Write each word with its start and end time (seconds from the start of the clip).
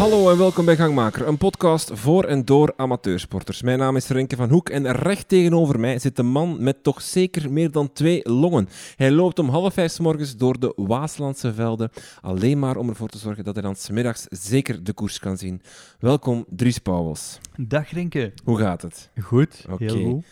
Hallo 0.00 0.30
en 0.30 0.38
welkom 0.38 0.64
bij 0.64 0.76
Gangmaker, 0.76 1.26
een 1.26 1.38
podcast 1.38 1.90
voor 1.92 2.24
en 2.24 2.44
door 2.44 2.72
amateursporters. 2.76 3.62
Mijn 3.62 3.78
naam 3.78 3.96
is 3.96 4.08
Renke 4.08 4.36
van 4.36 4.48
Hoek 4.48 4.68
en 4.68 4.92
recht 4.92 5.28
tegenover 5.28 5.80
mij 5.80 5.98
zit 5.98 6.18
een 6.18 6.26
man 6.26 6.62
met 6.62 6.82
toch 6.82 7.02
zeker 7.02 7.52
meer 7.52 7.70
dan 7.70 7.92
twee 7.92 8.28
longen. 8.30 8.68
Hij 8.96 9.10
loopt 9.10 9.38
om 9.38 9.48
half 9.48 9.74
vijf 9.74 9.92
's 9.92 9.98
morgens 9.98 10.36
door 10.36 10.60
de 10.60 10.72
Waaslandse 10.76 11.54
velden, 11.54 11.90
alleen 12.20 12.58
maar 12.58 12.76
om 12.76 12.88
ervoor 12.88 13.08
te 13.08 13.18
zorgen 13.18 13.44
dat 13.44 13.54
hij 13.54 13.62
dan 13.62 13.76
's 13.76 13.90
middags 13.90 14.26
zeker 14.28 14.84
de 14.84 14.92
koers 14.92 15.18
kan 15.18 15.36
zien. 15.36 15.62
Welkom 15.98 16.44
Dries 16.48 16.78
Pauwels. 16.78 17.38
Dag 17.56 17.90
Rinke. 17.90 18.32
Hoe 18.44 18.58
gaat 18.58 18.82
het? 18.82 19.10
Goed, 19.22 19.64
Oké. 19.70 19.84
heel 19.84 20.10
goed. 20.10 20.24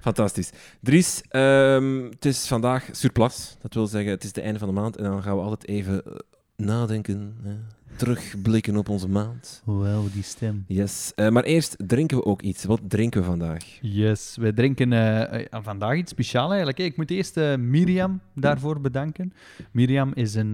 Fantastisch. 0.00 0.50
Dries, 0.80 1.22
ehm, 1.28 2.04
het 2.10 2.24
is 2.24 2.46
vandaag 2.46 2.88
surplus. 2.92 3.56
Dat 3.60 3.74
wil 3.74 3.86
zeggen, 3.86 4.10
het 4.10 4.22
is 4.22 4.28
het 4.28 4.38
einde 4.38 4.58
van 4.58 4.68
de 4.68 4.74
maand 4.74 4.96
en 4.96 5.04
dan 5.04 5.22
gaan 5.22 5.36
we 5.36 5.42
altijd 5.42 5.68
even 5.68 6.04
eh, 6.04 6.12
nadenken, 6.56 7.36
hè, 7.42 7.54
terugblikken 7.96 8.76
op 8.76 8.88
onze 8.88 9.08
maand. 9.08 9.62
Wauw, 9.64 10.04
die 10.12 10.22
stem. 10.22 10.64
Yes, 10.66 11.12
Eh, 11.14 11.28
maar 11.28 11.44
eerst 11.44 11.76
drinken 11.86 12.16
we 12.16 12.24
ook 12.24 12.42
iets. 12.42 12.64
Wat 12.64 12.80
drinken 12.88 13.20
we 13.20 13.26
vandaag? 13.26 13.78
Yes, 13.80 14.36
wij 14.40 14.52
drinken 14.52 14.92
eh, 14.92 15.62
vandaag 15.62 15.96
iets 15.96 16.10
speciaals 16.10 16.48
eigenlijk. 16.48 16.78
Ik 16.78 16.96
moet 16.96 17.10
eerst 17.10 17.36
eh, 17.36 17.56
Miriam 17.56 18.20
daarvoor 18.34 18.80
bedanken. 18.80 19.32
Miriam 19.70 20.10
is 20.14 20.34
een, 20.34 20.52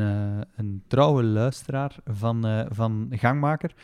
een 0.56 0.82
trouwe 0.86 1.22
luisteraar 1.22 1.96
van, 2.04 2.66
van 2.70 3.08
Gangmaker. 3.10 3.74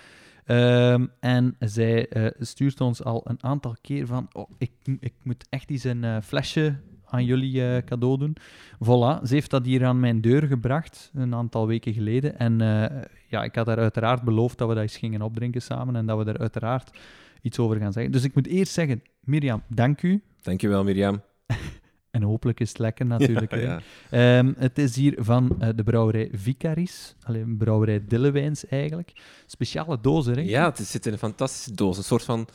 Ehm, 0.44 1.06
en 1.20 1.56
zij 1.58 2.08
stuurt 2.38 2.80
ons 2.80 3.05
al 3.05 3.20
een 3.24 3.42
aantal 3.42 3.77
keer 3.80 4.06
van... 4.06 4.28
Oh, 4.33 4.50
ik, 4.58 4.70
ik 5.00 5.14
moet 5.22 5.46
echt 5.48 5.70
eens 5.70 5.84
een 5.84 6.22
flesje 6.22 6.74
aan 7.05 7.24
jullie 7.24 7.84
cadeau 7.84 8.18
doen. 8.18 8.36
Voilà, 8.84 9.22
ze 9.22 9.34
heeft 9.34 9.50
dat 9.50 9.64
hier 9.64 9.84
aan 9.84 10.00
mijn 10.00 10.20
deur 10.20 10.42
gebracht, 10.42 11.11
een 11.14 11.34
aantal 11.34 11.66
weken 11.66 11.92
geleden. 11.92 12.39
En 12.39 12.61
ja, 13.34 13.44
ik 13.44 13.54
had 13.54 13.66
haar 13.66 13.78
uiteraard 13.78 14.22
beloofd 14.22 14.58
dat 14.58 14.68
we 14.68 14.74
dat 14.74 14.82
eens 14.82 14.96
gingen 14.96 15.22
opdrinken 15.22 15.62
samen 15.62 15.96
en 15.96 16.06
dat 16.06 16.24
we 16.24 16.32
er 16.32 16.38
uiteraard 16.38 16.98
iets 17.42 17.58
over 17.58 17.77
gaan 17.77 17.92
zeggen. 17.92 18.12
Dus 18.12 18.24
ik 18.24 18.34
moet 18.34 18.46
eerst 18.46 18.72
zeggen, 18.72 19.02
Mirjam, 19.20 19.62
dank 19.68 20.02
u. 20.02 20.22
Dankjewel, 20.42 20.84
Mirjam. 20.84 21.22
En 22.14 22.22
hopelijk 22.22 22.60
is 22.60 22.68
het 22.68 22.78
lekker 22.78 23.06
natuurlijk. 23.16 23.55
Ja, 23.55 23.58
hè. 23.58 23.64
ja. 23.64 24.38
Ehm, 24.38 24.52
het 24.56 24.78
is 24.78 24.96
hier 24.96 25.14
van 25.18 25.56
eh, 25.58 25.68
de 25.74 25.82
brouwerij 25.82 26.28
Vicaris. 26.32 27.14
Alleen 27.22 27.56
brouwerij 27.56 28.05
Dillewijns 28.06 28.66
eigenlijk. 28.66 29.12
Speciale 29.46 29.98
dozen, 30.00 30.34
hè? 30.34 30.40
Ja, 30.40 30.64
het 30.64 30.78
zit 30.78 31.06
in 31.06 31.12
een 31.12 31.18
fantastische 31.18 31.74
doos. 31.74 31.96
Een 31.96 32.05
soort 32.05 32.24
van 32.24 32.48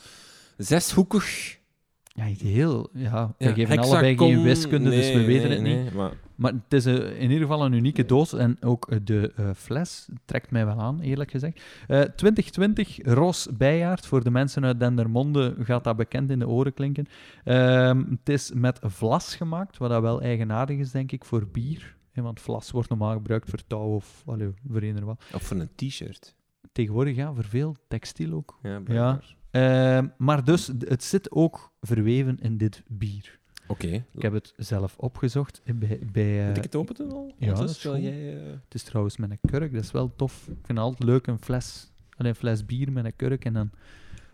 zeshoekig. 0.56 1.58
Ja, 2.04 2.24
heel... 2.24 2.90
Ja, 2.92 3.34
we 3.38 3.44
ja, 3.44 3.52
geven 3.52 3.78
allebei 3.78 4.16
geen 4.16 4.42
wiskunde, 4.42 4.90
dus 4.90 5.12
we 5.12 5.24
weten 5.24 5.48
nee, 5.48 5.74
het 5.74 5.84
niet. 5.84 5.94
maar 5.94 6.12
Maar 6.40 6.52
het 6.52 6.72
is 6.72 6.86
eh, 6.86 6.94
in 6.94 7.30
ieder 7.30 7.40
geval 7.40 7.64
een 7.64 7.72
unieke 7.72 8.04
doos. 8.04 8.32
En 8.32 8.56
ook 8.60 8.88
eh, 8.88 8.98
de 9.04 9.32
eh, 9.36 9.50
fles 9.54 10.08
trekt 10.24 10.50
mij 10.50 10.66
wel 10.66 10.80
aan, 10.80 11.00
eerlijk 11.00 11.30
gezegd. 11.30 11.62
Eh 11.86 12.00
2020 12.00 12.98
Ros 13.02 13.48
Bijaard. 13.56 14.06
Voor 14.06 14.24
de 14.24 14.30
mensen 14.30 14.64
uit 14.64 14.80
Dendermonde 14.80 15.54
gaat 15.58 15.84
dat 15.84 15.96
bekend 15.96 16.30
in 16.30 16.38
de 16.38 16.48
oren 16.48 16.74
klinken. 16.74 17.06
Ehm, 17.44 18.04
het 18.10 18.28
is 18.28 18.52
met 18.54 18.78
vlas 18.82 19.34
gemaakt, 19.34 19.78
wat 19.78 19.90
dat 19.90 20.02
wel 20.02 20.22
eigenaardig 20.22 20.78
is, 20.78 20.90
denk 20.90 21.12
ik, 21.12 21.24
voor 21.24 21.46
bier. 21.46 21.96
Want 22.14 22.40
vlas 22.40 22.70
wordt 22.70 22.88
normaal 22.88 23.12
gebruikt 23.12 23.50
voor 23.50 23.66
touw 23.66 23.94
of 23.94 24.22
allee, 24.26 24.48
voor 24.68 24.80
eender 24.80 25.04
wat. 25.04 25.24
Of 25.34 25.42
voor 25.42 25.56
een 25.56 25.70
t-shirt. 25.74 26.34
Tegenwoordig, 26.72 27.16
ja, 27.16 27.32
voor 27.34 27.44
veel 27.44 27.76
textiel 27.88 28.32
ook. 28.32 28.58
Ja, 28.62 28.80
blijkbaar. 28.80 29.36
Ehm, 29.50 30.08
maar 30.18 30.44
dus, 30.44 30.66
het 30.78 31.04
zit 31.04 31.30
ook 31.30 31.72
verweven 31.80 32.38
in 32.38 32.56
dit 32.56 32.82
bier. 32.88 33.39
Oké. 33.70 34.04
Ik 34.10 34.22
heb 34.22 34.32
het 34.32 34.52
zelf 34.56 34.96
opgezocht 34.98 35.60
eh, 35.64 35.74
bij... 35.74 35.98
bij 36.12 36.40
eh, 36.40 36.46
Moet 36.46 36.56
ik 36.56 36.62
het 36.62 36.76
open 36.76 36.94
doen 36.94 37.12
al? 37.12 37.34
ja, 37.38 37.54
dat 37.54 37.70
is 37.70 37.82
jij, 37.82 38.36
eh, 38.36 38.52
Het 38.64 38.74
is 38.74 38.82
trouwens 38.82 39.16
met 39.16 39.30
een 39.30 39.50
kurk, 39.50 39.72
dat 39.72 39.84
is 39.84 39.90
wel 39.90 40.12
tof. 40.16 40.40
Ik 40.40 40.46
vind 40.46 40.66
het 40.66 40.78
altijd 40.78 41.02
leuk, 41.02 41.26
een 41.26 41.38
fles, 41.38 41.90
allee, 42.16 42.30
een 42.30 42.38
fles 42.38 42.66
bier 42.66 42.92
met 42.92 43.04
een 43.04 43.16
kurk 43.16 43.44
en 43.44 43.52
dan... 43.52 43.70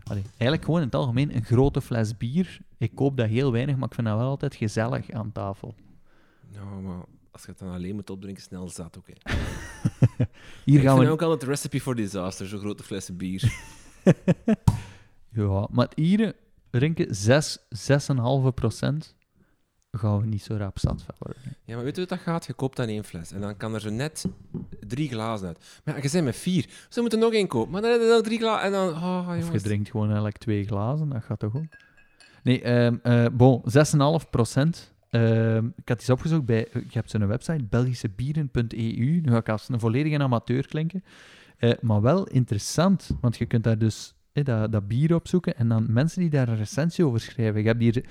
Allee, 0.03 0.23
eigenlijk 0.29 0.63
gewoon 0.63 0.79
in 0.79 0.85
het 0.85 0.95
algemeen 0.95 1.35
een 1.35 1.43
grote 1.43 1.81
fles 1.81 2.17
bier. 2.17 2.59
Ik 2.77 2.95
koop 2.95 3.17
dat 3.17 3.27
heel 3.27 3.51
weinig, 3.51 3.75
maar 3.75 3.87
ik 3.87 3.93
vind 3.93 4.07
dat 4.07 4.17
wel 4.17 4.27
altijd 4.27 4.55
gezellig 4.55 5.11
aan 5.11 5.31
tafel. 5.31 5.75
Nou, 6.53 6.81
maar 6.81 7.05
als 7.31 7.41
je 7.41 7.49
het 7.49 7.59
dan 7.59 7.73
alleen 7.73 7.95
moet 7.95 8.09
opdrinken, 8.09 8.43
snel 8.43 8.69
zat 8.69 8.99
hè. 9.05 9.13
Hier 10.65 10.79
ik 10.79 10.85
gaan 10.85 10.95
vind 10.95 11.07
we... 11.07 11.13
ook 11.13 11.21
altijd 11.21 11.43
recipe 11.43 11.81
for 11.81 11.95
disaster, 11.95 12.47
zo'n 12.47 12.59
grote 12.59 12.83
flessen 12.83 13.17
bier. 13.17 13.51
Ja, 15.29 15.67
maar 15.71 15.85
het 15.85 15.99
Ieren, 15.99 16.33
Rinken, 16.71 17.15
6, 17.15 17.59
6,5 17.59 18.53
procent 18.53 19.15
gaan 19.97 20.19
we 20.19 20.25
niet 20.25 20.43
zo 20.43 20.55
rap 20.55 20.79
zat 20.79 21.01
van 21.01 21.15
worden. 21.17 21.41
Ja, 21.65 21.75
maar 21.75 21.83
weet 21.83 21.95
je 21.95 22.01
wat 22.01 22.09
dat 22.09 22.19
gaat? 22.19 22.45
Je 22.45 22.53
koopt 22.53 22.77
dan 22.77 22.87
één 22.87 23.03
fles 23.03 23.31
en 23.31 23.41
dan 23.41 23.57
kan 23.57 23.73
er 23.73 23.81
zo 23.81 23.89
net 23.89 24.25
drie 24.87 25.09
glazen 25.09 25.47
uit. 25.47 25.81
Maar 25.83 25.95
ja, 25.95 26.01
je 26.03 26.09
bent 26.11 26.25
met 26.25 26.35
vier. 26.35 26.69
Ze 26.89 27.01
moeten 27.01 27.19
nog 27.19 27.33
één 27.33 27.47
kopen. 27.47 27.71
Maar 27.71 27.81
dan 27.81 27.91
heb 27.91 28.01
je 28.01 28.07
nog 28.07 28.21
drie 28.21 28.37
glazen 28.39 28.65
en 28.65 28.71
dan... 28.71 28.89
Oh, 28.89 29.29
Of 29.37 29.51
je 29.51 29.61
drinkt 29.61 29.89
gewoon 29.89 30.05
eigenlijk 30.07 30.37
twee 30.37 30.65
glazen, 30.65 31.09
dat 31.09 31.23
gaat 31.23 31.39
toch 31.39 31.55
ook? 31.55 31.63
Nee, 32.43 32.61
ehm 32.61 32.95
eh 33.03 33.25
bon, 33.33 33.61
6,5 34.21 34.29
procent. 34.29 34.93
Ehm, 35.09 35.65
ik 35.65 35.87
had 35.89 35.99
iets 35.99 36.09
opgezocht 36.09 36.45
bij, 36.45 36.67
je 36.73 36.81
hebt 36.89 37.09
zo'n 37.09 37.27
website, 37.27 37.63
belgischebieren.eu. 37.63 39.21
Nu 39.21 39.31
ga 39.31 39.37
ik 39.37 39.49
als 39.49 39.69
een 39.69 39.79
volledige 39.79 40.19
amateur 40.19 40.67
klinken. 40.67 41.03
Eh, 41.57 41.71
maar 41.81 42.01
wel 42.01 42.27
interessant, 42.27 43.09
want 43.21 43.37
je 43.37 43.45
kunt 43.45 43.63
daar 43.63 43.77
dus 43.77 44.15
eh, 44.31 44.43
dat, 44.43 44.71
dat 44.71 44.87
bier 44.87 45.15
opzoeken 45.15 45.55
en 45.57 45.67
dan 45.67 45.85
mensen 45.89 46.21
die 46.21 46.29
daar 46.29 46.47
een 46.47 46.57
recensie 46.57 47.05
over 47.05 47.19
schrijven. 47.19 47.61
Je 47.61 47.67
hebt 47.67 47.81
hier 47.81 48.05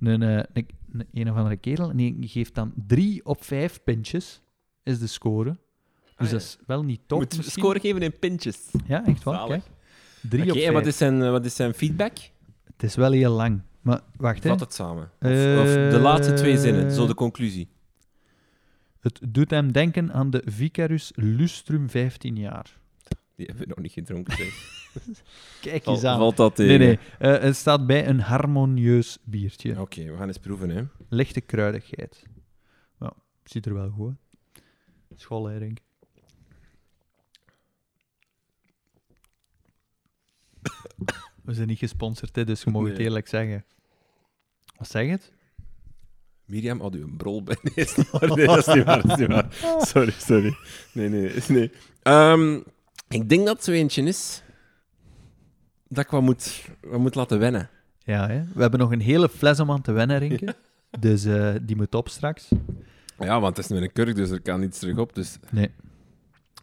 een, 0.00 0.22
eh, 0.22 0.28
een, 0.36 0.46
een, 0.52 0.66
een 1.12 1.30
of 1.30 1.36
andere 1.36 1.56
kerel 1.56 1.90
en 1.90 1.96
die 1.96 2.28
geeft 2.28 2.54
dan 2.54 2.72
3 2.86 3.24
op 3.24 3.44
5 3.44 3.82
pintjes, 3.84 4.42
is 4.82 4.98
de 4.98 5.06
score. 5.06 5.50
Dus 5.50 6.26
Ah, 6.26 6.30
dat 6.30 6.40
is 6.40 6.58
wel 6.66 6.82
niet 6.82 7.00
top. 7.06 7.18
moet 7.18 7.36
misschien. 7.36 7.62
scoren 7.62 7.80
geven 7.80 8.02
in 8.02 8.18
pintjes. 8.18 8.58
Ja, 8.86 9.06
echt 9.06 9.22
waar. 9.22 9.34
Zalig. 9.34 9.62
Kijk. 9.62 10.30
3 10.30 10.42
Oké, 10.42 10.50
op 10.50 10.56
en 10.56 10.62
5. 10.62 10.72
wat 10.74 10.86
is, 10.86 10.96
zijn, 10.96 11.22
eh, 11.22 11.30
wat 11.30 11.44
is 11.44 11.54
zijn 11.56 11.74
feedback? 11.74 12.16
Het 12.64 12.82
is 12.82 12.94
wel 12.94 13.12
heel 13.12 13.32
lang. 13.32 13.62
Maar 13.80 14.00
wacht, 14.16 14.42
hè. 14.42 14.48
Vat 14.48 14.60
het 14.60 14.74
samen. 14.74 15.02
Of, 15.20 15.28
of 15.28 15.72
de 15.90 15.98
laatste 16.02 16.32
twee 16.34 16.58
zinnen, 16.58 16.92
zo 16.92 17.06
de 17.06 17.14
conclusie. 17.14 17.68
Het 19.00 19.20
doet 19.28 19.50
hem 19.50 19.72
denken 19.72 20.12
aan 20.12 20.30
de 20.30 20.42
Vicarus 20.44 21.12
Lustrum 21.14 21.90
15 21.90 22.36
jaar. 22.36 22.78
Die 23.36 23.46
hebben 23.46 23.64
we 23.64 23.68
nog 23.74 23.78
niet 23.82 23.92
gedronken. 23.92 24.36
zeg. 24.36 24.81
Kijk 25.60 25.86
eens 25.86 26.04
aan. 26.04 26.18
Valt 26.18 26.36
dat 26.36 26.54
tegen? 26.56 26.78
Nee, 26.78 26.98
nee. 27.18 27.34
eh, 27.34 27.42
het 27.42 27.56
staat 27.56 27.86
bij 27.86 28.06
een 28.08 28.20
harmonieus 28.20 29.18
biertje. 29.24 29.80
Oké, 29.80 30.04
we 30.04 30.16
gaan 30.16 30.26
eens 30.28 30.38
proeven, 30.38 30.70
hè. 30.70 30.82
Lichte 31.08 31.40
kruidigheid. 31.40 32.22
Ja, 33.00 33.12
ziet 33.44 33.66
er 33.66 33.74
wel 33.74 33.90
goed 33.90 34.08
uit. 34.08 35.20
School, 35.20 35.44
hè, 35.46 35.58
denk 35.58 35.78
ik. 35.78 35.84
We 41.42 41.54
zijn 41.54 41.68
niet 41.68 41.78
gesponsord, 41.78 42.36
hè, 42.36 42.44
dus 42.44 42.62
je 42.62 42.70
mag 42.70 42.82
het 42.84 42.92
Nee. 42.96 43.02
eerlijk 43.04 43.28
zeggen. 43.28 43.64
Wat 44.76 44.88
zeg 44.90 45.04
je 45.04 45.10
het? 45.10 45.32
Mirjam 46.44 46.80
had 46.80 46.94
u 46.94 47.02
een 47.02 47.16
brol 47.16 47.42
bij. 47.42 47.56
Nee, 47.62 47.84
is 47.84 47.96
niet 47.96 48.10
waar. 48.10 48.36
Nee, 48.36 48.46
dat 48.46 48.58
is 48.68 48.74
niet 48.74 48.84
waar. 48.84 49.02
Dat 49.02 49.10
is 49.10 49.16
niet 49.16 49.28
waar. 49.28 49.54
Sorry, 49.92 50.10
sorry. 50.12 50.56
Nee, 50.92 51.08
nee, 51.08 51.32
nee. 51.48 51.70
Ehm, 52.02 52.60
ik 53.08 53.28
denk 53.28 53.46
dat 53.46 53.54
het 53.56 53.64
zo 53.64 53.70
eentje 53.70 54.02
is 54.02 54.42
dat 55.94 56.04
ik 56.04 56.10
wat 56.10 56.22
moet, 56.22 56.64
wat 56.80 56.98
moet 57.00 57.14
laten 57.14 57.38
wennen. 57.38 57.68
Ja, 57.98 58.26
hè? 58.28 58.42
we 58.54 58.60
hebben 58.60 58.80
nog 58.80 58.90
een 58.92 59.00
hele 59.00 59.28
fles 59.28 59.60
om 59.60 59.70
aan 59.70 59.82
te 59.82 59.92
wennen, 59.92 60.18
Rinke. 60.18 60.54
Dus 61.00 61.24
eh, 61.24 61.54
die 61.62 61.76
moet 61.76 61.94
op 61.94 62.08
straks. 62.08 62.48
Ja, 63.18 63.40
want 63.40 63.56
het 63.56 63.64
is 63.66 63.72
met 63.72 63.82
een 63.82 63.92
kurk, 63.92 64.14
dus 64.14 64.30
er 64.30 64.40
kan 64.40 64.60
niets 64.60 64.78
terug 64.78 64.96
op. 64.98 65.14
Dus... 65.14 65.36
Nee. 65.50 65.70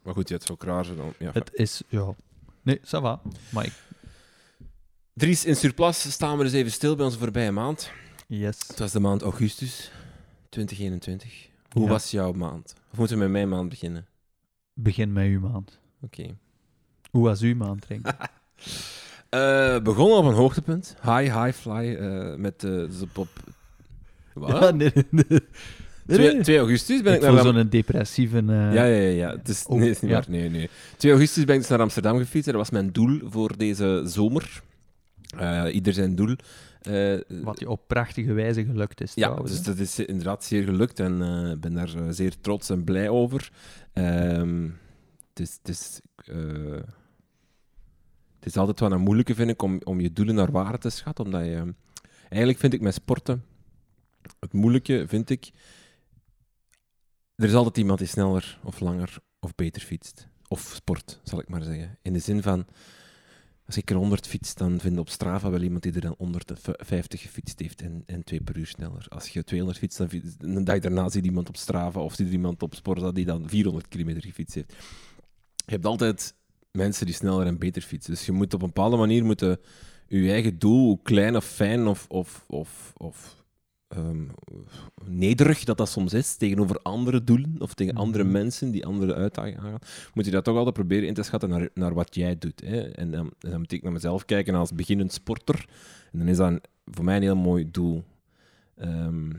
Maar 0.04 0.14
goed, 0.14 0.28
je 0.28 0.34
hebt 0.34 0.46
zo 0.48 0.56
krazen 0.56 0.98
dan. 0.98 1.14
Ja, 1.20 1.30
Het 1.34 1.50
is, 1.54 1.82
ja... 1.88 2.14
Nee, 2.62 2.80
ça 2.80 3.02
va. 3.02 3.22
Maar 3.50 3.66
ik... 3.66 3.74
Dries, 5.14 5.46
in 5.46 5.56
Surplus 5.56 6.12
staan 6.12 6.38
we 6.38 6.44
dus 6.44 6.54
even 6.54 6.72
stil 6.72 6.96
bij 6.96 7.06
onze 7.06 7.18
voorbije 7.18 7.52
maand. 7.52 7.92
Yes. 8.28 8.58
Het 8.68 8.80
was 8.80 8.92
de 8.92 9.00
maand 9.00 9.22
augustus 9.22 9.92
2021. 10.50 11.48
Hoe 11.72 11.84
Ja. 11.84 11.90
was 11.90 12.12
jouw 12.12 12.32
maand? 12.32 12.74
Of 12.92 12.98
moeten 12.98 13.16
we 13.18 13.22
met 13.24 13.32
mijn 13.32 13.50
maand 13.50 13.70
beginnen? 13.70 14.08
Begin 14.74 15.14
met 15.14 15.26
uw 15.26 15.40
maand. 15.40 15.80
Oké. 16.02 16.38
Hoe 17.12 17.24
was 17.24 17.42
uw 17.42 17.56
maand, 17.56 17.86
Rinke? 17.86 18.16
Eh, 19.30 19.80
begonnen 19.80 20.18
op 20.18 20.26
een 20.26 20.34
hoogtepunt. 20.34 20.96
High, 21.02 21.44
high 21.44 21.52
fly. 21.58 21.96
eh, 21.96 22.36
met 22.36 22.60
de 22.60 22.88
dus 22.90 23.02
op, 23.02 23.18
op... 23.18 23.28
Wat? 24.34 24.50
Ja, 24.64 24.72
nee, 24.72 24.92
nee, 24.94 25.06
nee. 25.10 25.40
Nee, 26.06 26.18
2, 26.18 26.34
nee. 26.34 26.44
2 26.44 26.58
augustus 26.58 27.02
ben 27.02 27.12
ik, 27.14 27.18
Ik 27.22 27.24
naar 27.30 27.38
voel 27.38 27.50
Am- 27.52 27.58
zo'n 27.58 27.70
depressieve... 27.70 28.38
eh, 28.38 28.46
Ja, 28.48 28.72
ja, 28.84 28.84
ja. 28.86 29.10
ja. 29.10 29.32
Het 29.32 29.50
is, 29.50 29.66
Oh, 29.68 29.80
nee, 29.80 29.90
is 29.90 30.00
niet 30.02 30.12
ja. 30.12 30.18
waar. 30.18 30.26
Nee, 30.30 30.50
nee. 30.50 30.70
2 30.98 31.12
augustus 31.12 31.44
ben 31.46 31.56
ik 31.56 31.62
dus 31.62 31.70
naar 31.70 31.80
Amsterdam 31.82 32.18
gefietst. 32.18 32.46
Dat 32.46 32.56
was 32.56 32.70
mijn 32.70 32.92
doel 32.92 33.20
voor 33.24 33.58
deze 33.58 34.02
zomer. 34.06 34.62
Eh, 35.38 35.66
ieder 35.74 35.94
zijn 35.94 36.16
doel. 36.16 36.36
Eh, 36.82 37.18
Wat 37.44 37.60
je 37.60 37.70
op 37.70 37.82
prachtige 37.88 38.34
wijze 38.34 38.66
gelukt 38.66 39.02
is, 39.02 39.12
ja, 39.16 39.24
trouwens, 39.26 39.52
dus 39.58 39.60
hè. 39.66 39.72
dat 39.72 39.78
is 39.82 40.00
inderdaad 40.00 40.44
zeer 40.44 40.64
gelukt 40.64 41.00
en 41.00 41.22
eh, 41.22 41.52
ik 41.52 41.60
ben 41.62 41.74
daar 41.74 41.94
eh, 41.96 42.04
zeer 42.10 42.34
trots 42.42 42.70
en 42.70 42.84
blij 42.84 43.10
over. 43.10 43.50
Ehm, 43.94 44.64
het, 45.34 45.40
is, 45.40 45.58
het, 45.64 45.70
is, 45.70 46.00
eh, 46.26 46.36
het 48.40 48.48
is 48.48 48.58
altijd 48.58 48.80
wel 48.80 48.92
een 48.92 49.02
moeilijke, 49.02 49.36
vind 49.36 49.50
ik, 49.50 49.62
om, 49.62 49.82
om 49.84 50.00
je 50.00 50.14
doelen 50.14 50.36
naar 50.36 50.52
waarde 50.52 50.78
te 50.78 50.90
schatten. 50.90 51.26
Omdat 51.26 51.46
je, 51.46 51.74
eigenlijk 52.20 52.60
vind 52.60 52.74
ik 52.74 52.82
met 52.82 52.94
sporten, 52.94 53.44
het 54.40 54.54
moeilijke 54.54 55.06
vind 55.08 55.30
ik, 55.30 55.52
er 57.36 57.48
is 57.48 57.54
altijd 57.54 57.78
iemand 57.78 58.00
die 58.00 58.08
sneller 58.08 58.60
of 58.64 58.80
langer 58.80 59.18
of 59.40 59.56
beter 59.56 59.82
fietst. 59.82 60.28
of 60.48 60.72
sport, 60.76 61.20
zal 61.24 61.40
ik 61.40 61.50
maar 61.50 61.64
zeggen. 61.64 61.98
In 62.02 62.14
de 62.14 62.20
zin 62.20 62.42
van, 62.42 62.66
als 63.66 63.78
ik 63.78 63.90
er 63.90 63.96
100 63.96 64.28
fiets, 64.28 64.56
dan 64.56 64.80
vind 64.80 64.94
je 64.94 65.00
op 65.00 65.10
Strava 65.10 65.50
wel 65.50 65.62
iemand 65.62 65.84
die 65.84 65.94
er 65.94 66.02
dan 66.02 66.16
150 66.18 67.22
gefietst 67.22 67.60
heeft 67.60 67.82
en, 67.82 68.04
en 68.06 68.24
2 68.24 68.42
per 68.42 68.58
uur 68.58 68.68
sneller. 68.68 69.06
Als 69.10 69.30
je 69.30 69.44
200 69.44 69.80
fietst, 69.80 69.98
dan 69.98 70.10
fiets, 70.10 70.36
een 70.38 70.64
dag 70.64 70.80
daarna 70.80 71.10
ziet 71.10 71.26
iemand 71.26 71.48
op 71.48 71.58
Strava 71.58 72.00
of 72.00 72.14
ziet 72.14 72.32
iemand 72.32 72.62
op 72.62 72.76
Sporza 72.76 73.12
die 73.12 73.26
dan 73.26 73.50
400 73.50 73.88
kilometer 73.88 74.24
gefietst 74.24 74.56
heeft. 74.56 74.74
Je 75.66 75.72
hebt 75.76 75.86
altijd 75.86 76.36
mensen 76.80 77.06
die 77.06 77.16
sneller 77.16 77.46
en 77.48 77.58
beter 77.58 77.82
fietsen. 77.82 78.14
Dus 78.14 78.26
je 78.26 78.32
moet 78.32 78.54
op 78.54 78.62
een 78.62 78.68
bepaalde 78.68 78.98
manier 78.98 79.26
moeten 79.26 79.58
je 80.08 80.32
eigen 80.32 80.60
doel, 80.60 80.86
hoe 80.86 81.00
klein 81.04 81.36
of 81.36 81.46
fijn 81.46 81.88
of, 81.88 82.06
of, 82.10 82.44
of, 82.48 82.94
of 82.98 83.44
um, 83.98 84.32
nederig 85.06 85.64
dat 85.64 85.78
dat 85.78 85.90
soms 85.90 86.14
is 86.14 86.36
tegenover 86.36 86.80
andere 86.82 87.24
doelen 87.24 87.56
of 87.60 87.74
tegen 87.74 87.96
andere 87.96 88.24
Mhm. 88.24 88.34
mensen 88.34 88.72
die 88.72 88.86
andere 88.86 89.14
uitdagingen 89.16 89.60
aangaan, 89.60 89.80
moet 90.14 90.26
je 90.26 90.32
dat 90.32 90.44
toch 90.44 90.56
altijd 90.58 90.76
proberen 90.76 91.08
in 91.08 91.14
te 91.14 91.24
schatten 91.24 91.50
naar, 91.50 91.70
naar 91.74 91.94
wat 91.94 92.16
jij 92.16 92.38
doet. 92.38 92.62
Hè. 92.66 92.80
En 92.82 93.12
dan, 93.12 93.32
dan 93.40 93.60
moet 93.60 93.72
ik 93.72 93.84
naar 93.84 93.92
mezelf 93.92 94.26
kijken 94.26 94.56
als 94.56 94.74
beginnend 94.74 95.14
sporter. 95.14 95.66
En 96.12 96.20
dan 96.20 96.28
is 96.28 96.38
dat 96.38 96.48
een- 96.48 96.62
voor 96.86 97.04
mij 97.06 97.16
een 97.16 97.22
heel 97.22 97.36
mooi 97.36 97.72
doel. 97.72 98.04
Ehm, 98.76 99.30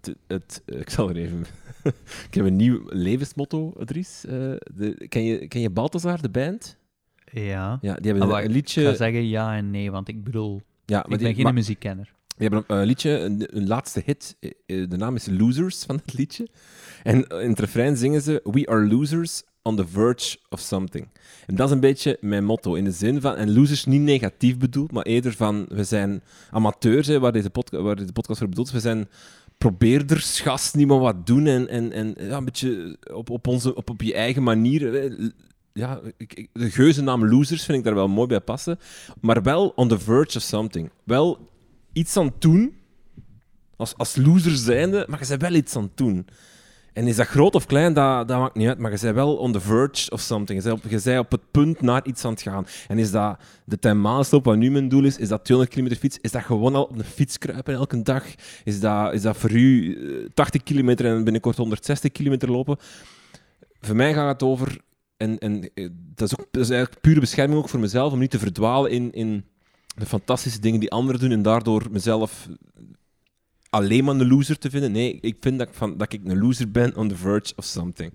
het, 0.00 0.14
het, 0.26 0.62
ik 0.66 0.90
zal 0.90 1.08
er 1.08 1.16
even... 1.16 1.40
ik 2.28 2.34
heb 2.34 2.44
een 2.44 2.56
nieuw 2.56 2.80
levensmotto, 2.88 3.72
Dries. 3.84 4.24
Eh, 4.26 4.32
de, 4.74 5.06
ken, 5.08 5.24
je, 5.24 5.48
ken 5.48 5.60
je 5.60 5.70
Balthazar, 5.70 6.22
de 6.22 6.28
band? 6.28 6.76
Ja. 7.32 7.78
Ja, 7.80 7.94
die 7.94 8.10
hebben 8.10 8.22
Ah, 8.22 8.28
een, 8.30 8.36
een 8.44 8.44
Ik 8.48 8.54
liedje... 8.54 8.82
ga 8.84 8.94
zeggen 8.94 9.28
ja 9.28 9.56
en 9.56 9.70
nee, 9.70 9.90
want 9.90 10.08
ik 10.08 10.24
bedoel, 10.24 10.60
ja, 10.84 10.96
maar 10.96 11.04
ik 11.04 11.08
ben 11.08 11.18
die- 11.18 11.34
geen 11.34 11.44
maar- 11.44 11.54
muziekkenner. 11.54 12.12
Die 12.36 12.48
hebben 12.48 12.64
een, 12.68 12.80
een 12.80 12.86
liedje, 12.86 13.10
een, 13.10 13.56
een 13.56 13.66
laatste 13.66 14.02
hit. 14.04 14.36
eh, 14.40 14.50
eh, 14.66 14.90
De 14.90 14.96
naam 14.96 15.14
is 15.14 15.26
Losers 15.30 15.84
van 15.84 15.96
het 15.96 16.14
liedje. 16.14 16.48
En 17.02 17.26
in 17.26 17.48
het 17.50 17.58
refrein 17.60 17.96
zingen 17.96 18.20
ze: 18.22 18.40
We 18.44 18.66
are 18.66 18.86
losers 18.86 19.42
on 19.62 19.76
the 19.76 19.86
verge 19.88 20.36
of 20.48 20.60
something. 20.60 21.08
En 21.46 21.54
dat 21.54 21.66
is 21.68 21.74
een 21.74 21.80
beetje 21.80 22.16
mijn 22.20 22.44
motto. 22.44 22.74
In 22.74 22.84
de 22.84 22.90
zin 22.90 23.20
van, 23.20 23.34
en 23.34 23.52
losers 23.52 23.84
niet 23.84 24.00
negatief 24.00 24.58
bedoeld, 24.58 24.92
maar 24.92 25.02
eerder 25.04 25.32
van: 25.32 25.66
we 25.68 25.84
zijn 25.84 26.22
amateurs, 26.50 27.06
hè, 27.06 27.18
waar, 27.20 27.32
deze 27.32 27.50
podca- 27.50 27.80
waar 27.82 27.96
deze 27.96 28.12
podcast 28.12 28.38
voor 28.38 28.48
bedoeld 28.48 28.66
is. 28.66 28.72
We 28.72 28.80
zijn 28.80 29.08
probeerders, 29.58 30.40
gast, 30.40 30.74
niet 30.74 30.86
maar 30.86 30.98
wat 30.98 31.26
doen. 31.26 31.46
En, 31.46 31.68
en, 31.68 31.92
en 31.92 32.14
ja, 32.18 32.36
een 32.36 32.44
beetje 32.44 32.96
op, 33.12 33.30
op, 33.30 33.46
onze, 33.46 33.74
op, 33.74 33.90
op 33.90 34.02
je 34.02 34.14
eigen 34.14 34.42
manier. 34.42 35.12
Ja, 35.72 36.00
ik, 36.16 36.48
de 36.52 36.70
geuzennaam 36.70 37.28
Losers 37.28 37.64
vind 37.64 37.78
ik 37.78 37.84
daar 37.84 37.94
wel 37.94 38.08
mooi 38.08 38.28
bij 38.28 38.40
passen. 38.40 38.78
Maar 39.20 39.42
wel 39.42 39.68
on 39.68 39.88
the 39.88 39.98
verge 39.98 40.36
of 40.36 40.42
something. 40.42 40.90
Wel 41.04 41.50
iets 41.92 42.16
aan 42.16 42.32
doen, 42.38 42.74
als, 43.76 43.96
als 43.96 44.16
loser 44.16 44.56
zijnde, 44.56 45.06
maar 45.08 45.26
je 45.28 45.36
wel 45.36 45.54
iets 45.54 45.76
aan 45.76 45.90
doen. 45.94 46.26
En 46.98 47.06
is 47.06 47.16
dat 47.16 47.26
groot 47.26 47.54
of 47.54 47.66
klein, 47.66 47.92
dat, 47.92 48.28
dat 48.28 48.38
maakt 48.38 48.54
niet 48.54 48.68
uit, 48.68 48.78
maar 48.78 48.90
je 48.90 48.98
bent 49.00 49.14
wel 49.14 49.36
on 49.36 49.52
the 49.52 49.60
verge 49.60 50.10
of 50.10 50.20
something. 50.20 50.62
Je 50.62 50.68
bent 51.02 51.18
op, 51.18 51.30
het 51.30 51.50
punt 51.50 51.80
naar 51.80 52.06
iets 52.06 52.24
aan 52.24 52.30
het 52.30 52.42
gaan. 52.42 52.66
En 52.88 52.98
is 52.98 53.10
dat 53.10 53.38
de 53.64 53.78
10 53.78 54.00
mijlsloop, 54.00 54.44
wat 54.44 54.56
nu 54.56 54.70
mijn 54.70 54.88
doel 54.88 55.04
is, 55.04 55.16
is 55.16 55.28
dat 55.28 55.44
200 55.44 55.76
kilometer 55.76 56.00
fiets, 56.02 56.18
is 56.20 56.32
dat 56.32 56.42
gewoon 56.42 56.74
al 56.74 56.82
op 56.82 56.98
een 56.98 57.04
fiets 57.04 57.38
kruipen 57.38 57.74
elke 57.74 58.02
dag? 58.02 58.24
Is 58.64 58.80
dat, 58.80 59.12
is 59.12 59.22
dat 59.22 59.36
voor 59.36 59.50
u 59.50 59.94
eh, 60.24 60.28
80 60.34 60.62
kilometer 60.62 61.06
en 61.06 61.24
binnenkort 61.24 61.56
160 61.56 62.12
kilometer 62.12 62.50
lopen? 62.50 62.76
Voor 63.80 63.96
mij 63.96 64.14
gaat 64.14 64.32
het 64.32 64.42
over, 64.42 64.78
en, 65.16 65.38
en 65.38 65.70
eh, 65.74 65.88
dat, 66.14 66.30
is 66.32 66.38
ook, 66.38 66.46
dat 66.50 66.62
is 66.62 66.70
eigenlijk 66.70 67.00
pure 67.00 67.20
bescherming 67.20 67.58
ook 67.58 67.68
voor 67.68 67.80
mezelf, 67.80 68.12
om 68.12 68.18
niet 68.18 68.30
te 68.30 68.38
verdwalen 68.38 68.90
in... 68.90 69.12
in 69.12 69.44
de 69.96 70.06
fantastische 70.06 70.60
dingen 70.60 70.80
die 70.80 70.90
anderen 70.90 71.20
doen 71.20 71.30
en 71.30 71.42
daardoor 71.42 71.86
mezelf 71.90 72.48
alleen 73.70 74.04
maar 74.04 74.14
een 74.14 74.28
loser 74.28 74.58
te 74.58 74.70
vinden. 74.70 74.92
Nee, 74.92 75.18
ik 75.20 75.36
vind 75.40 75.58
dat 75.58 75.68
ik, 75.68 75.74
van, 75.74 75.96
dat 75.96 76.12
ik 76.12 76.20
een 76.24 76.38
loser 76.38 76.70
ben 76.70 76.96
on 76.96 77.08
the 77.08 77.16
verge 77.16 77.52
of 77.56 77.64
something. 77.64 78.12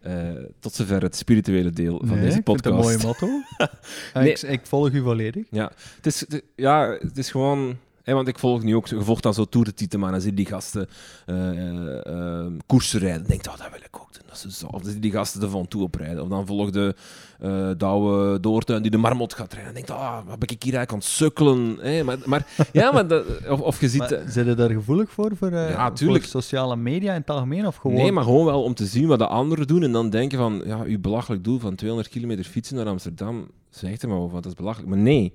Eh, 0.00 0.30
tot 0.60 0.72
zover 0.74 1.02
het 1.02 1.16
spirituele 1.16 1.70
deel 1.70 1.98
van 1.98 2.08
Nee, 2.08 2.24
deze 2.24 2.38
ik 2.38 2.44
vind 2.44 2.46
het 2.64 2.72
podcast. 2.72 2.74
een 2.74 2.80
mooie 2.82 2.98
motto. 3.06 3.28
Nee. 4.20 4.30
ik, 4.32 4.42
ik 4.42 4.66
volg 4.66 4.90
u 4.90 5.02
volledig. 5.02 5.46
Ja, 5.50 5.72
het 5.96 6.06
is, 6.06 6.20
het- 6.20 6.42
ja, 6.56 6.96
het 7.00 7.18
is 7.18 7.30
gewoon... 7.30 7.76
Want 8.12 8.28
ik 8.28 8.38
volg 8.38 8.62
nu 8.62 8.76
ook... 8.76 8.86
Je 8.86 9.00
volgt 9.00 9.22
dan 9.22 9.34
zo 9.34 9.44
Tour 9.44 9.72
de 9.74 9.86
en 9.90 10.00
dan 10.00 10.20
zie 10.20 10.30
je 10.30 10.36
die 10.36 10.46
gasten 10.46 10.88
eh, 11.26 11.48
eh, 11.48 12.06
eh, 12.06 12.52
koersen 12.66 13.00
rijden. 13.00 13.18
Dan 13.20 13.28
denk 13.28 13.44
je, 13.44 13.50
oh, 13.50 13.58
dat 13.58 13.70
wil 13.70 13.80
ik 13.84 13.96
ook 14.00 14.12
doen. 14.12 14.22
Dat 14.26 14.44
is 14.48 14.58
zo. 14.58 14.66
Of 14.66 14.72
dan 14.72 14.84
zie 14.84 14.94
je 14.94 15.00
die 15.00 15.10
gasten 15.10 15.42
er 15.42 15.48
van 15.48 15.68
toe 15.68 15.82
oprijden. 15.82 16.22
Of 16.22 16.28
dan 16.28 16.46
volgde 16.46 16.96
eh 17.40 17.70
Douwe 17.76 18.40
Doortuin 18.40 18.82
die 18.82 18.90
de 18.90 18.96
marmot 18.96 19.34
gaat 19.34 19.52
rijden. 19.52 19.74
Dan 19.74 19.82
denk 19.82 19.98
je, 19.98 20.04
ah, 20.04 20.26
wat 20.26 20.38
ben 20.38 20.48
ik 20.48 20.62
hier 20.62 20.74
eigenlijk 20.74 20.90
aan 20.92 20.98
het 20.98 21.06
sukkelen? 21.06 21.78
Maar, 22.04 22.18
maar, 22.24 22.46
ja, 22.72 22.92
maar 22.92 23.08
dat, 23.08 23.24
of, 23.48 23.60
of 23.60 23.80
je 23.80 23.88
ziet... 23.88 23.98
Maar, 23.98 24.22
zijn 24.26 24.46
je 24.46 24.54
daar 24.54 24.70
gevoelig 24.70 25.10
voor, 25.10 25.36
voor, 25.36 25.52
Ja, 25.52 25.90
tuurlijk. 25.90 26.24
voor 26.24 26.42
sociale 26.42 26.76
media 26.76 27.14
in 27.14 27.20
het 27.20 27.30
algemeen? 27.30 27.66
Of 27.66 27.76
gewoon... 27.76 27.96
Nee, 27.96 28.12
maar 28.12 28.24
gewoon 28.24 28.44
wel 28.44 28.62
om 28.62 28.74
te 28.74 28.86
zien 28.86 29.06
wat 29.06 29.18
de 29.18 29.26
anderen 29.26 29.66
doen 29.66 29.82
en 29.82 29.92
dan 29.92 30.10
denken 30.10 30.38
van, 30.38 30.62
ja, 30.66 30.82
uw 30.82 31.00
belachelijk 31.00 31.44
doel 31.44 31.58
van 31.58 31.74
200 31.74 32.12
kilometer 32.12 32.44
fietsen 32.44 32.76
naar 32.76 32.86
Amsterdam, 32.86 33.50
zegt 33.70 34.02
er 34.02 34.08
maar 34.08 34.18
over, 34.18 34.30
want 34.30 34.42
dat 34.42 34.52
is 34.52 34.58
belachelijk. 34.58 34.90
Maar 34.90 34.98
nee, 34.98 35.32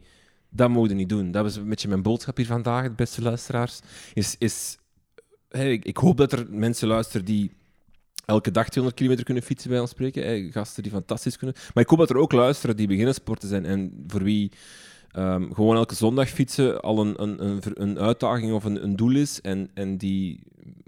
dat 0.49 0.71
je 0.87 0.93
niet 0.93 1.09
doen. 1.09 1.31
Dat 1.31 1.43
was 1.43 1.55
een 1.55 1.69
beetje 1.69 1.87
mijn 1.87 2.01
boodschap 2.01 2.37
hier 2.37 2.45
vandaag, 2.45 2.95
beste 2.95 3.21
luisteraars. 3.21 3.79
Is, 4.13 4.35
is, 4.37 4.77
hey, 5.49 5.71
ik, 5.71 5.85
ik 5.85 5.97
hoop 5.97 6.17
dat 6.17 6.31
er 6.31 6.45
mensen 6.49 6.87
luisteren 6.87 7.25
die 7.25 7.51
elke 8.25 8.51
dag 8.51 8.63
200 8.63 8.95
kilometer 8.95 9.25
kunnen 9.25 9.43
fietsen, 9.43 9.69
bij 9.69 9.79
ons 9.79 9.89
spreken. 9.89 10.23
Hey, 10.23 10.49
gasten 10.51 10.83
die 10.83 10.91
fantastisch 10.91 11.37
kunnen. 11.37 11.55
Maar 11.73 11.83
ik 11.83 11.89
hoop 11.89 11.99
dat 11.99 12.09
er 12.09 12.17
ook 12.17 12.31
luisteren 12.31 12.75
die 12.77 12.87
beginnen 12.87 13.13
sporten 13.13 13.49
zijn 13.49 13.65
en 13.65 14.03
voor 14.07 14.23
wie 14.23 14.51
ehm, 15.11 15.51
gewoon 15.51 15.75
elke 15.75 15.95
zondag 15.95 16.29
fietsen 16.29 16.81
al 16.81 16.99
een, 16.99 17.23
een, 17.23 17.61
een, 17.73 17.99
uitdaging 17.99 18.53
of 18.53 18.63
een, 18.63 18.83
een 18.83 18.95
doel 18.95 19.15
is 19.15 19.41
en, 19.41 19.69
en 19.73 19.97
die 19.97 20.39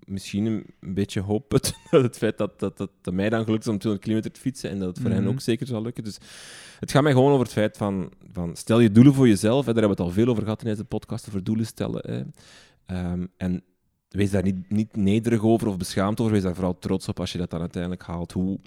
misschien 0.06 0.46
een, 0.46 0.66
beetje 0.80 1.22
hoop 1.22 1.50
put 1.50 1.74
dat 1.92 2.04
het 2.04 2.18
feit 2.18 2.38
dat, 2.38 2.60
dat, 2.60 2.78
dat, 2.78 2.90
dat 3.02 3.14
mij 3.14 3.30
dan 3.30 3.44
gelukt 3.44 3.64
is 3.64 3.72
om 3.72 3.78
200 3.78 4.04
kilometer 4.04 4.32
te 4.32 4.40
fietsen 4.40 4.70
en 4.70 4.80
dat 4.80 4.88
het 4.88 5.00
voor 5.00 5.12
hen 5.12 5.24
Mhm. 5.24 5.32
ook 5.32 5.42
zeker 5.42 5.68
zal 5.68 5.82
lukken. 5.82 6.04
Dus 6.04 6.18
het 6.82 6.92
gaat 6.92 7.04
mij 7.04 7.12
gewoon 7.12 7.32
over 7.32 7.44
het 7.46 7.54
feit 7.54 7.78
van, 7.78 8.12
van 8.32 8.56
stel 8.56 8.80
je 8.80 8.92
doelen 8.92 9.14
voor 9.14 9.28
jezelf. 9.28 9.66
Hè, 9.66 9.74
daar 9.74 9.82
hebben 9.84 9.98
we 9.98 10.04
het 10.04 10.12
al 10.14 10.22
veel 10.22 10.32
over 10.32 10.44
gehad 10.44 10.62
in 10.64 10.68
deze 10.70 10.84
podcast, 10.86 11.28
over 11.28 11.44
doelen 11.44 11.66
stellen. 11.66 12.02
Hè. 12.12 12.22
Ehm, 12.96 13.26
en 13.38 13.64
wees 14.10 14.32
daar 14.32 14.44
niet, 14.44 14.70
niet 14.70 14.96
nederig 14.96 15.44
over 15.44 15.68
of 15.68 15.78
beschaamd 15.78 16.20
over. 16.20 16.34
Wees 16.34 16.42
daar 16.44 16.56
vooral 16.56 16.80
trots 16.80 17.08
op 17.08 17.20
als 17.20 17.32
je 17.32 17.38
dat 17.38 17.50
dan 17.50 17.60
uiteindelijk 17.60 18.04
haalt. 18.04 18.32
Hoe 18.32 18.60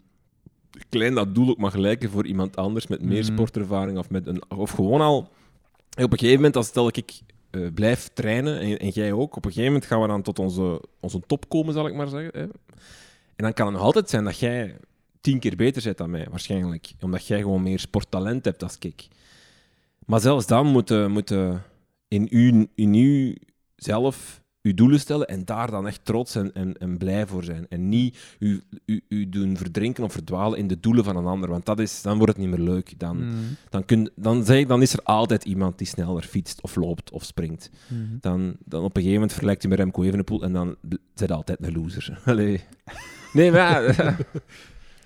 klein 0.89 1.15
dat 1.15 1.35
doel 1.35 1.49
ook 1.49 1.59
mag 1.59 1.75
lijken 1.75 2.11
voor 2.11 2.27
iemand 2.27 2.57
anders 2.57 2.87
met 2.87 3.03
meer 3.03 3.23
Mhm. 3.25 3.33
sportervaring 3.33 3.99
of, 3.99 4.11
met 4.11 4.27
een, 4.27 4.51
of 4.51 4.71
gewoon 4.71 5.01
al... 5.01 5.17
Op 5.17 6.13
een 6.13 6.19
gegeven 6.19 6.35
moment, 6.35 6.57
als 6.57 6.67
stel 6.67 6.89
ik 6.89 7.21
eh, 7.51 7.61
blijf 7.75 8.09
trainen 8.15 8.59
en, 8.61 8.79
en 8.79 8.89
jij 8.89 9.13
ook, 9.13 9.37
op 9.37 9.45
een 9.45 9.51
gegeven 9.51 9.73
moment 9.73 9.91
gaan 9.91 10.01
we 10.01 10.07
dan 10.07 10.23
tot 10.23 10.39
onze, 10.39 10.83
onze 11.01 11.21
top 11.27 11.49
komen, 11.49 11.75
zal 11.75 11.87
ik 11.87 11.95
maar 11.95 12.09
zeggen. 12.09 12.41
Hè. 12.41 12.43
En 13.37 13.45
dan 13.45 13.53
kan 13.53 13.67
het 13.67 13.75
nog 13.75 13.85
altijd 13.85 14.11
zijn 14.11 14.25
dat 14.25 14.39
jij 14.39 14.77
tien 15.25 15.39
keer 15.39 15.57
beter 15.57 15.83
bent 15.83 15.99
dan 15.99 16.11
mij, 16.11 16.27
waarschijnlijk. 16.31 16.93
Omdat 17.01 17.27
jij 17.27 17.41
gewoon 17.41 17.63
meer 17.63 17.79
sporttalent 17.79 18.45
hebt 18.45 18.61
dan 18.61 18.71
ik. 18.81 19.09
Maar 20.07 20.21
zelfs 20.21 20.47
dan 20.47 20.67
moeten 20.67 21.11
moeten 21.11 21.63
in 22.09 22.27
u, 22.31 22.69
in 22.75 22.95
u 22.95 23.37
zelf 23.77 24.43
uw 24.63 24.75
doelen 24.75 25.01
stellen 25.01 25.27
en 25.29 25.45
daar 25.45 25.71
dan 25.71 25.87
echt 25.87 26.05
trots 26.05 26.35
en, 26.35 26.53
en, 26.55 26.79
en 26.79 26.99
blij 26.99 27.27
voor 27.27 27.45
zijn. 27.45 27.67
En 27.69 27.89
niet 27.89 28.19
u, 28.39 28.63
u, 28.87 29.05
u 29.09 29.29
doen 29.29 29.57
verdrinken 29.57 30.05
of 30.05 30.13
verdwalen 30.13 30.59
in 30.59 30.67
de 30.69 30.81
doelen 30.81 31.05
van 31.05 31.17
een 31.17 31.27
ander, 31.27 31.49
want 31.51 31.67
dat 31.67 31.79
is, 31.81 32.03
dan 32.03 32.17
wordt 32.19 32.33
het 32.37 32.43
niet 32.47 32.57
meer 32.57 32.67
leuk. 32.69 32.99
Dan, 32.99 33.17
Mhm. 33.27 33.37
dan, 33.71 33.85
kun, 33.85 34.11
dan, 34.17 34.45
zeg 34.45 34.59
ik, 34.59 34.69
dan 34.69 34.83
is 34.83 34.93
er 34.93 35.03
altijd 35.03 35.45
iemand 35.45 35.79
die 35.79 35.87
sneller 35.87 36.23
fietst 36.23 36.63
of 36.63 36.77
loopt 36.77 37.11
of 37.11 37.25
springt. 37.25 37.71
Mhm. 37.89 38.01
Dan, 38.21 38.57
dan 38.65 38.81
op 38.81 38.89
een 38.97 39.03
gegeven 39.03 39.13
moment 39.13 39.31
vergelijkt 39.33 39.63
hij 39.63 39.71
met 39.71 39.81
Remco 39.81 40.03
Evenepoel 40.03 40.43
en 40.43 40.53
dan 40.53 40.77
hij 41.15 41.29
altijd 41.29 41.59
een 41.65 41.73
loser. 41.73 42.21
Allee. 42.25 42.61
Nee, 43.33 43.51
maar 43.51 43.83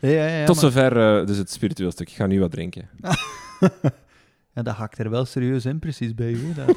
ja, 0.00 0.26
Ja, 0.26 0.44
tot 0.46 0.54
maar- 0.62 0.64
zover 0.72 1.20
eh, 1.20 1.26
dus 1.26 1.36
het 1.36 1.50
spiritueel 1.50 1.90
stuk. 1.90 2.08
Ik 2.08 2.14
ga 2.14 2.26
nu 2.26 2.40
wat 2.40 2.50
drinken. 2.50 2.88
ja, 4.54 4.62
dat 4.62 4.74
hakt 4.74 4.98
er 4.98 5.10
wel 5.10 5.24
serieus 5.24 5.64
in, 5.64 5.78
precies 5.78 6.14
bij 6.14 6.30
u. 6.30 6.52
Dat, 6.54 6.76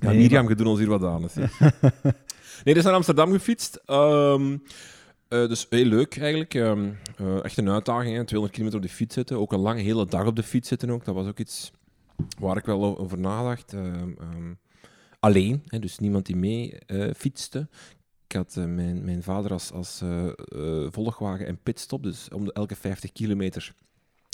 Ja, 0.00 0.08
Nee, 0.08 0.16
Mirjam, 0.18 0.48
je 0.48 0.54
doet 0.54 0.66
ons 0.66 0.78
hier 0.78 0.88
wat 0.88 1.04
aan. 1.04 1.28
Nee, 2.64 2.74
dus 2.74 2.84
naar 2.84 2.92
Amsterdam 2.94 3.32
gefietst. 3.32 3.80
Ehm, 3.86 4.56
eh, 5.28 5.48
dus 5.48 5.66
heel 5.70 5.84
leuk 5.84 6.16
eigenlijk. 6.18 6.54
Ehm, 6.54 6.88
eh, 7.16 7.44
echt 7.44 7.56
een 7.56 7.70
uitdaging. 7.70 8.16
Hè. 8.16 8.24
200 8.24 8.52
kilometer 8.52 8.80
op 8.80 8.86
de 8.86 8.92
fiets 8.94 9.14
zitten. 9.14 9.38
Ook 9.38 9.52
een 9.52 9.58
lange 9.60 9.80
hele 9.80 10.06
dag 10.06 10.26
op 10.26 10.36
de 10.36 10.42
fiets 10.42 10.68
zitten 10.68 10.90
ook. 10.90 11.04
Dat 11.04 11.14
was 11.14 11.26
ook 11.26 11.38
iets 11.38 11.72
waar 12.38 12.56
ik 12.56 12.64
wel 12.64 12.98
over 12.98 13.18
nadacht. 13.18 13.72
Ehm, 13.72 14.52
alleen, 15.20 15.62
hè, 15.66 15.78
dus 15.78 15.98
niemand 15.98 16.26
die 16.26 16.36
mee 16.36 16.78
fietste. 17.16 17.68
Ik 18.30 18.36
had 18.36 18.56
eh, 18.56 18.64
mijn, 18.64 19.04
mijn 19.04 19.22
vader 19.22 19.52
als, 19.52 19.72
als 19.72 20.00
eh, 20.00 20.26
eh, 20.26 20.86
volgwagen 20.90 21.46
en 21.46 21.62
pitstop. 21.62 22.02
Dus 22.02 22.28
om 22.28 22.48
elke 22.48 22.76
50 22.76 23.12
kilometer 23.12 23.74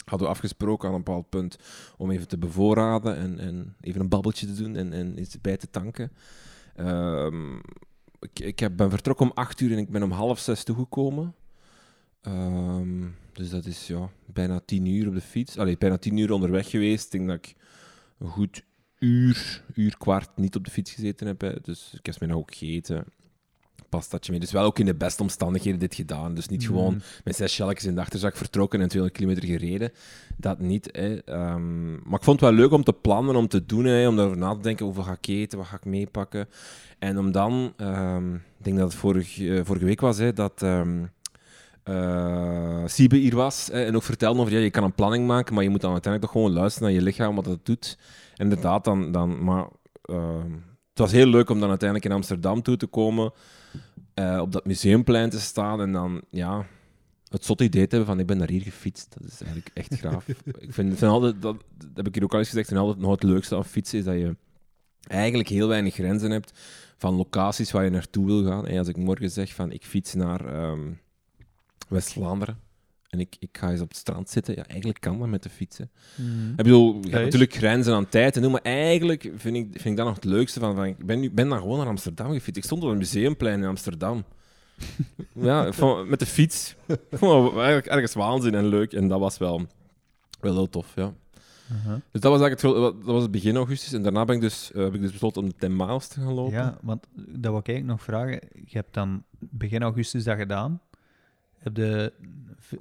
hadden 0.05 0.27
we 0.27 0.33
afgesproken 0.33 0.89
aan 0.89 0.95
een 0.95 1.03
bepaald 1.03 1.29
punt 1.29 1.57
om 1.97 2.11
even 2.11 2.27
te 2.27 2.37
bevoorraden 2.37 3.15
en, 3.15 3.39
en 3.39 3.75
even 3.81 4.01
een 4.01 4.09
babbeltje 4.09 4.45
te 4.45 4.53
doen 4.53 4.75
en, 4.75 4.93
en 4.93 5.19
iets 5.19 5.41
bij 5.41 5.57
te 5.57 5.69
tanken. 5.69 6.11
Ehm, 6.75 7.55
ik 8.19 8.39
ik 8.39 8.59
heb, 8.59 8.77
ben 8.77 8.89
vertrokken 8.89 9.25
om 9.25 9.31
acht 9.35 9.59
uur 9.59 9.71
en 9.71 9.77
ik 9.77 9.89
ben 9.89 10.03
om 10.03 10.11
half 10.11 10.39
zes 10.39 10.63
toegekomen. 10.63 11.35
Ehm, 12.21 13.05
dus 13.33 13.49
dat 13.49 13.65
is 13.65 13.87
ja, 13.87 14.09
bijna 14.25 14.59
tien 14.59 14.85
uur 14.85 15.07
op 15.07 15.13
de 15.13 15.21
fiets. 15.21 15.57
Allee, 15.57 15.77
bijna 15.77 15.97
tien 15.97 16.17
uur 16.17 16.31
onderweg 16.31 16.69
geweest. 16.69 17.05
Ik 17.05 17.11
denk 17.11 17.27
dat 17.27 17.37
ik 17.37 17.55
een 18.17 18.29
goed 18.29 18.63
uur, 18.99 19.63
uur 19.73 19.97
kwart 19.97 20.37
niet 20.37 20.55
op 20.55 20.63
de 20.65 20.71
fiets 20.71 20.91
gezeten 20.91 21.27
heb. 21.27 21.41
hè. 21.41 21.61
Dus 21.61 21.93
ik 21.93 22.05
heb 22.05 22.19
mij 22.19 22.29
nog 22.29 22.37
ook 22.37 22.55
gegeten. 22.55 23.05
Pastaatje 23.89 24.31
mee. 24.31 24.39
Dus 24.39 24.51
wel 24.51 24.63
ook 24.63 24.79
in 24.79 24.85
de 24.85 24.95
beste 24.95 25.21
omstandigheden 25.21 25.79
dit 25.79 25.95
gedaan. 25.95 26.33
Dus 26.33 26.47
niet 26.47 26.65
gewoon 26.65 26.93
Mm. 26.93 27.01
met 27.23 27.35
zes 27.35 27.53
shelletjes 27.53 27.85
in 27.85 27.95
de 27.95 28.01
achterzak 28.01 28.35
vertrokken 28.37 28.81
en 28.81 28.87
200 28.87 29.19
kilometer 29.21 29.49
gereden. 29.49 29.91
Dat 30.37 30.59
niet. 30.59 30.89
Hè. 30.91 31.15
Ehm, 31.23 31.91
maar 31.91 32.19
ik 32.19 32.23
vond 32.23 32.39
het 32.39 32.49
wel 32.49 32.51
leuk 32.59 32.71
om 32.71 32.83
te 32.83 32.93
plannen, 32.93 33.35
om 33.35 33.47
te 33.47 33.65
doen, 33.65 33.85
hè, 33.85 34.07
om 34.07 34.15
daarover 34.15 34.39
na 34.39 34.53
te 34.55 34.61
denken. 34.61 34.85
Hoeveel 34.85 35.03
ga 35.03 35.17
ik 35.21 35.27
eten, 35.27 35.57
wat 35.57 35.67
ga 35.67 35.75
ik 35.75 35.85
meepakken? 35.85 36.47
En 36.99 37.17
om 37.17 37.31
dan, 37.31 37.73
ehm, 37.77 38.33
ik 38.35 38.41
denk 38.63 38.77
dat 38.77 38.87
het 38.91 38.99
vorig, 38.99 39.39
eh, 39.41 39.59
vorige 39.63 39.85
week 39.85 40.01
was, 40.01 40.17
hè, 40.17 40.33
dat 40.33 40.63
Siebe 42.85 43.15
hier 43.17 43.35
was 43.35 43.69
hè, 43.71 43.83
en 43.85 43.95
ook 43.95 44.03
vertelde 44.03 44.39
over, 44.39 44.53
ja, 44.53 44.59
je 44.59 44.69
kan 44.69 44.83
een 44.83 44.93
planning 44.93 45.27
maken, 45.27 45.53
maar 45.53 45.63
je 45.63 45.69
moet 45.69 45.81
dan 45.81 45.91
uiteindelijk 45.91 46.33
toch 46.33 46.41
gewoon 46.41 46.57
luisteren 46.57 46.87
naar 46.87 46.97
je 46.97 47.03
lichaam, 47.05 47.35
wat 47.35 47.45
het 47.45 47.65
doet. 47.65 47.97
En 48.35 48.43
inderdaad, 48.43 48.83
dan, 48.83 49.11
dan 49.11 49.43
maar 49.43 49.67
het 50.97 51.05
was 51.05 51.15
heel 51.15 51.27
leuk 51.27 51.49
om 51.49 51.59
dan 51.59 51.69
uiteindelijk 51.69 52.09
in 52.09 52.15
Amsterdam 52.15 52.61
toe 52.61 52.77
te 52.77 52.87
komen, 52.87 53.31
eh, 54.13 54.39
op 54.41 54.51
dat 54.51 54.65
museumplein 54.65 55.29
te 55.29 55.39
staan 55.39 55.81
en 55.81 55.91
dan, 55.91 56.21
ja, 56.29 56.65
het 57.27 57.45
zotte 57.45 57.63
idee 57.63 57.87
te 57.87 57.95
hebben 57.95 58.13
van, 58.13 58.19
ik 58.19 58.25
ben 58.25 58.37
naar 58.37 58.49
hier 58.49 58.61
gefietst. 58.61 59.15
Dat 59.19 59.31
is 59.31 59.41
eigenlijk 59.41 59.71
echt 59.73 59.93
graaf. 59.93 60.27
ik 60.67 60.73
vind, 60.73 60.97
vind 60.97 61.11
altijd, 61.11 61.41
dat, 61.41 61.63
dat 61.77 61.89
heb 61.93 62.07
ik 62.07 62.13
hier 62.13 62.23
ook 62.23 62.33
al 62.33 62.39
eens 62.39 62.49
gezegd, 62.49 62.67
vind 62.67 62.79
altijd 62.79 62.99
nog 62.99 63.11
het 63.11 63.23
leukste 63.23 63.55
aan 63.55 63.65
fietsen 63.65 63.99
is 63.99 64.05
dat 64.05 64.15
je 64.15 64.35
eigenlijk 65.07 65.49
heel 65.49 65.67
weinig 65.67 65.93
grenzen 65.93 66.31
hebt 66.31 66.59
van 66.97 67.15
locaties 67.15 67.71
waar 67.71 67.83
je 67.83 67.89
naartoe 67.89 68.25
wil 68.25 68.43
gaan. 68.45 68.67
En 68.67 68.77
als 68.77 68.87
ik 68.87 68.97
morgen 68.97 69.31
zeg 69.31 69.53
van, 69.53 69.71
ik 69.71 69.85
fiets 69.85 70.13
naar 70.13 70.45
ehm, 70.45 70.91
West-Vlaanderen 71.87 72.59
en 73.09 73.19
ik, 73.19 73.35
ik 73.39 73.57
ga 73.57 73.71
eens 73.71 73.81
op 73.81 73.87
het 73.87 73.97
strand 73.97 74.29
zitten, 74.29 74.55
ja, 74.55 74.65
eigenlijk 74.65 74.99
kan 75.01 75.19
dat 75.19 75.27
met 75.27 75.43
de 75.43 75.49
fietsen. 75.49 75.89
Mhm. 76.15 76.49
Ik 76.49 76.55
bedoel, 76.55 76.93
je 77.01 77.09
hebt 77.09 77.23
natuurlijk 77.23 77.53
grenzen 77.53 77.93
aan 77.93 78.09
tijd 78.09 78.35
en 78.35 78.41
doen, 78.41 78.51
maar 78.51 78.61
eigenlijk 78.61 79.31
vind 79.35 79.55
ik, 79.55 79.67
vind 79.71 79.85
ik 79.85 79.95
dat 79.95 80.05
nog 80.05 80.15
het 80.15 80.23
leukste 80.23 80.59
van. 80.59 80.75
van 80.75 80.85
ik 80.85 81.05
ben, 81.05 81.19
nu, 81.19 81.31
ben 81.31 81.49
dan 81.49 81.59
gewoon 81.59 81.77
naar 81.77 81.87
Amsterdam 81.87 82.31
gefietst. 82.31 82.57
Ik 82.57 82.63
stond 82.63 82.83
op 82.83 82.89
een 82.89 82.97
museumplein 82.97 83.59
in 83.59 83.67
Amsterdam. 83.67 84.23
ja, 85.33 85.71
van- 85.71 86.09
met 86.09 86.19
de 86.19 86.25
fiets. 86.25 86.75
Eigenlijk 87.19 87.85
ergens 87.85 88.13
waanzin 88.13 88.55
en 88.55 88.67
leuk. 88.67 88.93
En 88.93 89.07
dat 89.07 89.19
was 89.19 89.37
wel, 89.37 89.61
wel 90.39 90.53
heel 90.53 90.69
tof, 90.69 90.95
ja. 90.95 91.13
Uh-huh. 91.71 91.93
Dus 92.11 92.21
dat 92.21 92.31
was 92.31 92.41
eigenlijk 92.41 92.61
het, 92.61 93.05
dat 93.05 93.13
was 93.13 93.21
het 93.21 93.31
begin 93.31 93.55
augustus. 93.55 93.93
En 93.93 94.01
daarna 94.01 94.25
ben 94.25 94.35
ik 94.35 94.41
dus, 94.41 94.71
eh, 94.71 94.83
heb 94.83 94.93
ik 94.93 95.01
dus 95.01 95.11
besloten 95.11 95.41
om 95.41 95.49
de 95.49 95.55
10 95.55 95.75
miles 95.75 96.07
te 96.07 96.19
gaan 96.19 96.33
lopen. 96.33 96.53
Ja, 96.53 96.77
want 96.81 97.07
dat 97.15 97.51
wil 97.51 97.59
ik 97.59 97.67
eigenlijk 97.67 97.85
nog 97.97 98.03
vragen. 98.03 98.39
Je 98.51 98.77
hebt 98.77 98.93
dan 98.93 99.23
begin 99.39 99.81
augustus 99.81 100.23
dat 100.23 100.37
gedaan. 100.37 100.81
Heb 101.57 101.77
je 101.77 102.13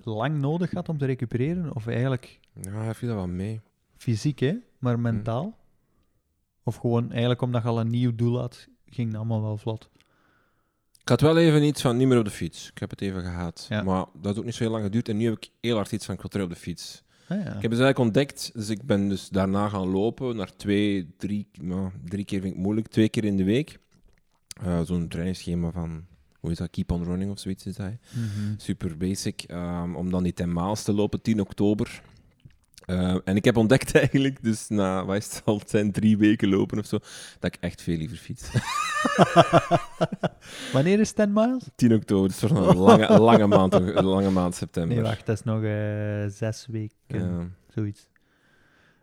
lang 0.03 0.39
nodig 0.39 0.69
gehad 0.69 0.89
om 0.89 0.99
te 0.99 1.07
recupereren? 1.07 1.75
Of 1.75 1.87
eigenlijk 1.87 2.41
Ja, 2.61 2.83
heb 2.83 2.99
je 2.99 3.07
dat 3.07 3.15
wel 3.15 3.29
mee? 3.29 3.61
fysiek, 3.97 4.39
hè? 4.39 4.55
maar 4.79 5.01
mentaal? 5.01 5.57
Of 6.63 6.77
gewoon 6.77 7.11
eigenlijk 7.11 7.43
omdat 7.43 7.63
je 7.63 7.69
al 7.69 7.81
een 7.81 7.91
nieuw 7.91 8.15
doel 8.15 8.39
had, 8.39 8.69
ging 8.87 9.09
het 9.09 9.17
allemaal 9.17 9.43
wel 9.43 9.57
vlot? 9.57 9.91
Ik 11.01 11.09
had 11.09 11.21
wel 11.21 11.37
even 11.39 11.63
iets 11.63 11.81
van 11.83 11.97
niet 11.97 12.09
meer 12.09 12.19
op 12.19 12.25
de 12.25 12.31
fiets. 12.31 12.71
Ik 12.71 12.79
heb 12.79 12.91
het 12.91 13.01
even 13.01 13.23
gehad. 13.23 13.67
Ja. 13.69 13.83
Maar 13.83 14.05
dat 14.15 14.25
heeft 14.25 14.39
ook 14.39 14.45
niet 14.45 14.55
zo 14.55 14.63
heel 14.63 14.73
lang 14.73 14.85
geduurd. 14.85 15.09
En 15.09 15.17
nu 15.17 15.25
heb 15.25 15.37
ik 15.37 15.51
heel 15.61 15.77
hard 15.77 15.93
iets 15.93 16.07
van 16.07 16.17
terug 16.17 16.45
op 16.45 16.51
de 16.51 16.57
fiets. 16.57 17.03
Ah, 17.29 17.39
ja. 17.39 17.45
Ik 17.45 17.63
heb 17.63 17.71
dus 17.71 17.81
eigenlijk 17.81 17.99
ontdekt, 17.99 18.51
dus 18.55 18.69
ik 18.69 18.83
ben 18.83 19.09
dus 19.09 19.29
daarna 19.29 19.69
gaan 19.69 19.89
lopen, 19.89 20.37
naar 20.37 20.57
twee, 20.57 21.15
drie, 21.17 21.49
nou, 21.61 21.91
drie 22.05 22.25
keer 22.25 22.41
vind 22.41 22.55
ik 22.55 22.61
moeilijk, 22.61 22.87
twee 22.89 23.09
keer 23.09 23.25
in 23.25 23.37
de 23.37 23.45
week. 23.45 23.79
Eh, 24.63 24.81
Zo'n 24.81 25.09
trainingsschema 25.09 25.71
van, 25.71 26.07
hoe 26.47 26.55
is 26.55 26.61
dat, 26.61 26.71
Keep 26.71 26.91
on 26.93 27.05
Running 27.05 27.31
of 27.31 27.39
zoiets 27.39 27.67
is 27.67 27.77
hè. 27.77 27.89
Mhm. 27.89 28.55
Super 28.57 28.97
basic, 28.97 29.43
ehm, 29.43 29.95
om 29.95 30.11
dan 30.11 30.23
die 30.23 30.33
10 30.33 30.53
miles 30.53 30.83
te 30.83 30.93
lopen, 30.93 31.23
10 31.23 31.41
oktober. 31.41 32.03
Eh, 32.87 33.17
en 33.25 33.37
ik 33.37 33.45
heb 33.45 33.57
ontdekt 33.57 33.95
eigenlijk, 33.99 34.43
dus 34.43 34.69
na, 34.69 35.05
wat 35.05 35.17
is 35.17 35.25
het, 35.35 35.43
het 35.45 35.71
zijn, 35.71 35.93
drie 35.93 36.17
weken 36.19 36.49
lopen 36.49 36.79
of 36.79 36.87
zo, 36.87 36.99
dat 37.39 37.55
ik 37.55 37.61
echt 37.61 37.83
veel 37.83 37.97
liever 37.97 38.17
fiets. 38.17 38.51
Wanneer 40.73 41.01
is 41.01 41.13
10 41.13 41.33
miles? 41.33 41.65
10 41.75 41.95
oktober, 41.95 42.29
dus 42.29 42.39
voor 42.39 42.51
een 42.51 42.77
lange, 42.77 43.19
lange, 43.19 43.47
maand, 43.47 43.75
een 43.75 44.05
lange 44.05 44.31
maand 44.31 44.55
september. 44.55 44.95
Nee, 44.97 45.05
wacht, 45.05 45.27
dat 45.27 45.37
is 45.39 45.45
nog 45.45 45.63
eh, 45.63 46.27
zes 46.27 46.67
weken, 46.71 47.57
zoiets. 47.75 48.07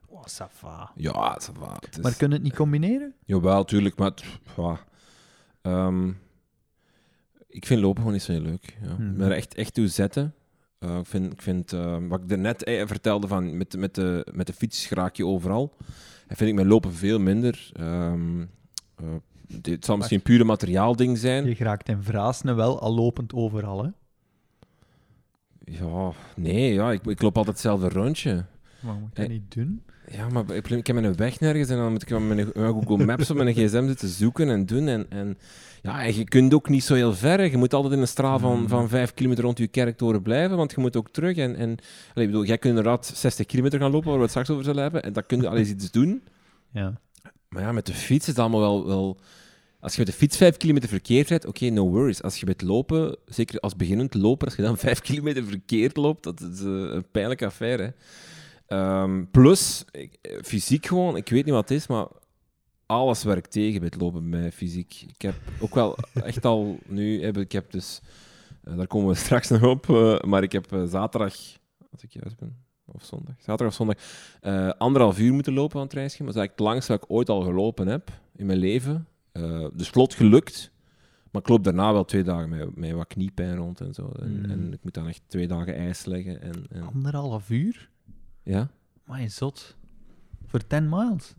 Oh, 0.07 0.23
ça 0.25 0.47
va. 0.59 0.91
ja, 0.95 1.39
ça 1.41 1.51
va. 1.59 1.73
Het 1.79 1.97
is- 1.97 2.03
Maar 2.03 2.15
kun 2.15 2.27
je 2.27 2.33
het 2.33 2.43
niet 2.43 2.55
combineren? 2.55 3.13
Jawel, 3.25 3.63
tuurlijk, 3.65 3.95
maar 3.97 4.09
het- 4.09 4.23
ja. 4.57 4.79
Ik 7.53 7.65
vind 7.65 7.81
lopen 7.81 7.97
gewoon 7.97 8.13
niet 8.13 8.21
zo 8.23 8.31
heel 8.31 8.41
leuk. 8.41 8.77
Ja. 8.81 8.93
Mhm. 8.93 9.15
Maar 9.15 9.31
echt, 9.31 9.53
echt 9.55 9.73
toe 9.73 9.87
zetten. 9.87 10.33
Eh, 10.79 10.97
ik 10.97 11.05
vind, 11.05 11.33
ik 11.33 11.41
vind 11.41 11.73
eh, 11.73 11.97
wat 12.07 12.21
ik 12.21 12.29
daarnet 12.29 12.63
eh, 12.63 12.87
vertelde 12.87 13.27
van 13.27 13.57
met, 13.57 13.71
de- 13.71 13.77
met, 13.77 13.95
de, 13.95 14.27
met 14.33 14.47
de 14.47 14.53
fiets 14.53 14.89
raak 14.89 15.15
je 15.15 15.25
overal. 15.25 15.75
En 16.27 16.35
vind 16.35 16.49
ik 16.49 16.55
mijn 16.55 16.67
lopen 16.67 16.93
veel 16.93 17.19
minder. 17.19 17.69
Ehm, 17.73 18.41
eh, 18.95 19.05
dit 19.47 19.85
zal 19.85 19.95
misschien 19.97 20.17
een 20.17 20.23
pure 20.23 20.43
materiaalding 20.43 21.17
zijn. 21.17 21.45
Je 21.45 21.55
geraakt 21.55 21.89
in 21.89 22.03
Vraasne 22.03 22.53
wel 22.53 22.79
al 22.79 22.93
lopend 22.95 23.33
overal, 23.33 23.83
hè? 23.83 23.89
Ja, 25.65 26.11
nee, 26.35 26.73
ja, 26.73 26.91
ik, 26.91 27.05
ik 27.05 27.21
loop 27.21 27.37
altijd 27.37 27.55
hetzelfde 27.55 27.89
rondje. 27.89 28.45
Maar 28.79 28.93
moet 28.95 29.09
je 29.13 29.21
dat 29.21 29.29
niet 29.29 29.53
doen? 29.53 29.83
Ja, 30.15 30.29
maar 30.29 30.55
ik, 30.55 30.87
heb 30.87 30.95
mijn 30.95 31.15
weg 31.15 31.39
nergens 31.39 31.69
en 31.69 31.77
dan 31.77 31.91
moet 31.91 32.01
ik 32.01 32.09
met 32.09 32.21
mijn, 32.21 32.35
met 32.37 32.55
Google 32.55 33.05
Maps 33.05 33.29
op 33.29 33.35
mijn 33.37 33.53
gsm 33.55 33.87
zitten 33.87 34.07
zoeken 34.09 34.49
en 34.49 34.65
doen. 34.65 34.87
En, 34.87 35.05
en, 35.09 35.37
ja, 35.81 36.03
en 36.03 36.15
je 36.15 36.23
kunt 36.23 36.53
ook 36.53 36.69
niet 36.69 36.83
zo 36.83 36.93
heel 36.93 37.13
ver. 37.13 37.51
Je 37.51 37.57
moet 37.57 37.73
altijd 37.73 37.93
in 37.93 37.99
een 37.99 38.07
straal 38.07 38.39
van, 38.39 38.59
Mm. 38.59 38.67
van 38.67 38.89
5 38.89 39.13
kilometer 39.13 39.43
rond 39.43 39.57
je 39.57 39.67
kerktoren 39.67 40.21
blijven, 40.21 40.57
want 40.57 40.71
je 40.71 40.81
moet 40.81 40.95
ook 40.95 41.09
terug. 41.09 41.37
En, 41.37 41.55
en 41.55 41.69
allee, 42.13 42.25
ik 42.25 42.31
bedoel, 42.31 42.45
jij 42.45 42.57
kunt 42.57 42.77
inderdaad 42.77 43.11
60 43.15 43.45
kilometer 43.45 43.79
gaan 43.79 43.91
lopen, 43.91 44.07
waar 44.07 44.15
we 44.17 44.21
het 44.21 44.29
straks 44.31 44.49
over 44.49 44.63
zullen 44.63 44.81
hebben. 44.81 45.03
En 45.03 45.13
dat 45.13 45.25
kun 45.25 45.41
je 45.41 45.47
al 45.49 45.57
eens 45.57 45.69
iets 45.69 45.91
doen. 45.91 46.23
Ja. 46.71 46.93
Maar 47.49 47.61
ja, 47.61 47.71
met 47.71 47.85
de 47.85 47.93
fiets 47.93 48.21
is 48.27 48.27
het 48.27 48.39
allemaal 48.39 48.59
wel... 48.59 48.85
wel 48.87 49.17
als 49.79 49.93
je 49.93 49.97
met 49.99 50.07
de 50.07 50.13
fiets 50.13 50.37
5 50.37 50.57
kilometer 50.57 50.89
verkeerd 50.89 51.29
rijdt, 51.29 51.45
oké, 51.45 51.69
no 51.69 51.89
worries. 51.89 52.21
Als 52.21 52.39
je 52.39 52.45
met 52.45 52.61
lopen, 52.61 53.17
zeker 53.25 53.59
als 53.59 53.75
beginnend 53.75 54.13
loper, 54.13 54.47
als 54.47 54.55
je 54.55 54.61
dan 54.61 54.77
5 54.87 55.01
kilometer 55.01 55.43
verkeerd 55.45 55.97
loopt, 55.97 56.23
dat 56.23 56.41
is 56.41 56.59
eh, 56.59 56.65
een 56.67 57.05
pijnlijke 57.11 57.45
affaire. 57.45 57.83
hè. 57.83 57.89
Ehm, 58.73 59.23
plus, 59.31 59.85
ik- 59.91 60.39
fysiek 60.43 60.85
gewoon, 60.85 61.15
ik 61.15 61.29
weet 61.29 61.45
niet 61.45 61.53
wat 61.53 61.69
het 61.69 61.77
is, 61.77 61.87
maar 61.87 62.07
alles 62.85 63.23
werkt 63.23 63.51
tegen 63.51 63.79
bij 63.79 63.89
het 63.91 64.01
lopen 64.01 64.29
bij 64.29 64.39
mij, 64.39 64.51
fysiek. 64.51 65.01
Ik 65.07 65.21
heb 65.21 65.35
ook 65.59 65.75
wel 65.75 65.97
echt 66.13 66.45
al 66.45 66.79
nu, 66.87 67.23
heb, 67.23 67.37
ik 67.37 67.51
heb 67.51 67.71
dus, 67.71 68.01
eh, 68.63 68.77
daar 68.77 68.87
komen 68.87 69.07
we 69.09 69.15
straks 69.25 69.49
nog 69.49 69.63
op, 69.63 69.89
eh, 69.89 70.19
maar 70.21 70.43
ik 70.43 70.51
heb 70.51 70.71
eh, 70.73 70.83
zaterdag, 70.83 71.33
als 71.91 72.03
ik 72.03 72.11
juist 72.13 72.37
ben, 72.37 72.55
of 72.85 73.03
zondag, 73.03 73.35
zaterdag 73.37 73.67
of 73.67 73.73
zondag, 73.73 73.97
anderhalf 74.77 75.19
uur 75.19 75.33
moeten 75.33 75.53
lopen 75.53 75.75
aan 75.75 75.81
het 75.81 75.89
trainingsschema. 75.89 76.31
Dat 76.31 76.41
is 76.41 76.41
eigenlijk 76.47 76.59
het 76.59 76.67
langste 76.67 76.91
wat 76.91 77.03
ik 77.03 77.11
ooit 77.11 77.29
al 77.29 77.41
gelopen 77.41 77.87
heb 77.87 78.11
in 78.35 78.45
mijn 78.45 78.59
leven. 78.59 79.07
Dus 79.73 79.89
vlot 79.89 80.13
gelukt. 80.13 80.71
Maar 81.31 81.41
ik 81.41 81.47
loop 81.47 81.63
daarna 81.63 81.93
wel 81.93 82.05
twee 82.05 82.23
dagen 82.23 82.49
met, 82.49 82.75
met 82.75 82.91
wat 82.91 83.07
kniepijn 83.07 83.55
rond 83.55 83.81
en 83.81 83.93
zo. 83.93 84.11
En, 84.19 84.37
Mm. 84.39 84.49
en 84.51 84.73
ik 84.73 84.83
moet 84.83 84.93
dan 84.93 85.07
echt 85.07 85.21
twee 85.27 85.47
dagen 85.47 85.75
ijs 85.75 86.05
leggen. 86.05 86.41
En, 86.41 86.65
en, 86.69 86.81
Anderhalf 86.93 87.49
uur? 87.49 87.89
Ja? 88.43 88.69
Maar 89.05 89.21
je 89.21 89.27
zot. 89.27 89.75
Voor 90.45 90.67
10 90.67 90.89
miles. 90.89 91.33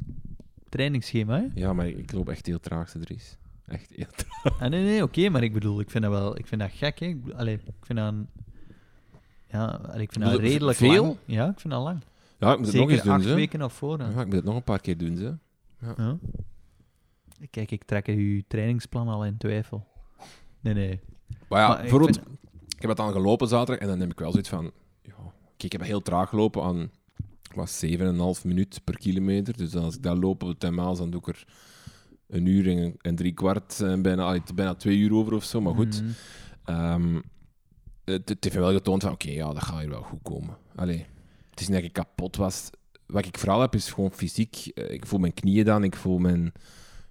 Trainingsschema, 0.68 1.40
hè? 1.40 1.46
ja, 1.54 1.72
maar 1.72 1.88
ik 1.88 2.12
loop 2.12 2.28
echt 2.28 2.46
heel 2.46 2.60
traag, 2.60 2.90
Dries. 2.90 3.36
Echt 3.66 3.90
heel 3.94 4.06
traag. 4.16 4.60
Ah, 4.60 4.70
nee, 4.70 4.84
nee, 4.84 5.02
oké, 5.02 5.28
maar 5.28 5.42
ik 5.42 5.52
bedoel, 5.52 5.80
ik 5.80 5.90
vind 5.90 6.04
dat 6.04 6.12
wel, 6.12 6.38
ik 6.38 6.46
vind 6.46 6.60
dat 6.60 6.70
gek, 6.72 6.98
hè. 6.98 7.16
Allee, 7.36 7.54
ik 7.54 7.86
vind 7.86 7.98
dat 7.98 8.12
een, 8.12 8.28
ja, 9.46 9.66
allee, 9.66 10.02
ik 10.02 10.12
vind 10.12 10.24
dat 10.24 10.38
redelijk 10.38 10.78
veel? 10.78 11.04
lang. 11.04 11.16
Ja, 11.24 11.48
ik 11.48 11.60
vind 11.60 11.72
dat 11.72 11.82
lang. 11.82 12.00
Ja, 12.38 12.52
ik 12.52 12.58
moet 12.58 12.66
het 12.66 12.76
nog 12.76 12.90
eens 12.90 13.02
doen, 13.02 13.12
acht 13.12 13.22
ze. 13.22 13.34
weken 13.34 13.70
voorhand. 13.70 14.14
Ja, 14.14 14.20
ik 14.20 14.26
moet 14.26 14.34
het 14.34 14.44
nog 14.44 14.54
een 14.54 14.62
paar 14.62 14.80
keer 14.80 14.96
doen, 14.96 15.16
ze. 15.16 15.36
Ja. 15.96 16.18
Kijk, 17.50 17.70
ik 17.70 17.84
trek 17.84 18.06
uw 18.06 18.42
trainingsplan 18.48 19.08
al 19.08 19.24
in 19.24 19.36
twijfel. 19.36 19.86
Nee, 20.60 20.74
nee. 20.74 21.00
Maar 21.48 21.60
ja, 21.60 21.68
Maar 21.68 21.84
ik 21.84 22.16
ik 22.68 22.80
heb 22.80 22.88
het 22.88 22.96
dan 22.96 23.12
gelopen 23.12 23.48
zaterdag 23.48 23.82
en 23.82 23.88
dan 23.88 24.00
heb 24.00 24.10
ik 24.10 24.18
wel 24.18 24.30
zoiets 24.30 24.48
van... 24.48 24.72
Ik 25.56 25.72
heb 25.72 25.82
heel 25.82 26.00
traag 26.02 26.28
gelopen 26.28 26.62
aan 26.62 26.90
was 27.54 27.84
7,5 27.86 27.92
minuut 28.44 28.80
per 28.84 28.98
kilometer. 28.98 29.56
Dus 29.56 29.74
als 29.74 29.94
ik 29.96 30.02
dat 30.02 30.16
loop 30.18 30.42
op 30.42 30.48
de 30.48 30.56
10 30.58 30.74
miles, 30.74 30.98
dan 30.98 31.10
doe 31.10 31.20
ik 31.20 31.26
er 31.28 31.44
een 32.28 32.46
uur 32.46 32.78
en, 32.78 32.94
en 33.00 33.14
drie 33.16 33.32
kwart, 33.32 33.80
en 33.80 34.02
bijna, 34.02 34.24
allee, 34.24 34.42
bijna 34.54 34.74
twee 34.74 34.96
uur 34.98 35.12
over 35.14 35.32
of 35.32 35.44
zo. 35.44 35.60
Maar 35.60 35.74
goed, 35.74 36.02
Mhm. 36.02 36.10
Ehm, 36.64 37.20
het, 38.04 38.28
het 38.28 38.44
heeft 38.44 38.56
me 38.56 38.60
wel 38.62 38.72
getoond 38.72 39.02
van, 39.02 39.12
oké, 39.12 39.30
ja, 39.30 39.52
dat 39.52 39.62
gaat 39.62 39.80
hier 39.80 39.88
wel 39.90 40.02
goed 40.02 40.22
komen. 40.22 40.56
Allee, 40.74 41.06
het 41.50 41.60
is 41.60 41.66
niet 41.68 41.76
dat 41.76 41.84
ik 41.86 41.92
kapot 41.92 42.36
was. 42.36 42.70
Wat 43.06 43.26
ik 43.26 43.38
vooral 43.38 43.60
heb, 43.60 43.74
is 43.74 43.90
gewoon 43.92 44.12
fysiek. 44.12 44.56
Eh, 44.74 44.90
Ik 44.90 45.06
voel 45.06 45.18
mijn 45.18 45.34
knieën 45.34 45.64
dan, 45.64 45.84
ik 45.84 45.96
voel 45.96 46.18
mijn, 46.18 46.52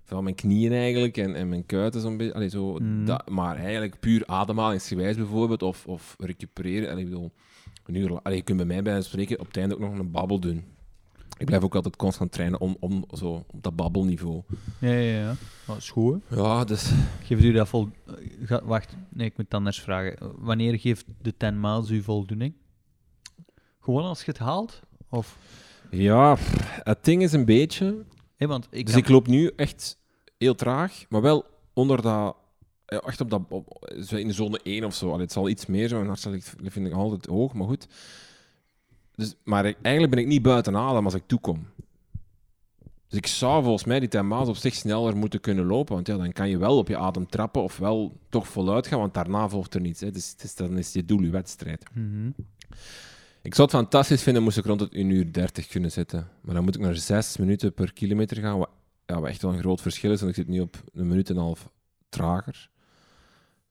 vooral 0.04 0.24
mijn 0.24 0.36
knieën 0.36 0.72
eigenlijk 0.74 1.18
en, 1.18 1.36
en 1.36 1.50
mijn 1.50 1.66
kuiten 1.66 2.02
zo'n 2.02 2.18
beetje. 2.18 2.34
Allee, 2.34 2.50
zo, 2.50 2.78
Mm. 2.80 3.06
dat, 3.06 3.30
maar 3.30 3.56
eigenlijk 3.56 4.00
puur 4.00 4.24
ademhalingsgewijs 4.26 5.16
bijvoorbeeld, 5.16 5.62
of, 5.64 5.88
of 5.88 6.16
recupereren. 6.20 6.90
Allee, 6.90 7.04
ik 7.04 7.10
bedoel, 7.10 7.32
een 7.86 7.96
uur, 7.96 8.22
allee, 8.22 8.38
je 8.38 8.44
kunt 8.44 8.58
bij 8.58 8.66
mij 8.68 8.82
bij 8.82 9.02
spreken 9.02 9.40
op 9.40 9.48
het 9.48 9.58
einde 9.58 9.74
ook 9.76 9.82
nog 9.82 9.98
een 9.98 10.12
babbel 10.12 10.40
doen. 10.40 10.64
Ik 11.38 11.46
blijf 11.46 11.64
ook 11.64 11.76
altijd 11.76 11.96
constant 11.96 12.32
trainen 12.32 12.60
om, 12.60 12.78
om 12.80 13.06
zo, 13.14 13.44
op 13.48 13.64
dat 13.64 13.76
babbelniveau. 13.76 14.42
Ja, 14.80 14.90
ja, 14.92 15.20
ja. 15.20 15.36
Oh, 15.68 15.78
is 15.78 15.90
goed, 15.90 16.22
hè. 16.28 16.36
Ja, 16.36 16.64
dus... 16.64 16.92
Geeft 17.24 17.44
u 17.44 17.52
dat 17.52 17.68
vol... 17.68 17.90
ga- 18.44 18.64
wacht, 18.66 18.96
nee, 19.10 19.28
ik 19.28 19.38
moet 19.38 19.46
het 19.46 19.54
anders 19.54 19.82
vragen. 19.82 20.18
Wanneer 20.38 20.80
geeft 20.80 21.06
de 21.22 21.38
10 21.38 21.60
miles 21.60 21.90
u 21.90 22.02
voldoening? 22.04 22.54
Gewoon 23.80 24.04
als 24.04 24.20
je 24.24 24.32
het 24.32 24.40
haalt? 24.40 24.82
Of... 25.10 25.38
Ja, 25.92 26.36
pff, 26.36 26.80
het 26.84 27.04
ding 27.04 27.22
is 27.24 27.34
een 27.34 27.46
beetje... 27.46 28.06
Want 28.38 28.68
ik 28.70 28.86
dus 28.86 28.94
kan- 28.94 29.04
ik 29.04 29.10
loop 29.10 29.28
nu 29.28 29.52
echt 29.56 29.98
heel 30.38 30.56
traag, 30.56 31.06
maar 31.10 31.22
wel 31.22 31.46
onder 31.74 32.02
dat 32.02 32.36
echt 33.02 33.22
op 33.22 33.30
dat, 33.30 33.42
op, 33.50 33.94
in 34.10 34.28
de 34.28 34.34
zone 34.34 34.60
1 34.64 34.84
of 34.84 34.96
zo. 34.96 35.10
Allee, 35.10 35.22
het 35.22 35.32
zal 35.32 35.50
iets 35.50 35.66
meer 35.66 35.88
zijn, 35.88 36.06
want 36.08 36.24
dat 36.24 36.44
vind 36.72 36.88
ik 36.88 36.94
altijd 36.94 37.26
hoog, 37.26 37.54
maar 37.54 37.68
goed. 37.68 37.88
Dus, 39.16 39.36
maar 39.44 39.66
ik- 39.66 39.78
eigenlijk 39.82 40.16
ben 40.16 40.24
ik 40.24 40.30
niet 40.30 40.42
buiten 40.42 40.76
adem 40.76 41.06
als 41.06 41.14
ik 41.14 41.24
toekom. 41.26 41.68
Dus 43.08 43.18
ik 43.22 43.28
zou 43.28 43.64
volgens 43.64 43.84
mij 43.84 44.00
die 44.00 44.10
Tama's 44.10 44.48
op 44.48 44.56
zich 44.56 44.74
sneller 44.74 45.18
moeten 45.18 45.40
kunnen 45.40 45.66
lopen, 45.66 45.94
want 45.96 46.08
ja, 46.08 46.18
dan 46.18 46.32
kan 46.32 46.50
je 46.50 46.58
wel 46.58 46.78
op 46.78 46.88
je 46.88 46.98
adem 46.98 47.28
trappen 47.28 47.64
of 47.64 47.78
wel 47.78 48.18
toch 48.30 48.48
voluit 48.48 48.88
gaan, 48.88 49.00
want 49.00 49.14
daarna 49.14 49.50
volgt 49.50 49.74
er 49.74 49.82
niets. 49.82 50.00
Hè. 50.02 50.12
Dus, 50.12 50.36
dan 50.56 50.78
is 50.78 50.94
je 50.94 51.06
doel 51.06 51.22
je 51.22 51.30
wedstrijd. 51.30 51.84
Mhm. 51.94 52.28
Ik 53.42 53.56
zou 53.56 53.68
het 53.68 53.78
fantastisch 53.78 54.24
vinden 54.24 54.44
moest 54.44 54.58
ik 54.58 54.66
rond 54.66 54.80
het 54.80 54.94
1 54.94 55.10
uur 55.10 55.34
30 55.34 55.68
kunnen 55.68 55.92
zitten. 55.92 56.28
Maar 56.42 56.56
dan 56.56 56.64
moet 56.64 56.76
ik 56.76 56.82
naar 56.82 56.96
6 56.96 57.38
minuten 57.38 57.74
per 57.74 57.94
kilometer 57.94 58.38
gaan, 58.38 58.58
wat, 58.58 58.70
ja, 59.06 59.20
wat 59.20 59.30
echt 59.30 59.42
wel 59.42 59.54
een 59.54 59.60
groot 59.60 59.82
verschil 59.82 60.12
is, 60.12 60.20
want 60.20 60.32
ik 60.32 60.38
zit 60.38 60.48
nu 60.48 60.60
op 60.60 60.84
een 60.94 61.08
minuut 61.08 61.30
en 61.30 61.36
een 61.36 61.42
half 61.42 61.70
trager. 62.10 62.70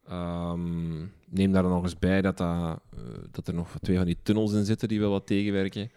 Ehm, 0.08 0.98
neem 1.28 1.52
daar 1.52 1.62
dan 1.62 1.70
nog 1.72 1.82
eens 1.82 1.98
bij 1.98 2.22
dat, 2.22 2.36
dat, 2.38 2.80
eh, 2.96 3.02
dat 3.30 3.48
er 3.48 3.54
nog 3.54 3.76
twee 3.80 3.96
van 3.96 4.06
die 4.06 4.18
tunnels 4.22 4.52
in 4.52 4.64
zitten 4.64 4.88
die 4.88 5.00
wel 5.00 5.10
wat 5.10 5.26
tegenwerken. 5.26 5.90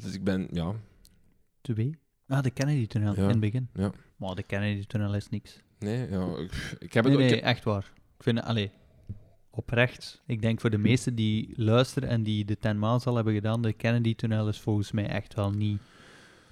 Dus 0.00 0.14
ik 0.14 0.24
ben, 0.24 0.48
ja, 0.50 0.72
Twee? 1.60 1.96
Ah, 2.28 2.42
de 2.42 2.50
Kennedy-tunnel 2.50 3.14
Ja, 3.14 3.22
in 3.22 3.28
het 3.28 3.40
begin. 3.40 3.68
ja. 3.74 3.90
Maar 4.16 4.34
de 4.34 4.42
Kennedy-tunnel 4.42 5.14
is 5.14 5.28
niks. 5.28 5.60
nee, 5.78 6.10
ja, 6.10 6.36
ik, 6.36 6.76
ik 6.78 6.92
heb 6.92 7.04
het 7.04 7.14
Nee, 7.18 7.36
ik- 7.36 7.42
echt 7.42 7.64
waar. 7.64 7.92
Ik 8.16 8.22
vind 8.22 8.38
het, 8.38 8.46
allee, 8.46 8.70
oprecht. 9.50 10.22
Ik 10.26 10.42
denk 10.42 10.60
voor 10.60 10.70
de 10.70 10.78
meesten 10.78 11.14
die 11.14 11.52
luisteren 11.56 12.08
en 12.08 12.22
die 12.22 12.44
de 12.44 12.58
10 12.58 12.78
maals 12.78 13.06
al 13.06 13.14
hebben 13.14 13.34
gedaan, 13.34 13.62
de 13.62 13.72
Kennedy-tunnel 13.72 14.48
is 14.48 14.60
volgens 14.60 14.92
mij 14.92 15.06
echt 15.08 15.34
wel 15.34 15.50
niet 15.50 15.80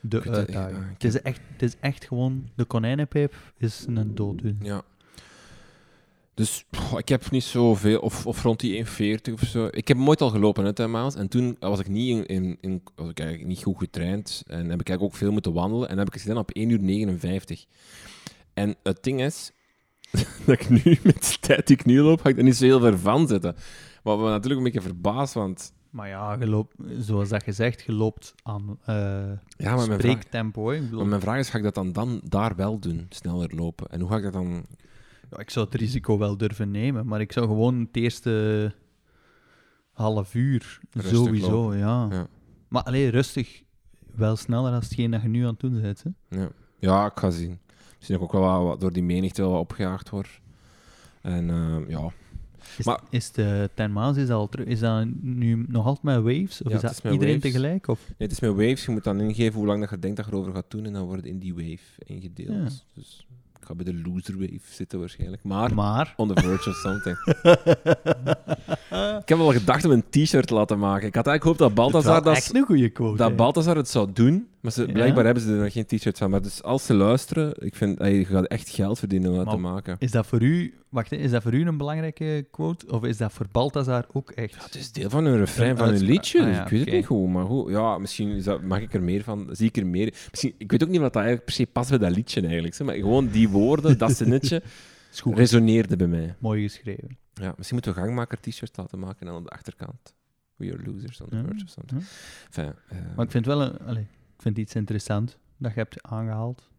de 0.01 0.23
uitdaging. 0.31 0.93
het, 0.93 1.05
is 1.05 1.23
echt, 1.23 1.41
het 1.53 1.63
is 1.63 1.77
echt 1.81 2.05
gewoon, 2.05 2.49
de 2.55 2.65
konijnenpijp 2.65 3.35
is 3.57 3.85
een 3.89 4.15
dooddoen. 4.15 4.59
Ja. 4.63 4.83
Dus 6.35 6.65
ik 6.97 7.09
heb 7.09 7.31
niet 7.31 7.45
zoveel, 7.45 8.01
of, 8.01 8.27
of 8.27 8.43
rond 8.43 8.61
die 8.61 8.85
1,40 8.87 9.33
of 9.33 9.41
zo. 9.41 9.69
Ik 9.71 9.89
heb 9.89 9.97
hem 9.97 10.09
ooit 10.09 10.21
al 10.21 10.31
gelopen, 10.31 10.65
hè, 10.65 10.73
10 10.73 10.91
miles. 10.91 11.15
En 11.15 11.29
toen 11.29 11.57
was 11.61 11.81
ik 11.81 11.89
niet, 11.89 12.17
in, 12.17 12.27
in, 12.27 12.59
in- 12.61 12.83
was 12.95 13.09
ik 13.09 13.19
eigenlijk 13.19 13.49
niet 13.49 13.63
goed 13.63 13.79
getraind. 13.79 14.43
En 14.47 14.57
heb 14.71 14.81
ik 14.81 14.89
eigenlijk 14.89 15.03
ook 15.03 15.15
veel 15.15 15.33
moeten 15.33 15.53
wandelen. 15.53 15.89
En 15.89 15.99
heb 15.99 16.07
ik 16.07 16.13
het 16.13 16.23
gedaan 16.23 16.39
op 16.39 16.51
1 16.51 16.69
uur 16.69 16.81
59. 16.81 17.65
En 18.55 18.75
het 18.83 19.03
ding 19.03 19.23
is, 19.23 19.53
dat 20.47 20.61
ik 20.61 20.69
nu, 20.69 20.99
met 21.03 21.23
de 21.23 21.37
tijd 21.41 21.67
die 21.67 21.77
ik 21.77 21.85
nu 21.85 22.01
loop, 22.01 22.21
ga 22.21 22.29
ik 22.29 22.37
er 22.37 22.45
niet 22.45 22.57
zo 22.57 22.65
heel 22.65 22.81
ver 22.81 22.99
van 22.99 23.29
zitten. 23.29 23.55
We 24.03 24.11
zijn 24.11 24.19
natuurlijk 24.21 24.57
een 24.57 24.63
beetje 24.73 24.81
verbaasd, 24.89 25.35
want... 25.35 25.73
Maar 25.91 26.09
ja, 26.09 26.37
je 26.41 26.47
loopt, 26.47 26.75
zoals 26.99 27.29
dat 27.29 27.43
gezegd, 27.43 27.83
je 27.87 27.93
loopt 27.93 28.35
aan 28.43 28.79
eh 28.85 28.95
Ja, 28.95 29.75
maar 29.75 29.75
mijn, 29.75 29.85
vraag, 29.87 30.01
spreektempo. 30.01 30.63
maar 30.91 31.07
mijn 31.07 31.21
vraag 31.21 31.39
is, 31.39 31.49
ga 31.49 31.59
ik 31.59 31.65
dat 31.65 31.75
dan, 31.75 31.93
dan 31.93 32.21
daar 32.25 32.57
wel 32.57 32.79
doen? 32.79 33.07
Sneller 33.09 33.55
lopen? 33.55 33.87
En 33.91 34.01
hoe 34.01 34.11
ga 34.11 34.17
ik 34.17 34.23
dat 34.23 34.33
dan... 34.33 34.65
ja, 35.35 35.41
ik 35.41 35.51
zou 35.51 35.67
het 35.67 35.75
risico 35.75 36.19
wel 36.19 36.37
durven 36.37 36.71
nemen, 36.71 37.07
maar 37.07 37.21
ik 37.21 37.33
zou 37.33 37.47
gewoon 37.47 37.81
het 37.81 37.97
eerste 37.97 38.73
half 39.93 40.35
uur 40.35 40.81
Rustig 40.91 41.15
sowieso, 41.17 41.75
ja. 41.75 42.09
Ja. 42.11 42.27
Maar 42.69 42.83
alleen 42.83 43.11
rustig, 43.11 43.63
wel 44.15 44.37
sneller 44.37 44.71
dan 44.71 44.81
hetgeen 44.81 45.11
dat 45.11 45.23
je 45.23 45.29
nu 45.29 45.43
aan 45.43 45.49
het 45.51 45.61
doen 45.61 45.81
bent. 45.81 46.03
Hè? 46.03 46.39
Ja. 46.41 46.49
ja, 46.79 47.07
ik 47.07 47.19
ga 47.19 47.31
zien. 47.31 47.59
Misschien 47.97 48.19
dat 48.19 48.29
ik 48.29 48.35
ook 48.35 48.41
wel 48.41 48.65
wat, 48.65 48.81
door 48.81 48.93
die 48.93 49.03
menigte 49.03 49.43
wel 49.43 49.51
wat 49.51 49.61
opgejaagd 49.61 50.11
word. 50.11 50.41
En 51.21 51.51
eh, 51.51 51.89
ja, 51.89 52.11
Is, 52.79 52.85
Maar- 52.85 53.01
is 53.11 53.33
de 53.33 53.71
10 53.75 53.93
maals 53.93 54.17
is 54.17 54.27
dat, 54.27 54.37
al 54.39 54.49
terug, 54.49 54.67
is 54.67 54.81
dat 54.81 55.07
nu 55.21 55.65
nog 55.69 55.87
altijd 55.87 56.05
met 56.05 56.17
waves? 56.17 56.63
Of 56.63 56.69
Ja, 56.71 56.75
is 56.77 56.81
dat 56.83 56.91
is 56.91 56.97
iedereen 57.13 57.35
waves. 57.35 57.41
tegelijk? 57.53 57.89
Of? 57.89 58.01
nee, 58.07 58.15
het 58.19 58.31
is 58.33 58.41
met 58.41 58.51
waves. 58.51 58.85
Je 58.85 58.91
moet 58.93 59.05
dan 59.05 59.21
ingeven 59.21 59.59
hoe 59.59 59.67
lang 59.67 59.81
dat 59.81 59.91
je 59.91 59.99
denkt 59.99 60.17
dat 60.17 60.27
je 60.27 60.33
erover 60.33 60.53
gaat 60.53 60.71
doen. 60.71 60.85
En 60.85 60.93
dan 60.93 61.07
wordt 61.07 61.25
in 61.25 61.39
die 61.39 61.55
wave 61.55 61.79
ingedeeld. 61.99 62.57
Ja. 62.73 62.85
Dus 62.95 63.27
ik 63.65 63.71
ga 63.71 63.85
bij 63.85 63.93
de 63.93 64.11
loser 64.11 64.39
wave 64.39 64.59
zitten 64.71 64.99
waarschijnlijk. 64.99 65.45
Maar 65.45 65.75
Maar... 65.75 66.15
on 66.17 66.35
the 66.35 66.43
verge 66.43 66.71
of 66.71 66.77
something. 66.77 67.17
ik 69.23 69.29
heb 69.29 69.39
wel 69.39 69.53
gedacht 69.53 69.85
om 69.85 69.91
een 69.91 70.05
t-shirt 70.11 70.47
te 70.47 70.55
laten 70.55 70.79
maken. 70.79 71.07
Ik 71.07 71.15
had 71.15 71.27
eigenlijk 71.27 71.43
gehoopt 71.43 71.59
dat 71.59 71.75
Balthazar 71.75 72.23
dat, 72.23 72.51
een 72.53 72.65
goede 72.65 72.89
quote. 72.89 73.17
dat. 73.17 73.37
Balthazar 73.37 73.77
het 73.77 73.89
zou 73.89 74.13
doen. 74.13 74.49
Maar 74.65 74.73
ze, 74.73 74.87
Ja. 74.87 74.93
blijkbaar 74.93 75.25
hebben 75.25 75.43
ze 75.43 75.53
er 75.53 75.63
nog 75.63 75.73
geen 75.73 75.87
t-shirt 75.87 76.19
van. 76.19 76.31
Maar 76.31 76.43
dus 76.43 76.63
als 76.63 76.87
ze 76.87 76.95
luisteren, 76.95 77.55
ik 77.59 77.75
vind, 77.75 77.99
ey, 77.99 78.15
je 78.15 78.25
gaat 78.25 78.45
echt 78.45 78.69
geld 78.69 78.99
verdienen 78.99 79.31
om 79.31 79.37
dat 79.37 79.51
te 79.51 79.57
maken. 79.57 79.97
Is 79.99 80.11
dat 80.11 80.27
voor 80.27 80.43
u... 80.43 80.75
Wacht, 80.89 81.13
is 81.13 81.31
dat 81.31 81.43
voor 81.43 81.55
u 81.55 81.67
een 81.67 81.77
belangrijke 81.77 82.47
quote? 82.51 82.87
Of 82.93 83.05
is 83.05 83.17
dat 83.17 83.33
voor 83.33 83.47
Balthazar 83.53 84.07
ook 84.13 84.31
echt... 84.31 84.55
Ja, 84.55 84.63
het 84.65 84.75
is 84.75 84.93
deel 84.93 85.11
van 85.11 85.25
hun 85.25 85.37
refrein 85.37 85.71
Een 85.71 85.77
van 85.77 85.89
hun 85.89 86.03
liedje. 86.03 86.41
Ah, 86.41 86.53
ja, 86.53 86.63
ik 86.65 86.69
weet 86.69 86.85
het 86.85 86.95
niet 86.95 87.07
goed, 87.07 87.29
maar 87.29 87.45
goed. 87.47 87.71
Ja, 87.71 87.99
misschien 87.99 88.29
is 88.31 88.45
dat, 88.45 88.63
mag 88.63 88.81
ik 88.81 88.95
er 88.95 89.03
meer 89.03 89.23
van. 89.23 89.49
Zie 89.53 89.69
ik 89.69 89.77
er 89.77 89.87
meer. 89.87 90.15
Misschien, 90.31 90.55
ik 90.59 90.71
weet 90.71 90.83
ook 90.83 90.89
niet 90.89 91.01
wat 91.01 91.13
dat 91.13 91.23
eigenlijk 91.23 91.45
per 91.45 91.55
se 91.55 91.67
past 91.73 91.89
bij 91.91 91.99
dat 91.99 92.17
liedje 92.17 92.41
eigenlijk. 92.41 92.79
Maar 92.81 92.95
gewoon 92.95 93.29
die 93.29 93.49
woorden, 93.49 93.99
dat 93.99 94.13
zinnetje, 94.17 94.63
resoneerde 95.25 95.97
bij 95.97 96.07
mij. 96.07 96.35
Mooi 96.39 96.63
geschreven. 96.63 97.19
Ja, 97.35 97.55
misschien 97.57 97.77
moeten 97.77 97.95
we 97.95 98.01
gangmaker 98.01 98.41
t-shirt 98.41 98.77
laten 98.77 98.99
maken 98.99 99.35
op 99.35 99.45
de 99.45 99.51
achterkant. 99.51 100.15
We 100.57 100.73
are 100.73 100.83
losers 100.93 101.21
on 101.21 101.29
the 101.29 101.37
verge 101.37 101.63
of 101.65 101.69
something. 101.71 102.05
Enfin, 102.47 102.75
eh, 102.89 102.99
Maar 103.17 103.25
ik 103.25 103.31
vind 103.31 103.47
wel 103.47 103.63
een... 103.63 103.79
Allee, 103.79 104.07
ik 104.37 104.43
vind 104.43 104.59
iets 104.59 104.75
interessant 104.75 105.39
dat 105.57 105.73
je 105.73 105.79
hebt 105.79 106.03
aangehaald. 106.03 106.71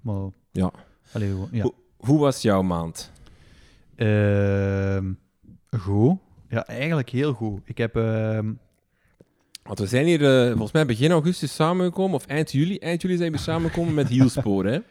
Maar... 0.00 0.28
Ja. 0.52 0.70
Allee, 1.12 1.34
ja. 1.50 1.62
Hoe- 1.62 1.74
hoe 1.96 2.18
was 2.18 2.42
jouw 2.42 2.62
maand? 2.62 3.12
Ehm, 3.96 5.12
goed. 5.78 6.18
Ja, 6.48 6.66
eigenlijk 6.66 7.08
heel 7.10 7.32
goed. 7.32 7.60
Ik 7.64 7.78
heb... 7.78 7.96
ehm, 7.96 8.52
Want 9.62 9.78
we 9.78 9.86
zijn 9.86 10.06
hier 10.06 10.40
eh, 10.40 10.48
volgens 10.50 10.72
mij 10.72 10.86
begin 10.86 11.10
augustus 11.10 11.54
samengekomen, 11.54 12.14
of 12.14 12.26
eind 12.26 12.52
juli. 12.52 12.78
Eind 12.78 13.02
juli 13.02 13.16
zijn 13.16 13.32
we 13.32 13.38
samengekomen 13.38 13.94
met 13.94 14.08
Hielspoor, 14.08 14.64
hè? 14.66 14.78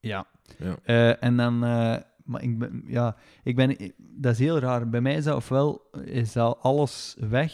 Ja. 0.00 0.26
Ja. 0.58 0.76
Eh, 0.84 1.22
en 1.22 1.36
dan, 1.36 1.54
eh, 1.64 1.96
maar 2.24 2.42
ik 2.42 2.58
ben, 2.58 2.82
ja, 2.86 3.16
ik 3.42 3.56
ben, 3.56 3.76
dat 3.98 4.32
is 4.32 4.38
heel 4.38 4.58
raar. 4.58 4.88
Bij 4.88 5.00
mij 5.00 5.14
is 5.14 5.24
dat 5.24 5.36
ofwel 5.36 5.90
is 6.04 6.32
dat 6.32 6.58
alles 6.60 7.16
weg. 7.18 7.52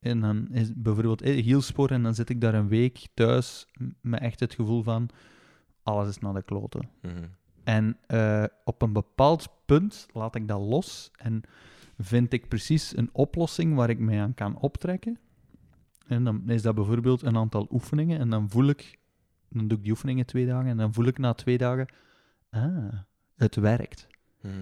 En 0.00 0.20
dan 0.20 0.48
is 0.50 0.70
bijvoorbeeld 0.74 1.22
eh, 1.22 1.42
hielspoor 1.42 1.90
en 1.90 2.02
dan 2.02 2.14
zit 2.14 2.28
ik 2.28 2.40
daar 2.40 2.54
een 2.54 2.68
week 2.68 3.06
thuis 3.14 3.66
met 4.00 4.20
echt 4.20 4.40
het 4.40 4.54
gevoel 4.54 4.82
van 4.82 5.08
alles 5.82 6.08
is 6.08 6.18
naar 6.18 6.34
de 6.34 6.42
kloten. 6.42 6.88
Mhm. 7.02 7.26
En 7.64 7.96
eh, 8.06 8.44
op 8.64 8.82
een 8.82 8.92
bepaald 8.92 9.48
punt 9.66 10.06
laat 10.12 10.34
ik 10.34 10.48
dat 10.48 10.60
los 10.60 11.10
en 11.16 11.42
vind 11.98 12.32
ik 12.32 12.48
precies 12.48 12.96
een 12.96 13.08
oplossing 13.12 13.74
waar 13.74 13.90
ik 13.90 13.98
mij 13.98 14.20
aan 14.20 14.34
kan 14.34 14.58
optrekken. 14.58 15.18
En 16.06 16.24
dan 16.24 16.48
is 16.50 16.62
dat 16.62 16.74
bijvoorbeeld 16.74 17.22
een 17.22 17.36
aantal 17.36 17.66
oefeningen 17.70 18.18
en 18.18 18.30
dan 18.30 18.50
voel 18.50 18.68
ik, 18.68 18.98
dan 19.48 19.68
doe 19.68 19.78
ik 19.78 19.82
die 19.82 19.92
oefeningen 19.92 20.26
twee 20.26 20.46
dagen 20.46 20.70
en 20.70 20.76
dan 20.76 20.94
voel 20.94 21.06
ik 21.06 21.18
na 21.18 21.34
twee 21.34 21.58
dagen, 21.58 21.86
ah, 22.50 22.92
het 23.36 23.56
werkt. 23.56 24.06
Mhm. 24.40 24.54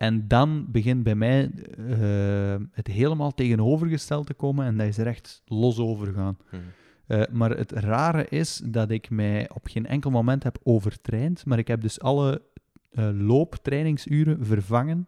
En 0.00 0.28
dan 0.28 0.66
begint 0.68 1.02
bij 1.02 1.14
mij 1.14 1.50
eh, 1.76 2.66
het 2.72 2.86
helemaal 2.86 3.34
tegenovergesteld 3.34 4.26
te 4.26 4.34
komen 4.34 4.66
en 4.66 4.76
dat 4.76 4.86
is 4.86 4.98
er 4.98 5.06
echt 5.06 5.42
los 5.44 5.78
over 5.78 6.12
gaan. 6.12 6.38
Mhm. 6.50 6.62
Eh, 7.06 7.22
maar 7.32 7.50
het 7.50 7.72
rare 7.72 8.26
is 8.28 8.60
dat 8.64 8.90
ik 8.90 9.10
mij 9.10 9.50
op 9.54 9.66
geen 9.66 9.86
enkel 9.86 10.10
moment 10.10 10.42
heb 10.42 10.58
overtraind, 10.62 11.46
maar 11.46 11.58
ik 11.58 11.68
heb 11.68 11.80
dus 11.80 12.00
alle 12.00 12.42
eh, 12.90 13.08
looptrainingsuren 13.12 14.46
vervangen 14.46 15.06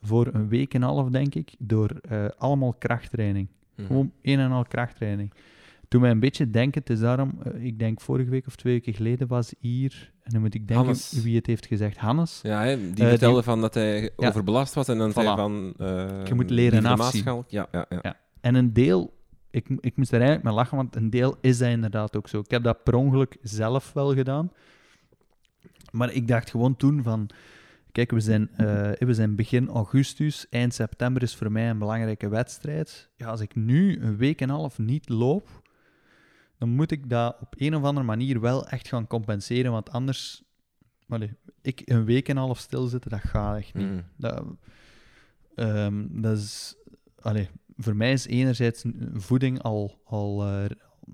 voor 0.00 0.28
een 0.32 0.48
week 0.48 0.74
en 0.74 0.82
een 0.82 0.88
half, 0.88 1.08
denk 1.08 1.34
ik, 1.34 1.54
door 1.58 2.00
allemaal 2.38 2.72
krachttraining. 2.72 3.48
Mhm. 3.76 3.86
Gewoon 3.86 4.12
een 4.22 4.38
en 4.38 4.50
al 4.50 4.64
krachttraining. 4.64 5.32
Toen 5.90 6.00
mij 6.00 6.10
een 6.10 6.20
beetje 6.20 6.50
denken, 6.50 6.80
het 6.80 6.90
is 6.90 7.00
daarom, 7.00 7.38
eh, 7.42 7.64
ik 7.64 7.78
denk 7.78 8.00
vorige 8.00 8.30
week 8.30 8.46
of 8.46 8.56
twee 8.56 8.72
weken 8.72 8.94
geleden 8.94 9.26
was 9.26 9.54
hier, 9.58 10.12
en 10.22 10.30
dan 10.32 10.40
moet 10.40 10.54
ik 10.54 10.66
denken 10.66 10.76
Hannes. 10.86 11.22
wie 11.22 11.36
het 11.36 11.46
heeft 11.46 11.66
gezegd, 11.66 11.96
Hannes. 11.96 12.40
Ja, 12.42 12.62
hè, 12.62 12.76
die 12.76 12.92
die- 12.94 13.06
vertelde 13.06 13.42
van 13.42 13.60
dat 13.60 13.74
hij 13.74 14.02
Ja. 14.16 14.28
overbelast 14.28 14.74
was 14.74 14.88
en 14.88 14.98
dan 14.98 15.12
zei 15.12 15.26
Voilà. 15.26 15.34
van... 15.36 15.74
eh, 15.78 16.24
Je 16.26 16.34
moet 16.34 16.50
leren 16.50 16.84
afzien. 16.86 17.24
Ja, 17.48 17.66
ja, 17.70 17.86
ja. 17.88 17.98
Ja. 18.02 18.16
En 18.40 18.54
een 18.54 18.72
deel, 18.72 19.14
ik, 19.50 19.66
ik 19.80 19.96
moest 19.96 20.10
er 20.10 20.16
eigenlijk 20.18 20.44
mee 20.44 20.54
lachen, 20.54 20.76
want 20.76 20.96
een 20.96 21.10
deel 21.10 21.36
is 21.40 21.58
dat 21.58 21.68
inderdaad 21.68 22.16
ook 22.16 22.28
zo. 22.28 22.38
Ik 22.40 22.50
heb 22.50 22.62
dat 22.62 22.82
per 22.84 22.94
ongeluk 22.94 23.36
zelf 23.42 23.92
wel 23.92 24.14
gedaan. 24.14 24.52
Maar 25.90 26.12
ik 26.12 26.28
dacht 26.28 26.50
gewoon 26.50 26.76
toen 26.76 27.02
van, 27.02 27.28
kijk, 27.92 28.10
we 28.10 28.20
zijn, 28.20 28.48
eh, 28.56 28.90
we 28.98 29.14
zijn 29.14 29.34
begin 29.34 29.68
augustus, 29.68 30.46
eind 30.50 30.74
september 30.74 31.22
is 31.22 31.34
voor 31.36 31.52
mij 31.52 31.70
een 31.70 31.78
belangrijke 31.78 32.28
wedstrijd. 32.28 33.08
Ja, 33.16 33.26
als 33.26 33.40
ik 33.40 33.54
nu 33.54 34.00
een 34.00 34.16
week 34.16 34.40
en 34.40 34.48
een 34.48 34.54
half 34.54 34.78
niet 34.78 35.08
loop, 35.08 35.48
dan 36.60 36.68
moet 36.68 36.90
ik 36.90 37.08
dat 37.10 37.36
op 37.40 37.54
een 37.56 37.74
of 37.74 37.82
andere 37.82 38.06
manier 38.06 38.40
wel 38.40 38.68
echt 38.68 38.88
gaan 38.88 39.06
compenseren, 39.06 39.72
want 39.72 39.90
anders, 39.90 40.42
ik 41.62 41.82
een 41.84 42.04
week 42.04 42.28
en 42.28 42.36
een 42.36 42.42
half 42.42 42.58
stilzitten, 42.58 43.10
dat 43.10 43.20
gaat 43.20 43.56
echt 43.56 43.74
niet. 43.74 43.86
Mhm. 43.86 44.00
Dat, 44.16 44.44
ehm, 45.54 46.06
dat 46.10 46.36
is, 46.36 46.74
voor 47.76 47.96
mij 47.96 48.12
is 48.12 48.26
enerzijds 48.26 48.84
voeding 49.12 49.62
al, 49.62 50.00
al 50.04 50.46
eh, 50.46 50.64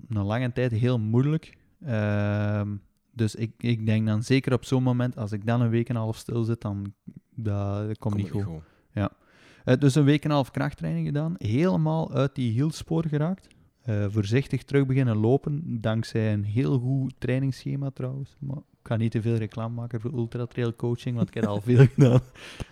een 0.09 0.23
lange 0.23 0.51
tijd 0.51 0.71
heel 0.71 0.99
moeilijk. 0.99 1.57
Ehm, 1.85 2.75
dus 3.11 3.35
ik, 3.35 3.51
ik 3.57 3.85
denk 3.85 4.07
dan 4.07 4.23
zeker 4.23 4.53
op 4.53 4.65
zo'n 4.65 4.83
moment, 4.83 5.17
als 5.17 5.31
ik 5.31 5.45
dan 5.45 5.61
een 5.61 5.69
week 5.69 5.89
en 5.89 5.95
een 5.95 6.01
half 6.01 6.17
stil 6.17 6.43
zit, 6.43 6.61
dan 6.61 6.93
dat, 7.35 7.87
dat 7.87 7.97
komt 7.97 8.15
niet 8.15 8.29
goed. 8.29 8.45
Eh, 9.63 9.77
dus 9.79 9.95
een 9.95 10.03
week 10.03 10.23
en 10.23 10.29
een 10.29 10.35
half 10.35 10.51
krachttraining 10.51 11.05
gedaan, 11.05 11.35
helemaal 11.37 12.13
uit 12.13 12.35
die 12.35 12.51
hielspoor 12.51 13.05
geraakt. 13.07 13.47
Eh, 13.87 14.05
voorzichtig 14.09 14.63
terug 14.63 14.85
beginnen 14.85 15.17
lopen, 15.17 15.81
dankzij 15.81 16.33
een 16.33 16.43
heel 16.43 16.79
goed 16.79 17.13
trainingsschema 17.17 17.89
trouwens. 17.89 18.35
Maar 18.39 18.57
ik 18.57 18.87
ga 18.87 18.95
niet 18.95 19.11
te 19.11 19.21
veel 19.21 19.35
reclame 19.35 19.75
maken 19.75 20.01
voor 20.01 20.13
Ultra 20.13 20.45
Trail 20.45 20.75
Coaching, 20.75 21.15
want 21.15 21.27
ik 21.27 21.33
heb 21.33 21.45
al 21.45 21.61
veel 21.61 21.85
gedaan. 21.93 22.21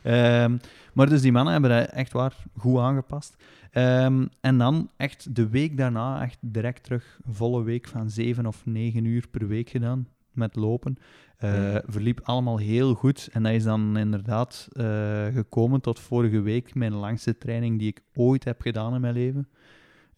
Ehm, 0.04 0.58
maar 0.94 1.10
dus 1.10 1.22
die 1.22 1.32
mannen 1.32 1.54
hebben 1.54 1.72
dat 1.72 1.90
echt 1.90 2.12
waar 2.12 2.36
goed 2.58 2.80
aangepast. 2.80 3.36
Ehm, 3.72 4.26
en 4.42 4.58
dan 4.58 4.90
echt 4.98 5.36
de 5.36 5.50
week 5.50 5.78
daarna, 5.78 6.22
echt 6.22 6.38
direct 6.42 6.84
terug, 6.84 7.20
volle 7.26 7.64
week 7.64 7.88
van 7.88 8.10
7 8.10 8.46
of 8.46 8.66
9 8.66 9.06
uur 9.06 9.28
per 9.32 9.48
week 9.48 9.70
gedaan 9.70 10.08
met 10.32 10.56
lopen. 10.56 10.98
Uh, 11.44 11.76
verliep 11.86 12.20
allemaal 12.24 12.58
heel 12.58 12.94
goed. 12.94 13.30
En 13.32 13.44
dat 13.44 13.52
is 13.52 13.64
dan 13.64 13.98
inderdaad 13.98 14.68
uh, 14.72 14.86
gekomen 15.26 15.82
tot 15.82 16.00
vorige 16.00 16.42
week, 16.42 16.76
mijn 16.76 16.94
langste 16.94 17.38
training 17.38 17.80
die 17.80 17.88
ik 17.88 18.02
ooit 18.14 18.44
heb 18.44 18.62
gedaan 18.62 18.96
in 18.96 19.02
mijn 19.02 19.14
leven. 19.14 19.48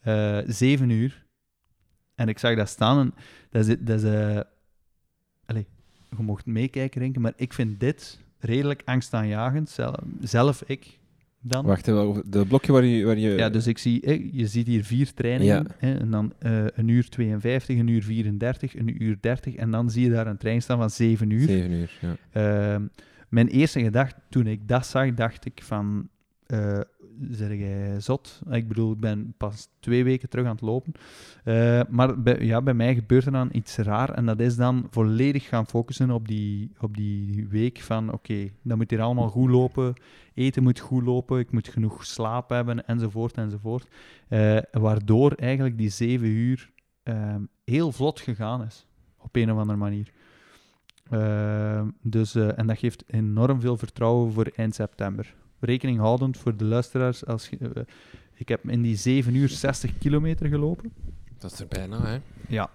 Uh, 0.07 0.39
zeven 0.47 0.89
uur. 0.89 1.25
En 2.15 2.27
ik 2.27 2.39
zag 2.39 2.55
dat 2.55 2.69
staan 2.69 2.99
en 2.99 3.13
dat 3.49 3.67
is... 3.67 3.75
Dat 3.79 4.03
is 4.03 4.43
allez, 5.45 5.63
je 6.17 6.23
mocht 6.23 6.45
meekijken, 6.45 7.01
denken, 7.01 7.21
maar 7.21 7.33
ik 7.35 7.53
vind 7.53 7.79
dit 7.79 8.19
redelijk 8.39 8.81
angstaanjagend. 8.85 9.69
Zelf, 9.69 9.95
zelf 10.21 10.63
ik 10.65 10.99
dan. 11.41 11.65
Wacht, 11.65 11.85
de 11.85 12.45
blokje 12.47 12.71
waar 12.71 12.83
je, 12.83 13.05
waar 13.05 13.17
je... 13.17 13.29
Ja, 13.29 13.49
dus 13.49 13.67
ik 13.67 13.77
zie, 13.77 14.35
je 14.37 14.47
ziet 14.47 14.67
hier 14.67 14.83
vier 14.83 15.13
trainingen. 15.13 15.67
Ja. 15.67 15.75
Hè, 15.77 15.97
en 15.97 16.11
dan 16.11 16.33
uh, 16.41 16.65
een 16.73 16.87
uur 16.87 17.09
52, 17.09 17.77
een 17.77 17.87
uur 17.87 18.03
34, 18.03 18.75
een 18.75 19.03
uur 19.03 19.17
30. 19.21 19.55
En 19.55 19.71
dan 19.71 19.89
zie 19.89 20.03
je 20.03 20.09
daar 20.09 20.27
een 20.27 20.37
trein 20.37 20.61
staan 20.61 20.77
van 20.77 20.89
7 20.89 21.29
uur. 21.29 21.47
7 21.47 21.71
uur, 21.71 21.91
ja. 22.01 22.75
Uh, 22.77 22.85
mijn 23.29 23.47
eerste 23.47 23.81
gedachte 23.81 24.19
toen 24.29 24.47
ik 24.47 24.67
dat 24.67 24.85
zag, 24.85 25.13
dacht 25.13 25.45
ik 25.45 25.61
van... 25.63 26.09
Uh, 26.47 26.79
zeg 27.31 27.57
jij 27.57 27.99
zot? 27.99 28.41
Ik 28.49 28.67
bedoel, 28.67 28.91
ik 28.91 28.99
ben 28.99 29.33
pas 29.37 29.69
twee 29.79 30.03
weken 30.03 30.29
terug 30.29 30.45
aan 30.45 30.51
het 30.51 30.61
lopen. 30.61 30.93
Uh, 31.45 31.81
maar 31.89 32.21
bij, 32.21 32.39
ja, 32.39 32.61
bij 32.61 32.73
mij 32.73 32.95
gebeurt 32.95 33.25
er 33.25 33.31
dan 33.31 33.49
iets 33.51 33.77
raar. 33.77 34.09
En 34.09 34.25
dat 34.25 34.39
is 34.39 34.55
dan 34.55 34.87
volledig 34.89 35.47
gaan 35.47 35.67
focussen 35.67 36.11
op 36.11 36.27
die, 36.27 36.71
op 36.79 36.97
die 36.97 37.47
week 37.47 37.79
van... 37.79 38.07
Oké, 38.07 38.15
okay, 38.15 38.53
dat 38.61 38.77
moet 38.77 38.89
hier 38.89 39.01
allemaal 39.01 39.29
goed 39.29 39.49
lopen. 39.49 39.93
Eten 40.33 40.63
moet 40.63 40.79
goed 40.79 41.03
lopen. 41.03 41.39
Ik 41.39 41.51
moet 41.51 41.67
genoeg 41.67 42.05
slaap 42.05 42.49
hebben, 42.49 42.87
enzovoort, 42.87 43.37
enzovoort. 43.37 43.87
Uh, 44.29 44.57
waardoor 44.71 45.31
eigenlijk 45.31 45.77
die 45.77 45.89
zeven 45.89 46.27
uur 46.27 46.71
uh, 47.03 47.35
heel 47.63 47.91
vlot 47.91 48.19
gegaan 48.19 48.63
is. 48.63 48.87
Op 49.17 49.35
een 49.35 49.51
of 49.51 49.57
andere 49.57 49.77
manier. 49.77 50.11
dus, 52.01 52.35
en 52.35 52.67
dat 52.67 52.77
geeft 52.77 53.03
enorm 53.07 53.61
veel 53.61 53.77
vertrouwen 53.77 54.31
voor 54.31 54.51
eind 54.55 54.75
september 54.75 55.35
rekening 55.59 55.99
houdend 55.99 56.37
voor 56.37 56.57
de 56.57 56.65
luisteraars. 56.65 57.25
Als 57.25 57.49
je, 57.49 57.57
uh, 57.59 57.83
ik 58.33 58.47
heb 58.47 58.69
in 58.69 58.81
die 58.81 58.95
7 58.95 59.35
uur 59.35 59.49
60 59.49 59.97
kilometer 59.97 60.47
gelopen. 60.47 60.93
Dat 61.37 61.51
is 61.51 61.59
er 61.59 61.67
bijna, 61.67 62.05
hè? 62.05 62.19
Ja. 62.47 62.69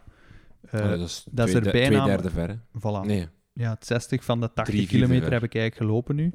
Uh, 0.75 0.81
oh, 0.81 0.89
dat 0.89 1.01
is, 1.01 1.27
dat 1.31 1.49
twee, 1.49 1.61
is 1.61 1.67
er 1.67 1.73
bijna. 1.73 2.05
Twee 2.05 2.17
derde 2.17 2.31
ver, 2.31 2.59
Voilà. 2.79 3.07
Nee. 3.07 3.29
Ja, 3.53 3.71
het 3.71 3.87
60 3.87 4.25
van 4.25 4.41
de 4.41 4.53
80 4.53 4.75
Drie, 4.75 4.87
kilometer 4.87 5.33
heb 5.33 5.43
ik 5.43 5.55
eigenlijk 5.55 5.77
gelopen 5.77 6.17
nu. 6.17 6.33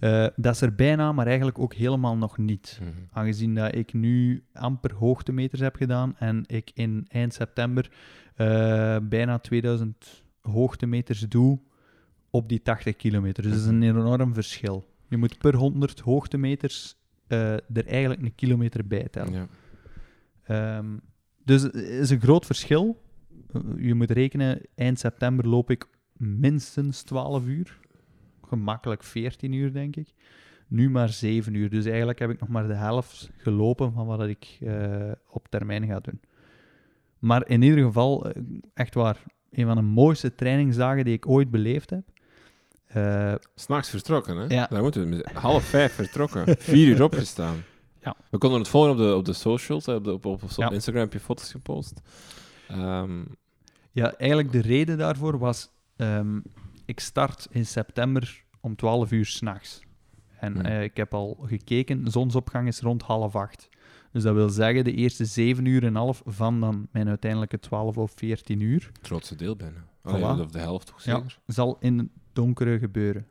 Uh, 0.00 0.26
dat 0.36 0.54
is 0.54 0.60
er 0.60 0.74
bijna, 0.74 1.12
maar 1.12 1.26
eigenlijk 1.26 1.58
ook 1.58 1.74
helemaal 1.74 2.16
nog 2.16 2.38
niet. 2.38 2.78
Mm 2.80 2.86
-hmm. 2.86 3.08
Aangezien 3.12 3.54
dat 3.54 3.74
ik 3.74 3.92
nu 3.92 4.44
amper 4.52 4.94
hoogtemeters 4.94 5.60
heb 5.60 5.76
gedaan 5.76 6.16
en 6.18 6.44
ik 6.46 6.70
in 6.74 7.06
eind 7.08 7.34
september 7.34 7.90
bijna 9.02 9.38
2000 9.38 10.24
hoogtemeters 10.40 11.20
doe 11.20 11.60
op 12.30 12.48
die 12.48 12.62
80 12.62 12.96
kilometer. 12.96 13.42
Dus 13.42 13.52
dat 13.52 13.60
is 13.60 13.66
een 13.66 13.82
enorm 13.82 14.34
verschil. 14.34 14.89
Je 15.10 15.16
moet 15.16 15.38
per 15.38 15.54
100 15.54 16.00
hoogtemeters 16.00 16.96
uh, 17.28 17.52
er 17.52 17.86
eigenlijk 17.86 18.22
een 18.22 18.34
kilometer 18.34 18.86
bij 18.86 19.08
tellen. 19.10 19.48
Ja. 20.46 20.76
Um, 20.78 21.00
dus 21.44 21.62
het 21.62 21.74
is 21.74 22.10
een 22.10 22.20
groot 22.20 22.46
verschil. 22.46 23.02
Eh, 23.52 23.60
je 23.78 23.94
moet 23.94 24.10
rekenen, 24.10 24.60
eind 24.74 24.98
september 24.98 25.48
loop 25.48 25.70
ik 25.70 25.86
minstens 26.12 27.02
12 27.02 27.46
uur. 27.46 27.78
Gemakkelijk 28.46 29.02
14 29.02 29.52
uur, 29.52 29.72
denk 29.72 29.96
ik. 29.96 30.14
Nu 30.68 30.90
maar 30.90 31.08
7 31.08 31.54
uur. 31.54 31.70
Dus 31.70 31.84
eigenlijk 31.84 32.18
heb 32.18 32.30
ik 32.30 32.40
nog 32.40 32.48
maar 32.48 32.66
de 32.66 32.74
helft 32.74 33.30
gelopen 33.36 33.92
van 33.92 34.06
wat 34.06 34.28
ik 34.28 34.58
uh, 34.60 35.12
op 35.28 35.48
termijn 35.48 35.86
ga 35.86 36.00
doen. 36.00 36.20
Maar 37.18 37.48
in 37.48 37.62
ieder 37.62 37.84
geval, 37.84 38.32
echt 38.74 38.94
waar, 38.94 39.22
een 39.50 39.66
van 39.66 39.76
de 39.76 39.82
mooiste 39.82 40.34
trainingsdagen 40.34 41.04
die 41.04 41.14
ik 41.14 41.28
ooit 41.28 41.50
beleefd 41.50 41.90
heb. 41.90 42.04
Uh, 42.96 43.34
S'nachts 43.54 43.90
vertrokken, 43.90 44.36
hè? 44.36 44.54
Ja. 44.54 44.66
Daar 44.66 44.82
moeten 44.82 45.10
we 45.10 45.28
half 45.32 45.64
vijf 45.64 45.92
vertrokken. 45.92 46.56
Vier 46.58 46.86
uur 46.88 47.02
opgestaan. 47.02 47.62
Ja. 48.02 48.16
We 48.30 48.38
konden 48.38 48.58
het 48.58 48.68
volgen 48.68 48.90
op 48.90 48.96
de, 48.96 49.14
op 49.14 49.24
de 49.24 49.32
socials. 49.32 49.88
Op, 49.88 50.04
de, 50.04 50.12
op, 50.12 50.24
op, 50.24 50.42
op 50.42 50.50
ja. 50.56 50.70
Instagram 50.70 51.02
heb 51.02 51.12
je 51.12 51.20
foto's 51.20 51.50
gepost. 51.50 52.00
Um, 52.70 53.36
ja, 53.92 54.14
eigenlijk 54.14 54.52
de 54.52 54.60
reden 54.60 54.98
daarvoor 54.98 55.38
was... 55.38 55.70
Um, 55.96 56.42
ik 56.84 57.00
start 57.00 57.46
in 57.50 57.66
september 57.66 58.44
om 58.60 58.76
12 58.76 59.10
uur 59.10 59.26
s'nachts. 59.26 59.80
En 60.38 60.52
hmm. 60.52 60.66
uh, 60.66 60.82
ik 60.82 60.96
heb 60.96 61.14
al 61.14 61.38
gekeken, 61.46 62.10
zonsopgang 62.10 62.68
is 62.68 62.80
rond 62.80 63.02
half 63.02 63.36
acht. 63.36 63.68
Dus 64.12 64.22
dat 64.22 64.34
wil 64.34 64.48
zeggen, 64.48 64.84
de 64.84 64.92
eerste 64.92 65.24
7 65.24 65.64
uur 65.64 65.84
en 65.84 65.94
half 65.94 66.22
van 66.26 66.60
dan 66.60 66.88
mijn 66.92 67.08
uiteindelijke 67.08 67.58
12 67.58 67.98
of 67.98 68.12
14 68.16 68.60
uur. 68.60 68.90
Het 68.92 69.06
grootste 69.06 69.36
deel 69.36 69.56
bijna. 69.56 69.84
Allee, 70.02 70.44
Of 70.44 70.50
de 70.50 70.58
helft 70.58 70.86
toch 70.86 71.00
zeker? 71.00 71.40
Ja, 71.46 71.52
zal 71.54 71.76
in 71.80 72.10
donkere 72.40 72.78
gebeuren. 72.78 73.26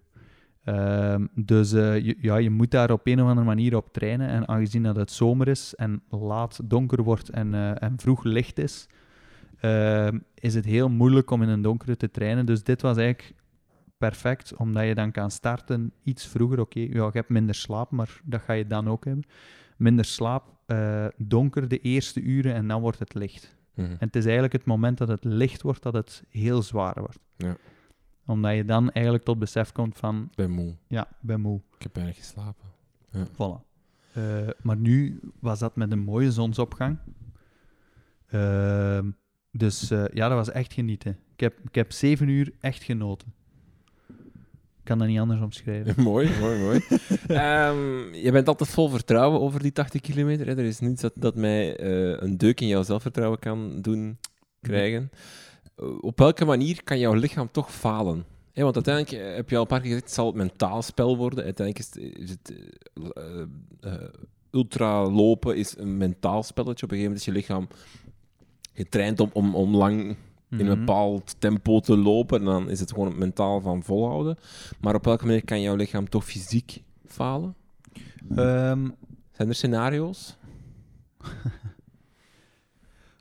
Um, 0.65 1.29
dus 1.35 1.73
uh, 1.73 1.99
je, 1.99 2.17
ja, 2.21 2.37
je 2.37 2.49
moet 2.49 2.71
daar 2.71 2.91
op 2.91 3.07
een 3.07 3.21
of 3.21 3.27
andere 3.27 3.45
manier 3.47 3.75
op 3.75 3.93
trainen. 3.93 4.27
En 4.27 4.47
aangezien 4.47 4.83
dat 4.83 4.95
het 4.95 5.11
zomer 5.11 5.47
is 5.47 5.75
en 5.75 6.01
laat 6.09 6.59
donker 6.63 7.03
wordt 7.03 7.29
en, 7.29 7.53
uh, 7.53 7.83
en 7.83 7.93
vroeg 7.97 8.23
licht 8.23 8.57
is, 8.57 8.87
uh, 9.61 10.07
is 10.33 10.53
het 10.53 10.65
heel 10.65 10.89
moeilijk 10.89 11.31
om 11.31 11.43
in 11.43 11.49
een 11.49 11.61
donkere 11.61 11.97
te 11.97 12.11
trainen. 12.11 12.45
Dus 12.45 12.63
dit 12.63 12.81
was 12.81 12.97
eigenlijk 12.97 13.33
perfect, 13.97 14.55
omdat 14.55 14.85
je 14.85 14.95
dan 14.95 15.11
kan 15.11 15.31
starten 15.31 15.91
iets 16.03 16.27
vroeger. 16.27 16.59
Oké, 16.59 16.79
okay, 16.79 16.93
ja, 16.93 17.05
je 17.05 17.11
hebt 17.11 17.29
minder 17.29 17.55
slaap, 17.55 17.91
maar 17.91 18.21
dat 18.23 18.41
ga 18.41 18.53
je 18.53 18.67
dan 18.67 18.89
ook 18.89 19.05
hebben. 19.05 19.23
Minder 19.77 20.05
slaap, 20.05 20.43
eh, 20.65 21.05
donker 21.17 21.67
de 21.67 21.79
eerste 21.79 22.21
uren 22.21 22.53
en 22.53 22.67
dan 22.67 22.81
wordt 22.81 22.99
het 22.99 23.13
licht. 23.13 23.57
Mm 23.75 23.85
-hmm. 23.85 23.93
En 23.93 24.05
het 24.05 24.15
is 24.15 24.23
eigenlijk 24.23 24.53
het 24.53 24.65
moment 24.65 24.97
dat 24.97 25.07
het 25.07 25.23
licht 25.23 25.61
wordt 25.61 25.83
dat 25.83 25.93
het 25.93 26.23
heel 26.29 26.61
zwaar 26.61 26.99
wordt. 26.99 27.19
Ja 27.37 27.55
omdat 28.29 28.55
je 28.55 28.65
dan 28.65 28.91
eigenlijk 28.91 29.25
tot 29.25 29.39
besef 29.39 29.71
komt 29.71 29.97
van... 29.97 30.29
Ben 30.35 30.51
moe. 30.51 30.75
Ja, 30.87 31.07
ben 31.19 31.41
moe. 31.41 31.61
Ik 31.77 31.83
heb 31.83 31.95
eigenlijk 31.95 32.25
geslapen. 32.25 32.67
Ja. 33.11 33.27
Voilà. 33.27 33.67
Uh, 34.17 34.49
maar 34.61 34.77
nu 34.77 35.19
was 35.39 35.59
dat 35.59 35.75
met 35.75 35.91
een 35.91 35.99
mooie 35.99 36.31
zonsopgang. 36.31 36.97
Uh, 38.29 38.99
dus 39.51 39.91
uh, 39.91 40.05
ja, 40.13 40.27
dat 40.27 40.37
was 40.37 40.51
echt 40.51 40.73
genieten. 40.73 41.17
Ik 41.33 41.39
heb, 41.39 41.59
ik 41.63 41.75
heb 41.75 41.91
zeven 41.91 42.27
uur 42.27 42.53
echt 42.59 42.83
genoten. 42.83 43.33
Ik 44.77 44.85
kan 44.95 44.97
dat 44.97 45.07
niet 45.07 45.19
anders 45.19 45.41
omschrijven. 45.41 46.03
mooi, 46.03 46.29
mooi, 46.39 46.59
mooi. 46.59 46.81
um, 47.67 48.13
je 48.25 48.29
bent 48.31 48.47
altijd 48.47 48.69
vol 48.69 48.89
vertrouwen 48.89 49.39
over 49.39 49.61
die 49.61 49.71
80 49.71 50.01
kilometer. 50.01 50.47
Hè? 50.47 50.51
Er 50.51 50.65
is 50.65 50.79
niets 50.79 51.01
dat, 51.01 51.13
dat 51.15 51.35
mij 51.35 51.81
een 52.21 52.37
deuk 52.37 52.61
in 52.61 52.67
jouw 52.67 52.83
zelfvertrouwen 52.83 53.39
kan 53.39 53.81
doen 53.81 54.17
krijgen. 54.61 55.09
Eh, 55.11 55.19
op 56.01 56.19
welke 56.19 56.45
manier 56.45 56.83
kan 56.83 56.99
jouw 56.99 57.13
lichaam 57.13 57.51
toch 57.51 57.73
falen? 57.73 58.25
want 58.63 58.75
uiteindelijk 58.75 59.23
eh, 59.23 59.35
heb 59.35 59.49
je 59.49 59.55
al 59.55 59.61
een 59.61 59.67
paar 59.67 59.79
keer 59.79 59.87
gezegd, 59.87 60.05
het 60.05 60.15
zal 60.15 60.25
het 60.25 60.35
mentaal 60.35 60.81
spel 60.81 61.17
worden. 61.17 61.43
Uiteindelijk 61.43 61.89
is 62.17 62.29
het, 62.29 62.53
uh, 62.93 63.45
uh, 63.81 63.93
ultra 64.51 65.09
lopen 65.09 65.57
is 65.57 65.77
een 65.77 65.97
mentaal 65.97 66.43
spelletje. 66.43 66.85
Op 66.85 66.91
een 66.91 66.97
gegeven 66.97 67.03
moment 67.03 67.19
is 67.19 67.25
je 67.25 67.31
lichaam 67.31 67.67
getraind 68.73 69.19
om, 69.19 69.29
om, 69.33 69.55
om 69.55 69.75
lang 69.75 69.99
in 70.49 70.59
een 70.59 70.65
mhm. 70.65 70.79
bepaald 70.79 71.35
tempo 71.39 71.79
te 71.79 71.97
lopen. 71.97 72.39
En 72.39 72.45
dan 72.45 72.69
is 72.69 72.79
het 72.79 72.91
gewoon 72.91 73.17
mentaal 73.17 73.61
van 73.61 73.83
volhouden. 73.83 74.37
Maar 74.79 74.95
op 74.95 75.05
welke 75.05 75.25
manier 75.25 75.45
kan 75.45 75.61
jouw 75.61 75.75
lichaam 75.75 76.09
toch 76.09 76.25
fysiek 76.25 76.83
falen? 77.05 77.55
Um... 78.35 78.95
Zijn 79.31 79.51
er 79.51 79.57
scenario's? 79.57 80.37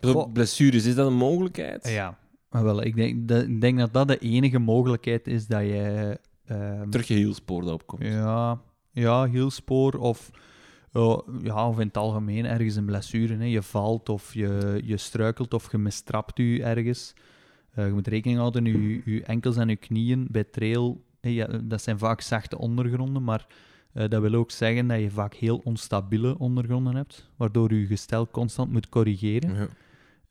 Blessures, 0.33 0.87
is 0.87 0.95
dat 0.95 1.07
een 1.07 1.17
mogelijkheid? 1.17 1.89
Ja, 1.89 2.18
maar 2.51 2.65
wel, 2.65 2.83
ik 2.83 2.97
denk, 2.97 3.29
dat, 3.29 3.43
ik 3.43 3.61
denk 3.61 3.79
dat 3.79 3.93
dat 3.93 4.09
de 4.09 4.19
enige 4.19 4.59
mogelijkheid 4.59 5.27
is 5.27 5.47
dat 5.47 5.61
je... 5.61 6.19
Um, 6.51 6.91
Terug 6.91 7.09
je 7.09 7.15
hielspoor 7.15 7.63
erop 7.63 7.87
komt. 7.87 8.03
Ja, 8.03 8.61
ja 8.93 9.29
hielspoor 9.29 9.95
of, 9.95 10.31
uh, 10.93 11.19
ja, 11.43 11.69
of 11.69 11.79
in 11.79 11.87
het 11.87 11.97
algemeen 11.97 12.47
ergens 12.47 12.77
een 12.77 12.85
blessure. 12.85 13.37
Hè. 13.37 13.45
Je 13.45 13.63
valt 13.63 14.09
of 14.09 14.35
je, 14.35 14.81
je 14.85 14.97
struikelt 14.97 15.55
of 15.55 15.73
je 15.73 15.79
mistrapt 15.79 16.39
je 16.39 16.63
ergens. 16.63 17.15
Uh, 17.79 17.87
je 17.87 17.93
moet 17.93 18.07
rekening 18.07 18.39
houden, 18.39 18.65
je, 18.65 19.03
je 19.05 19.23
enkels 19.23 19.57
en 19.57 19.69
je 19.69 19.77
knieën 19.77 20.27
bij 20.31 20.45
trail, 20.45 21.05
hey, 21.21 21.33
ja, 21.33 21.47
dat 21.47 21.83
zijn 21.83 21.99
vaak 21.99 22.21
zachte 22.21 22.59
ondergronden, 22.59 23.25
maar 23.25 23.47
uh, 23.95 24.09
dat 24.09 24.21
wil 24.21 24.35
ook 24.35 24.51
zeggen 24.51 24.87
dat 24.87 25.01
je 25.01 25.11
vaak 25.11 25.35
heel 25.35 25.61
onstabiele 25.65 26.39
ondergronden 26.39 26.95
hebt, 26.95 27.31
waardoor 27.37 27.75
je 27.75 27.87
gestel 27.87 28.29
constant 28.31 28.73
moet 28.73 28.89
corrigeren. 28.89 29.55
Ja. 29.55 29.69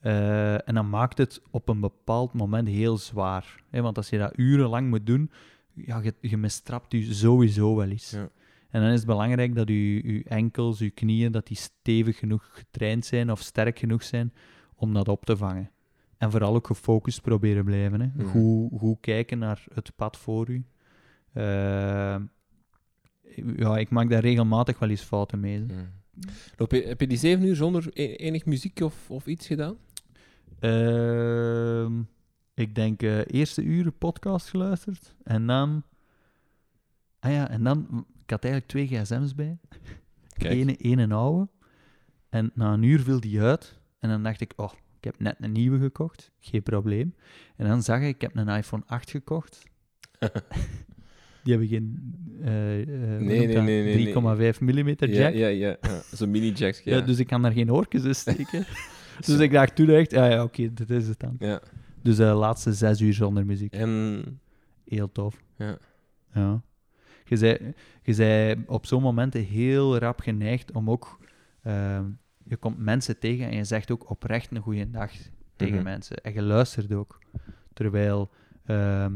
Uh, 0.08 0.68
en 0.68 0.74
dan 0.74 0.90
maakt 0.90 1.18
het 1.18 1.42
op 1.52 1.70
een 1.70 1.80
bepaald 1.80 2.34
moment 2.34 2.68
heel 2.68 2.98
zwaar. 2.98 3.64
Hè? 3.70 3.82
Want 3.82 3.98
als 3.98 4.10
je 4.10 4.18
dat 4.18 4.34
urenlang 4.36 4.90
moet 4.90 5.06
doen, 5.06 5.32
ja, 5.74 6.00
je, 6.00 6.14
je 6.22 6.38
mistrapt 6.38 6.92
je 6.92 7.14
sowieso 7.14 7.76
wel 7.76 7.90
eens. 7.90 8.12
Ja. 8.12 8.30
En 8.70 8.82
dan 8.82 8.90
is 8.92 8.98
het 8.98 9.06
belangrijk 9.08 9.56
dat 9.56 9.68
je, 9.68 10.14
je 10.14 10.24
enkels, 10.24 10.80
je 10.80 10.90
knieën, 10.90 11.32
dat 11.32 11.48
die 11.48 11.58
stevig 11.58 12.18
genoeg 12.18 12.50
getraind 12.52 13.06
zijn 13.06 13.32
of 13.32 13.42
sterk 13.42 13.80
genoeg 13.80 14.04
zijn 14.04 14.34
om 14.76 14.94
dat 14.94 15.08
op 15.08 15.26
te 15.26 15.38
vangen. 15.38 15.72
en 16.18 16.32
vooral 16.32 16.56
ook 16.56 16.68
gefocust 16.68 17.22
proberen 17.22 17.66
blijven. 17.66 18.02
Hè. 18.02 18.08
Mhm. 18.16 18.26
Goed, 18.28 18.80
goed 18.80 18.98
kijken 19.00 19.40
naar 19.40 19.66
het 19.74 19.92
pad 19.96 20.18
voor 20.18 20.50
u. 20.50 20.66
Eh, 21.34 22.16
ja, 23.56 23.78
ik 23.78 23.90
maak 23.90 24.10
daar 24.10 24.22
regelmatig 24.22 24.80
wel 24.80 24.90
eens 24.90 25.02
fouten 25.02 25.40
mee. 25.40 25.60
Mm. 25.60 25.70
Loop 26.58 26.72
je, 26.72 26.82
heb 26.82 27.00
je 27.00 27.08
die 27.08 27.18
zeven 27.18 27.46
uur 27.46 27.56
zonder 27.56 27.90
e- 27.94 28.14
enig 28.14 28.46
muziek 28.46 28.80
of, 28.80 29.10
of 29.10 29.28
iets 29.28 29.48
gedaan? 29.48 29.78
Ehm, 30.60 32.00
ik 32.54 32.76
denk 32.76 33.02
eh 33.02 33.20
eerste 33.28 33.62
uur 33.64 33.92
podcast 33.92 34.50
geluisterd. 34.50 35.16
En 35.24 35.48
dan... 35.48 35.84
Ah 37.20 37.32
ja, 37.32 37.50
en 37.50 37.64
dan... 37.64 38.06
Ik 38.24 38.30
had 38.30 38.44
eigenlijk 38.44 38.72
twee 38.72 38.88
gsm's 38.88 39.36
bij. 39.36 39.58
Kijk. 40.38 40.54
Ene, 40.54 40.76
ene 40.76 41.14
oude. 41.14 41.48
En 42.30 42.52
na 42.54 42.74
een 42.74 42.84
uur 42.84 43.00
viel 43.00 43.20
die 43.20 43.42
uit. 43.42 43.80
En 44.00 44.10
dan 44.10 44.24
dacht 44.24 44.42
ik, 44.42 44.54
oh, 44.56 44.72
ik 44.98 45.04
heb 45.04 45.20
net 45.20 45.36
een 45.40 45.52
nieuwe 45.52 45.80
gekocht. 45.80 46.32
Geen 46.40 46.64
probleem. 46.64 47.16
En 47.56 47.68
dan 47.68 47.84
zag 47.84 48.02
ik, 48.02 48.16
ik 48.16 48.22
heb 48.22 48.36
een 48.36 48.48
iPhone 48.48 48.84
8 48.86 49.10
gekocht. 49.10 49.64
Die 51.44 51.56
hebben 51.56 51.68
geen 51.68 52.16
eh, 52.42 52.82
eh, 52.82 52.88
Nee, 53.22 53.48
nee, 53.48 53.58
nee, 53.58 54.14
nee, 54.14 54.54
3,5 54.54 54.60
mm 54.60 54.88
jack. 54.88 55.10
Ja, 55.10 55.28
ja, 55.28 55.48
ja. 55.48 55.78
ja. 55.82 56.02
Zo'n 56.12 56.32
mini-jacks. 56.32 56.82
Ja. 56.84 56.96
Ja, 56.96 57.02
dus 57.02 57.20
ik 57.20 57.28
kan 57.28 57.42
daar 57.42 57.52
geen 57.52 57.72
oortjes 57.72 58.04
in 58.04 58.16
steken. 58.16 58.66
dus 59.26 59.40
ik 59.40 59.52
dacht 59.52 59.76
toen 59.76 59.90
echt, 59.90 60.14
ah 60.14 60.30
ja, 60.32 60.44
oké, 60.44 60.74
dit 60.74 60.90
is 60.90 61.08
het 61.08 61.20
dan. 61.20 61.36
ja. 61.40 61.62
Dus 62.02 62.16
de 62.16 62.24
laatste 62.26 62.74
zes 62.74 63.02
uur 63.02 63.14
zonder 63.14 63.46
muziek. 63.46 63.74
En 63.74 64.40
Heel 64.86 65.12
tof. 65.12 65.42
ja. 65.56 65.78
Ja. 66.34 66.62
Je 67.26 67.36
zei, 67.38 67.74
je 68.02 68.14
zei 68.14 68.64
op 68.68 68.86
zo'n 68.86 69.02
momenten 69.02 69.44
heel 69.44 69.98
rap 69.98 70.20
geneigd 70.20 70.72
om 70.72 70.90
ook... 70.90 71.20
ehm, 71.64 72.06
je 72.44 72.58
komt 72.58 72.78
mensen 72.78 73.20
tegen 73.20 73.50
en 73.50 73.56
je 73.56 73.64
zegt 73.64 73.92
ook 73.92 74.10
oprecht 74.10 74.52
een 74.52 74.62
goede 74.62 74.90
dag 74.90 75.12
tegen 75.56 75.76
Mhm. 75.76 75.84
mensen. 75.84 76.18
En 76.18 76.34
je 76.34 76.42
luistert 76.42 76.94
ook. 76.94 77.20
Terwijl, 77.74 78.30
ehm, 78.66 79.14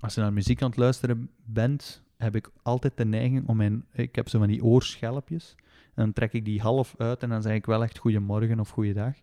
als 0.00 0.14
je 0.14 0.20
naar 0.20 0.32
muziek 0.32 0.62
aan 0.62 0.68
het 0.68 0.78
luisteren 0.78 1.30
bent, 1.44 2.02
heb 2.16 2.36
ik 2.36 2.50
altijd 2.62 2.96
de 2.96 3.04
neiging 3.04 3.48
om 3.48 3.56
mijn... 3.56 3.84
Ik 3.92 4.14
heb 4.14 4.28
zo 4.28 4.38
van 4.38 4.48
die 4.48 4.64
oorschelpjes. 4.64 5.54
En 5.94 6.02
dan 6.04 6.12
trek 6.12 6.32
ik 6.32 6.44
die 6.44 6.60
half 6.60 6.94
uit 6.98 7.22
en 7.22 7.28
dan 7.28 7.42
zeg 7.42 7.54
ik 7.54 7.66
wel 7.66 7.82
echt 7.82 7.98
goedemorgen 7.98 8.60
of 8.60 8.68
goeiedag. 8.70 9.14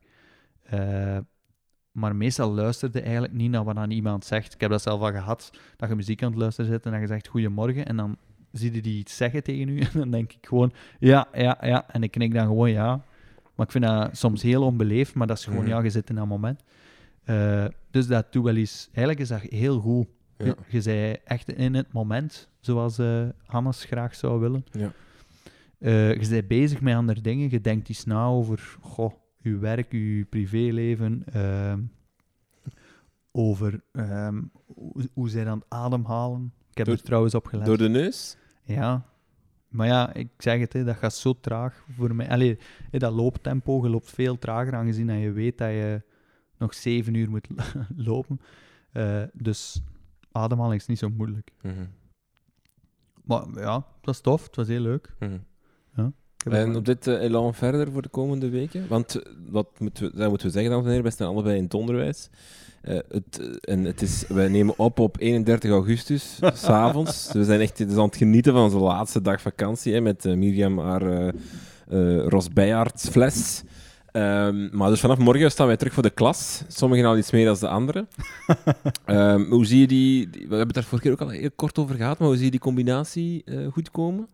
Eh 0.63 1.17
maar 1.93 2.15
meestal 2.15 2.53
luisterde 2.53 3.01
eigenlijk 3.01 3.33
niet 3.33 3.51
naar 3.51 3.63
wat 3.63 3.75
aan 3.75 3.91
iemand 3.91 4.25
zegt. 4.25 4.53
Ik 4.53 4.61
heb 4.61 4.69
dat 4.69 4.81
zelf 4.81 5.01
al 5.01 5.11
gehad, 5.11 5.51
dat 5.77 5.89
je 5.89 5.95
muziek 5.95 6.23
aan 6.23 6.29
het 6.31 6.39
luisteren 6.39 6.71
zit 6.71 6.85
en 6.85 6.91
dat 6.91 7.01
je 7.01 7.07
zegt 7.07 7.27
goedemorgen 7.27 7.85
en 7.85 7.95
dan 7.95 8.17
zie 8.51 8.73
je 8.73 8.81
die 8.81 8.97
iets 8.97 9.17
zeggen 9.17 9.43
tegen 9.43 9.67
u 9.67 9.79
en 9.87 9.89
dan 9.93 10.11
denk 10.11 10.33
ik 10.33 10.47
gewoon 10.47 10.71
ja, 10.99 11.27
ja, 11.33 11.57
ja. 11.61 11.89
En 11.89 12.03
ik 12.03 12.11
knik 12.11 12.33
dan 12.33 12.45
gewoon 12.45 12.71
ja. 12.71 13.03
Maar 13.55 13.65
ik 13.65 13.71
vind 13.71 13.83
dat 13.83 14.17
soms 14.17 14.41
heel 14.41 14.63
onbeleefd, 14.63 15.13
maar 15.13 15.27
dat 15.27 15.37
is 15.37 15.43
gewoon 15.43 15.59
Mhm. 15.59 15.69
ja, 15.69 15.81
je 15.81 15.89
zit 15.89 16.09
in 16.09 16.15
dat 16.15 16.27
moment. 16.27 16.63
Eh, 17.23 17.65
dus 17.91 18.07
dat 18.07 18.31
doe 18.33 18.43
wel 18.43 18.55
eens... 18.55 18.85
Eigenlijk 18.85 19.19
is 19.19 19.27
dat 19.27 19.41
heel 19.41 19.79
goed. 19.79 20.07
Ja. 20.37 20.45
Je, 20.45 20.55
je 20.67 20.81
zei 20.81 21.15
echt 21.23 21.51
in 21.51 21.73
het 21.73 21.93
moment, 21.93 22.49
zoals 22.59 22.97
eh 22.97 23.23
Hannes 23.45 23.83
graag 23.83 24.15
zou 24.15 24.39
willen. 24.39 24.65
Ja. 24.71 24.91
Je 25.79 26.27
bent 26.29 26.47
bezig 26.47 26.81
met 26.81 26.95
andere 26.95 27.21
dingen. 27.21 27.49
Je 27.49 27.61
denkt 27.61 27.89
iets 27.89 28.05
na 28.05 28.25
over 28.25 28.77
goh, 28.81 29.13
je 29.43 29.57
werk, 29.57 29.91
je 29.91 30.25
privéleven. 30.29 31.23
ehm, 31.25 31.81
over 33.31 33.81
ehm, 33.91 34.41
hoe, 34.65 35.09
hoe 35.13 35.29
zij 35.29 35.47
aan 35.47 35.57
het 35.57 35.69
ademhalen. 35.69 36.53
Ik 36.71 36.77
heb 36.77 36.85
Door- 36.87 36.95
er 36.95 37.01
trouwens 37.01 37.35
op 37.35 37.45
gelet. 37.45 37.65
Door 37.65 37.77
de 37.77 37.89
neus? 37.89 38.37
Ja. 38.63 39.05
Maar 39.67 39.87
ja, 39.87 40.13
ik 40.13 40.29
zeg 40.37 40.59
het, 40.59 40.73
hè, 40.73 40.83
dat 40.83 40.95
gaat 40.95 41.13
zo 41.13 41.33
traag 41.39 41.85
voor 41.95 42.15
mij. 42.15 42.29
Allee, 42.29 42.57
hè, 42.91 42.97
dat 42.99 43.13
looptempo, 43.13 43.83
je 43.83 43.89
loopt 43.89 44.09
veel 44.11 44.37
trager 44.39 44.73
aangezien 44.75 45.07
dat 45.07 45.19
je 45.19 45.31
weet 45.31 45.57
dat 45.57 45.69
je 45.69 46.01
nog 46.57 46.73
zeven 46.73 47.13
uur 47.13 47.29
moet 47.29 47.47
lopen. 47.95 48.39
Eh, 48.91 49.23
dus 49.33 49.81
ademhalen 50.31 50.75
is 50.75 50.85
niet 50.85 50.99
zo 50.99 51.09
moeilijk. 51.09 51.51
Mhm. 51.61 51.85
Maar 53.23 53.45
ja, 53.55 53.75
het 53.75 54.05
was 54.05 54.21
tof, 54.21 54.45
het 54.45 54.55
was 54.55 54.67
heel 54.67 54.81
leuk. 54.81 55.13
Mhm. 55.19 55.37
Heb 55.91 56.13
En 56.49 56.75
op 56.75 56.85
dit 56.85 57.07
eh, 57.07 57.21
elan 57.21 57.53
verder 57.53 57.91
voor 57.91 58.01
de 58.01 58.09
komende 58.09 58.49
weken? 58.49 58.85
Want 58.87 59.15
eh, 59.15 59.31
wat 59.49 59.67
moeten 59.79 60.11
we, 60.11 60.17
dat 60.17 60.29
moeten 60.29 60.47
we 60.47 60.53
zeggen, 60.53 60.71
dames 60.71 60.85
en 60.85 60.91
heren, 60.91 61.05
we 61.07 61.11
staan 61.13 61.27
allebei 61.27 61.57
in 61.57 61.63
het 61.63 61.73
onderwijs. 61.73 62.29
Eh, 62.81 62.97
het, 63.09 63.59
en 63.61 63.83
het 63.83 64.01
is, 64.01 64.23
wij 64.27 64.47
nemen 64.47 64.73
op 64.77 64.99
op 64.99 65.15
31 65.19 65.71
augustus, 65.71 66.39
s'avonds. 66.53 67.29
we 67.31 67.43
zijn 67.43 67.61
echt 67.61 67.77
dus 67.77 67.95
aan 67.97 68.05
het 68.05 68.15
genieten 68.15 68.53
van 68.53 68.61
onze 68.63 68.77
laatste 68.77 69.21
dag 69.21 69.41
vakantie, 69.41 69.93
hè, 69.93 70.01
met 70.01 70.25
eh, 70.25 70.33
Mirjam 70.33 70.79
haar 70.79 71.01
eh 71.01 71.27
eh, 71.89 72.25
Ros 72.27 72.49
Beijaerts 72.49 73.09
fles. 73.09 73.63
Ehm, 74.11 74.77
maar 74.77 74.89
dus 74.89 74.99
vanaf 74.99 75.17
morgen 75.17 75.51
staan 75.51 75.67
wij 75.67 75.77
terug 75.77 75.93
voor 75.93 76.03
de 76.03 76.09
klas. 76.09 76.63
Sommigen 76.67 77.05
al 77.05 77.17
iets 77.17 77.31
meer 77.31 77.45
dan 77.45 77.55
de 77.59 77.67
anderen. 77.67 78.07
Ehm, 79.05 79.43
hoe 79.49 79.65
zie 79.65 79.79
je 79.79 79.87
die, 79.87 80.29
die- 80.29 80.41
We 80.41 80.47
hebben 80.47 80.65
het 80.67 80.73
daar 80.75 80.83
vorige 80.83 81.01
keer 81.07 81.11
ook 81.11 81.21
al 81.21 81.29
heel 81.39 81.49
kort 81.55 81.77
over 81.77 81.95
gehad, 81.95 82.17
maar 82.17 82.27
hoe 82.27 82.35
zie 82.37 82.45
je 82.45 82.51
die 82.51 82.59
combinatie 82.59 83.43
goed 83.71 83.91
komen? 83.91 84.27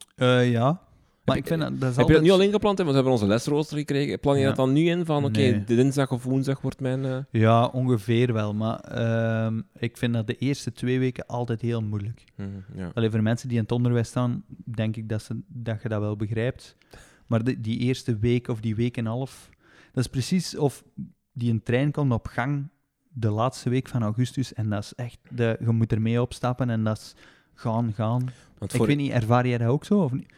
Ja. 0.43 0.81
Maar 1.29 1.35
Heb 1.37 1.45
ik 1.45 1.51
je- 1.51 1.57
vind 1.57 1.69
dat, 1.71 1.79
dat 1.81 1.89
is 1.91 1.95
Heb 1.95 2.07
je 2.07 2.13
dat 2.13 2.21
nu 2.21 2.29
al 2.29 2.41
ingepland? 2.41 2.77
hè? 2.77 2.83
Want 2.83 2.95
we 2.97 3.03
hebben 3.03 3.11
onze 3.21 3.33
lesrooster 3.33 3.77
gekregen. 3.77 4.19
Plan 4.19 4.39
je 4.39 4.45
dat 4.45 4.55
dan 4.55 4.73
nu 4.73 4.81
in? 4.85 5.05
Van 5.05 5.25
oké, 5.25 5.39
Nee. 5.39 5.63
de 5.63 5.75
dinsdag 5.75 6.11
of 6.11 6.23
woensdag 6.23 6.61
wordt 6.61 6.79
mijn... 6.79 7.05
eh, 7.05 7.17
Ja, 7.31 7.65
ongeveer 7.65 8.33
wel. 8.33 8.53
Maar 8.53 8.79
ehm, 8.79 9.61
ik 9.77 9.97
vind 9.97 10.13
dat 10.13 10.27
de 10.27 10.35
eerste 10.35 10.71
twee 10.71 10.99
weken 10.99 11.25
altijd 11.27 11.61
heel 11.61 11.81
moeilijk. 11.81 12.23
mhm, 12.35 12.49
ja. 12.75 12.91
Alleen 12.93 13.11
voor 13.11 13.21
mensen 13.23 13.47
die 13.47 13.57
in 13.57 13.63
het 13.63 13.71
onderwijs 13.71 14.07
staan, 14.07 14.43
denk 14.63 14.95
ik 14.95 15.09
dat, 15.09 15.21
ze, 15.21 15.41
dat 15.47 15.81
je 15.81 15.89
dat 15.89 15.99
wel 15.99 16.15
begrijpt. 16.15 16.75
Maar 17.27 17.43
de- 17.43 17.61
die 17.61 17.77
eerste 17.77 18.17
week 18.17 18.47
of 18.47 18.59
die 18.59 18.75
week 18.75 18.97
en 18.97 19.05
een 19.05 19.11
half, 19.11 19.49
dat 19.91 20.03
is 20.03 20.09
precies 20.09 20.57
of 20.57 20.83
die 21.33 21.51
een 21.51 21.63
trein 21.63 21.91
komt 21.91 22.11
op 22.11 22.27
gang 22.27 22.67
de 23.13 23.29
laatste 23.29 23.69
week 23.69 23.87
van 23.87 24.01
augustus. 24.03 24.53
En 24.53 24.69
dat 24.69 24.83
is 24.83 24.93
echt, 24.95 25.17
de, 25.29 25.57
je 25.59 25.71
moet 25.71 25.91
ermee 25.91 26.21
opstappen 26.21 26.69
en 26.69 26.83
dat 26.83 26.97
is 26.97 27.15
gaan, 27.53 27.93
gaan. 27.93 28.29
Ik 28.59 28.71
weet 28.85 28.97
niet, 28.97 29.11
ervaar 29.11 29.47
jij 29.47 29.57
dat 29.57 29.67
ook 29.67 29.85
zo? 29.85 29.99
Of 29.99 30.11
niet? 30.11 30.33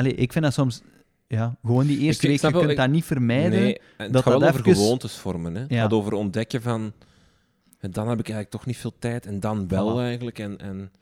Allee, 0.00 0.14
ik 0.14 0.32
vind 0.32 0.44
dat 0.44 0.54
soms, 0.54 0.82
ja, 1.26 1.56
gewoon 1.62 1.86
die 1.86 1.98
eerste 1.98 2.22
Ik 2.22 2.28
week, 2.30 2.40
je 2.40 2.50
wel, 2.50 2.58
kunt 2.60 2.72
ik- 2.72 2.78
dat 2.78 2.88
niet 2.90 3.04
vermijden. 3.04 3.60
Nee, 3.60 3.80
het 3.96 4.12
dat 4.12 4.22
gaat 4.22 4.32
wel 4.32 4.40
dat 4.40 4.48
over 4.48 4.60
even- 4.66 4.82
gewoontes 4.82 5.14
vormen. 5.16 5.54
Hè. 5.54 5.60
Het 5.60 5.70
Ja. 5.70 5.80
gaat 5.82 5.92
over 5.92 6.12
ontdekken 6.12 6.62
van... 6.62 6.92
en 7.78 7.90
Dan 7.90 8.08
heb 8.08 8.18
ik 8.18 8.24
eigenlijk 8.28 8.50
toch 8.50 8.66
niet 8.66 8.76
veel 8.76 8.94
tijd. 8.98 9.26
En 9.26 9.40
dan 9.40 9.68
wel 9.68 9.96
Voilà. 9.96 10.00
eigenlijk. 10.02 10.38
En, 10.38 10.58
en... 10.60 10.92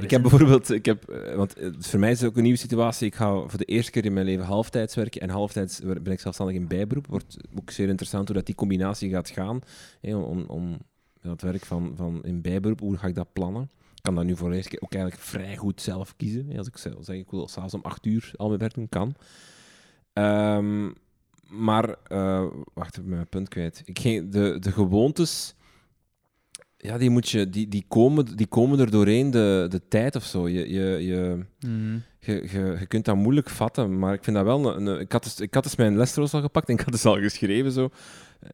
Ik 0.00 0.10
heb 0.10 0.22
bijvoorbeeld... 0.22 0.70
Ik 0.70 0.84
heb, 0.84 1.08
eh, 1.08 1.34
want 1.34 1.54
eh, 1.58 1.68
voor 1.78 1.98
mij 2.00 2.10
is 2.10 2.20
het 2.20 2.28
ook 2.30 2.36
een 2.36 2.42
nieuwe 2.42 2.58
situatie. 2.58 3.06
Ik 3.06 3.14
ga 3.14 3.30
voor 3.30 3.58
de 3.58 3.64
eerste 3.64 3.90
keer 3.90 4.04
in 4.04 4.12
mijn 4.12 4.26
leven 4.26 4.44
halftijds 4.44 4.94
werken. 4.94 5.20
En 5.20 5.30
halftijds 5.30 5.80
ben 5.80 6.12
ik 6.12 6.20
zelfstandig 6.20 6.56
in 6.56 6.68
bijberoep. 6.68 7.06
Wordt 7.06 7.36
ook 7.58 7.70
zeer 7.70 7.88
interessant 7.88 8.26
hoe 8.28 8.36
dat 8.36 8.46
die 8.46 8.54
combinatie 8.54 9.10
gaat 9.10 9.30
gaan. 9.30 9.60
Hè, 10.00 10.16
om, 10.16 10.44
om 10.46 10.78
het 11.20 11.42
werk 11.42 11.64
van, 11.64 11.92
van 11.96 12.24
in 12.24 12.40
bijberoep, 12.40 12.80
hoe 12.80 12.96
ga 12.96 13.06
ik 13.06 13.14
dat 13.14 13.32
plannen? 13.32 13.70
Ik 14.04 14.10
kan 14.12 14.18
dat 14.18 14.28
nu 14.28 14.36
voor 14.36 14.50
de 14.50 14.56
eerste 14.56 14.70
keer 14.70 14.82
ook 14.82 14.92
eigenlijk 14.94 15.22
vrij 15.22 15.56
goed 15.56 15.80
zelf 15.80 16.16
kiezen. 16.16 16.56
Als 16.56 16.66
ik 16.66 16.76
zeg, 16.76 16.92
ik 17.08 17.30
wil 17.30 17.48
s'avonds 17.48 17.74
om 17.74 17.80
acht 17.82 18.06
uur 18.06 18.30
al 18.36 18.46
mijn 18.48 18.60
werk 18.60 18.74
doen, 18.74 18.88
kan. 18.88 19.14
Ehm, 20.12 20.90
maar, 21.48 21.96
eh, 22.08 22.44
wacht, 22.74 22.96
ik 22.96 23.02
ben 23.02 23.14
mijn 23.14 23.28
punt 23.28 23.48
kwijt. 23.48 23.82
Ik 23.84 23.98
ging, 23.98 24.30
de, 24.32 24.56
de 24.60 24.72
gewoontes, 24.72 25.54
ja, 26.76 26.98
die, 26.98 27.10
moet 27.10 27.28
je, 27.28 27.48
die, 27.48 27.68
die, 27.68 27.84
komen, 27.88 28.36
die 28.36 28.46
komen 28.46 28.78
er 28.78 28.90
doorheen 28.90 29.30
de, 29.30 29.66
de 29.68 29.88
tijd 29.88 30.16
of 30.16 30.24
zo. 30.24 30.48
Je, 30.48 30.68
je, 30.72 30.82
je, 31.06 31.44
Mhm. 31.60 31.98
je, 32.18 32.32
je, 32.52 32.76
je 32.80 32.86
kunt 32.86 33.04
dat 33.04 33.16
moeilijk 33.16 33.50
vatten, 33.50 33.98
maar 33.98 34.14
ik 34.14 34.24
vind 34.24 34.36
dat 34.36 34.44
wel... 34.44 34.76
Een, 34.76 34.86
een- 34.86 35.00
ik, 35.00 35.12
had 35.12 35.22
dus, 35.22 35.40
ik 35.40 35.54
had 35.54 35.62
dus 35.62 35.76
mijn 35.76 35.96
lestroos 35.96 36.34
al 36.34 36.40
gepakt 36.40 36.68
en 36.68 36.74
ik 36.74 36.80
had 36.80 36.92
dus 36.92 37.04
al 37.04 37.18
geschreven 37.18 37.72
zo, 37.72 37.90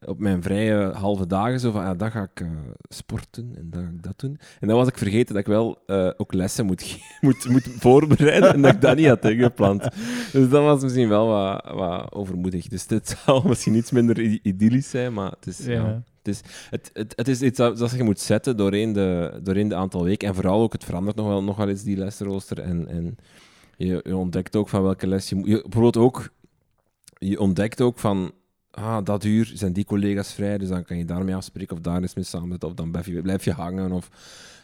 op 0.05 0.19
mijn 0.19 0.43
vrije 0.43 0.91
halve 0.93 1.27
dagen, 1.27 1.59
zo 1.59 1.71
van, 1.71 1.81
ja, 1.81 1.95
dan 1.95 2.11
ga 2.11 2.21
ik 2.33 2.39
eh, 2.41 2.47
sporten 2.89 3.51
en 3.55 3.67
dan 3.69 3.81
ga 3.83 3.89
ik 3.89 4.03
dat 4.03 4.19
doen. 4.19 4.39
En 4.59 4.67
dan 4.67 4.77
was 4.77 4.87
ik 4.87 4.97
vergeten 4.97 5.33
dat 5.33 5.43
ik 5.43 5.47
wel 5.47 5.83
eh, 5.85 6.09
ook 6.17 6.33
lessen 6.33 6.65
moet, 6.65 6.97
moet, 7.21 7.49
moet 7.49 7.67
voorbereiden 7.77 8.53
en 8.53 8.61
dat 8.61 8.73
ik 8.73 8.81
dat 8.81 8.95
niet 8.95 9.07
had 9.07 9.25
ingepland. 9.25 9.81
Dus 10.31 10.49
dat 10.49 10.63
was 10.63 10.81
misschien 10.81 11.09
wel 11.09 11.27
wat, 11.27 11.71
wat 11.73 12.11
overmoedig. 12.11 12.67
Dus 12.67 12.87
dit 12.87 13.17
zal 13.25 13.41
misschien 13.47 13.75
iets 13.75 13.91
minder 13.91 14.19
idyllisch 14.19 14.89
zijn, 14.89 15.13
maar 15.13 15.31
het 15.31 15.47
is... 15.47 15.65
ja. 15.65 15.71
Ja. 15.73 16.03
Het, 16.69 16.89
het, 16.93 17.13
het 17.15 17.27
is 17.27 17.41
iets 17.41 17.57
dat, 17.57 17.77
dat 17.77 17.91
je 17.91 18.03
moet 18.03 18.19
zetten 18.19 18.57
doorheen 18.57 18.93
de, 18.93 19.39
doorheen 19.43 19.67
de 19.67 19.75
aantal 19.75 20.03
weken. 20.03 20.27
En 20.27 20.35
vooral 20.35 20.61
ook, 20.61 20.73
het 20.73 20.83
verandert 20.83 21.15
nog 21.15 21.27
wel, 21.27 21.43
nog 21.43 21.57
wel 21.57 21.69
eens, 21.69 21.83
die 21.83 21.97
lesrooster. 21.97 22.59
En, 22.59 22.87
en 22.87 23.17
je, 23.77 23.99
je 24.03 24.17
ontdekt 24.17 24.55
ook 24.55 24.69
van 24.69 24.83
welke 24.83 25.07
les 25.07 25.29
je 25.29 25.35
moet... 25.35 25.47
Je, 25.47 25.61
bijvoorbeeld 25.61 25.97
ook, 25.97 26.29
je 27.17 27.39
ontdekt 27.39 27.81
ook 27.81 27.99
van... 27.99 28.31
Ah, 28.81 29.05
dat 29.05 29.23
uur 29.23 29.51
zijn 29.53 29.73
die 29.73 29.85
collega's 29.85 30.33
vrij, 30.33 30.57
dus 30.57 30.67
dan 30.69 30.83
kan 30.83 30.97
je 30.97 31.05
daarmee 31.05 31.35
afspreken 31.35 31.75
of 31.75 31.81
daar 31.81 32.01
eens 32.01 32.15
mee 32.15 32.23
samen 32.23 32.49
zitten, 32.49 32.69
of 32.69 32.75
dan 32.75 32.91
blijf 32.91 33.05
je, 33.05 33.21
blijf 33.21 33.43
je 33.43 33.51
hangen. 33.51 33.91
Of, 33.91 34.09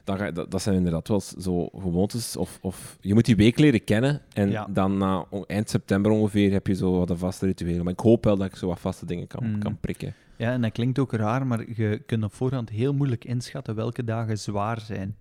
dan 0.04 0.18
ga 0.18 0.26
je, 0.26 0.32
dat, 0.32 0.52
dat 0.52 0.62
zijn 0.62 0.76
inderdaad 0.76 1.08
wel 1.08 1.22
zo 1.22 1.66
gewoontes. 1.78 2.38
Of, 2.38 2.60
of 2.62 2.98
je 3.02 3.14
moet 3.14 3.26
die 3.26 3.36
week 3.36 3.60
leren 3.60 3.84
kennen 3.84 4.22
en 4.34 4.50
Ja. 4.50 4.68
dan 4.70 4.98
na 4.98 5.26
eind 5.48 5.70
september 5.70 6.12
ongeveer 6.12 6.52
heb 6.52 6.68
je 6.68 6.76
zo 6.76 6.98
wat 6.98 7.10
een 7.10 7.18
vaste 7.18 7.46
rituelen. 7.46 7.84
Maar 7.84 7.94
ik 7.94 8.00
hoop 8.00 8.24
wel 8.24 8.38
dat 8.38 8.48
ik 8.48 8.56
zo 8.56 8.68
wat 8.68 8.80
vaste 8.80 9.06
dingen 9.06 9.28
kan, 9.28 9.50
Mm. 9.52 9.60
kan 9.60 9.78
prikken. 9.80 10.14
Ja, 10.38 10.52
en 10.52 10.62
dat 10.62 10.72
klinkt 10.72 11.00
ook 11.00 11.14
raar, 11.14 11.48
maar 11.48 11.64
je 11.76 12.02
kunt 12.06 12.24
op 12.24 12.34
voorhand 12.34 12.70
heel 12.70 12.94
moeilijk 12.94 13.26
inschatten 13.26 13.76
welke 13.76 14.04
dagen 14.04 14.38
zwaar 14.40 14.80
zijn. 14.82 15.16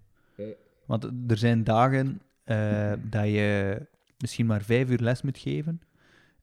Want 0.86 1.04
er 1.28 1.36
zijn 1.36 1.64
dagen 1.64 2.20
eh, 2.44 2.92
dat 3.10 3.24
je 3.24 3.80
misschien 4.18 4.46
maar 4.46 4.62
vijf 4.62 4.90
uur 4.90 4.98
les 5.00 5.22
moet 5.22 5.38
geven. 5.38 5.80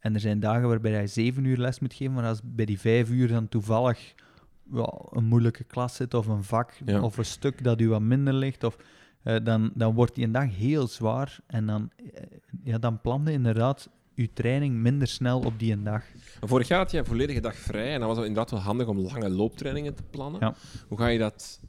En 0.04 0.14
er 0.14 0.20
zijn 0.20 0.40
dagen 0.40 0.68
waarbij 0.68 1.02
je 1.02 1.08
zeven 1.08 1.44
uur 1.46 1.58
les 1.58 1.80
moet 1.80 1.94
geven, 1.94 2.14
maar 2.14 2.26
als 2.26 2.40
bij 2.44 2.66
die 2.66 2.80
vijf 2.80 3.10
uur 3.10 3.28
dan 3.28 3.50
toevallig 3.50 4.14
ja, 4.74 4.94
een 5.12 5.26
moeilijke 5.26 5.64
klas 5.64 5.96
zit 5.96 6.14
of 6.14 6.28
een 6.28 6.44
vak 6.44 6.72
Ja. 6.86 7.02
of 7.02 7.18
een 7.18 7.26
stuk 7.26 7.64
dat 7.64 7.82
u 7.82 7.90
wat 7.90 8.02
minder 8.02 8.34
ligt, 8.34 8.64
of, 8.64 8.78
eh, 9.24 9.36
dan, 9.44 9.72
dan 9.74 9.94
wordt 9.94 10.16
die 10.16 10.26
een 10.26 10.32
dag 10.32 10.56
heel 10.56 10.88
zwaar 10.88 11.40
en 11.48 11.66
dan, 11.66 11.90
eh, 12.14 12.24
ja, 12.64 12.78
dan 12.78 13.02
plande 13.02 13.32
inderdaad 13.32 13.90
uw 14.16 14.28
training 14.34 14.76
minder 14.76 15.08
snel 15.08 15.40
op 15.40 15.60
die 15.60 15.72
een 15.74 15.84
dag. 15.84 16.04
Vorig 16.42 16.68
jaar 16.68 16.80
had 16.80 16.92
je 16.92 16.98
een 16.98 17.06
volledige 17.06 17.40
dag 17.40 17.56
vrij 17.56 17.94
en 17.94 18.00
dan 18.00 18.08
was 18.08 18.18
het 18.18 18.26
inderdaad 18.28 18.52
wel 18.52 18.60
handig 18.60 18.88
om 18.88 19.00
lange 19.00 19.30
looptrainingen 19.30 19.96
te 19.96 20.04
plannen. 20.10 20.40
Ja. 20.42 20.56
Hoe 20.88 20.98
ga 20.98 21.08
je 21.08 21.20
dat... 21.20 21.60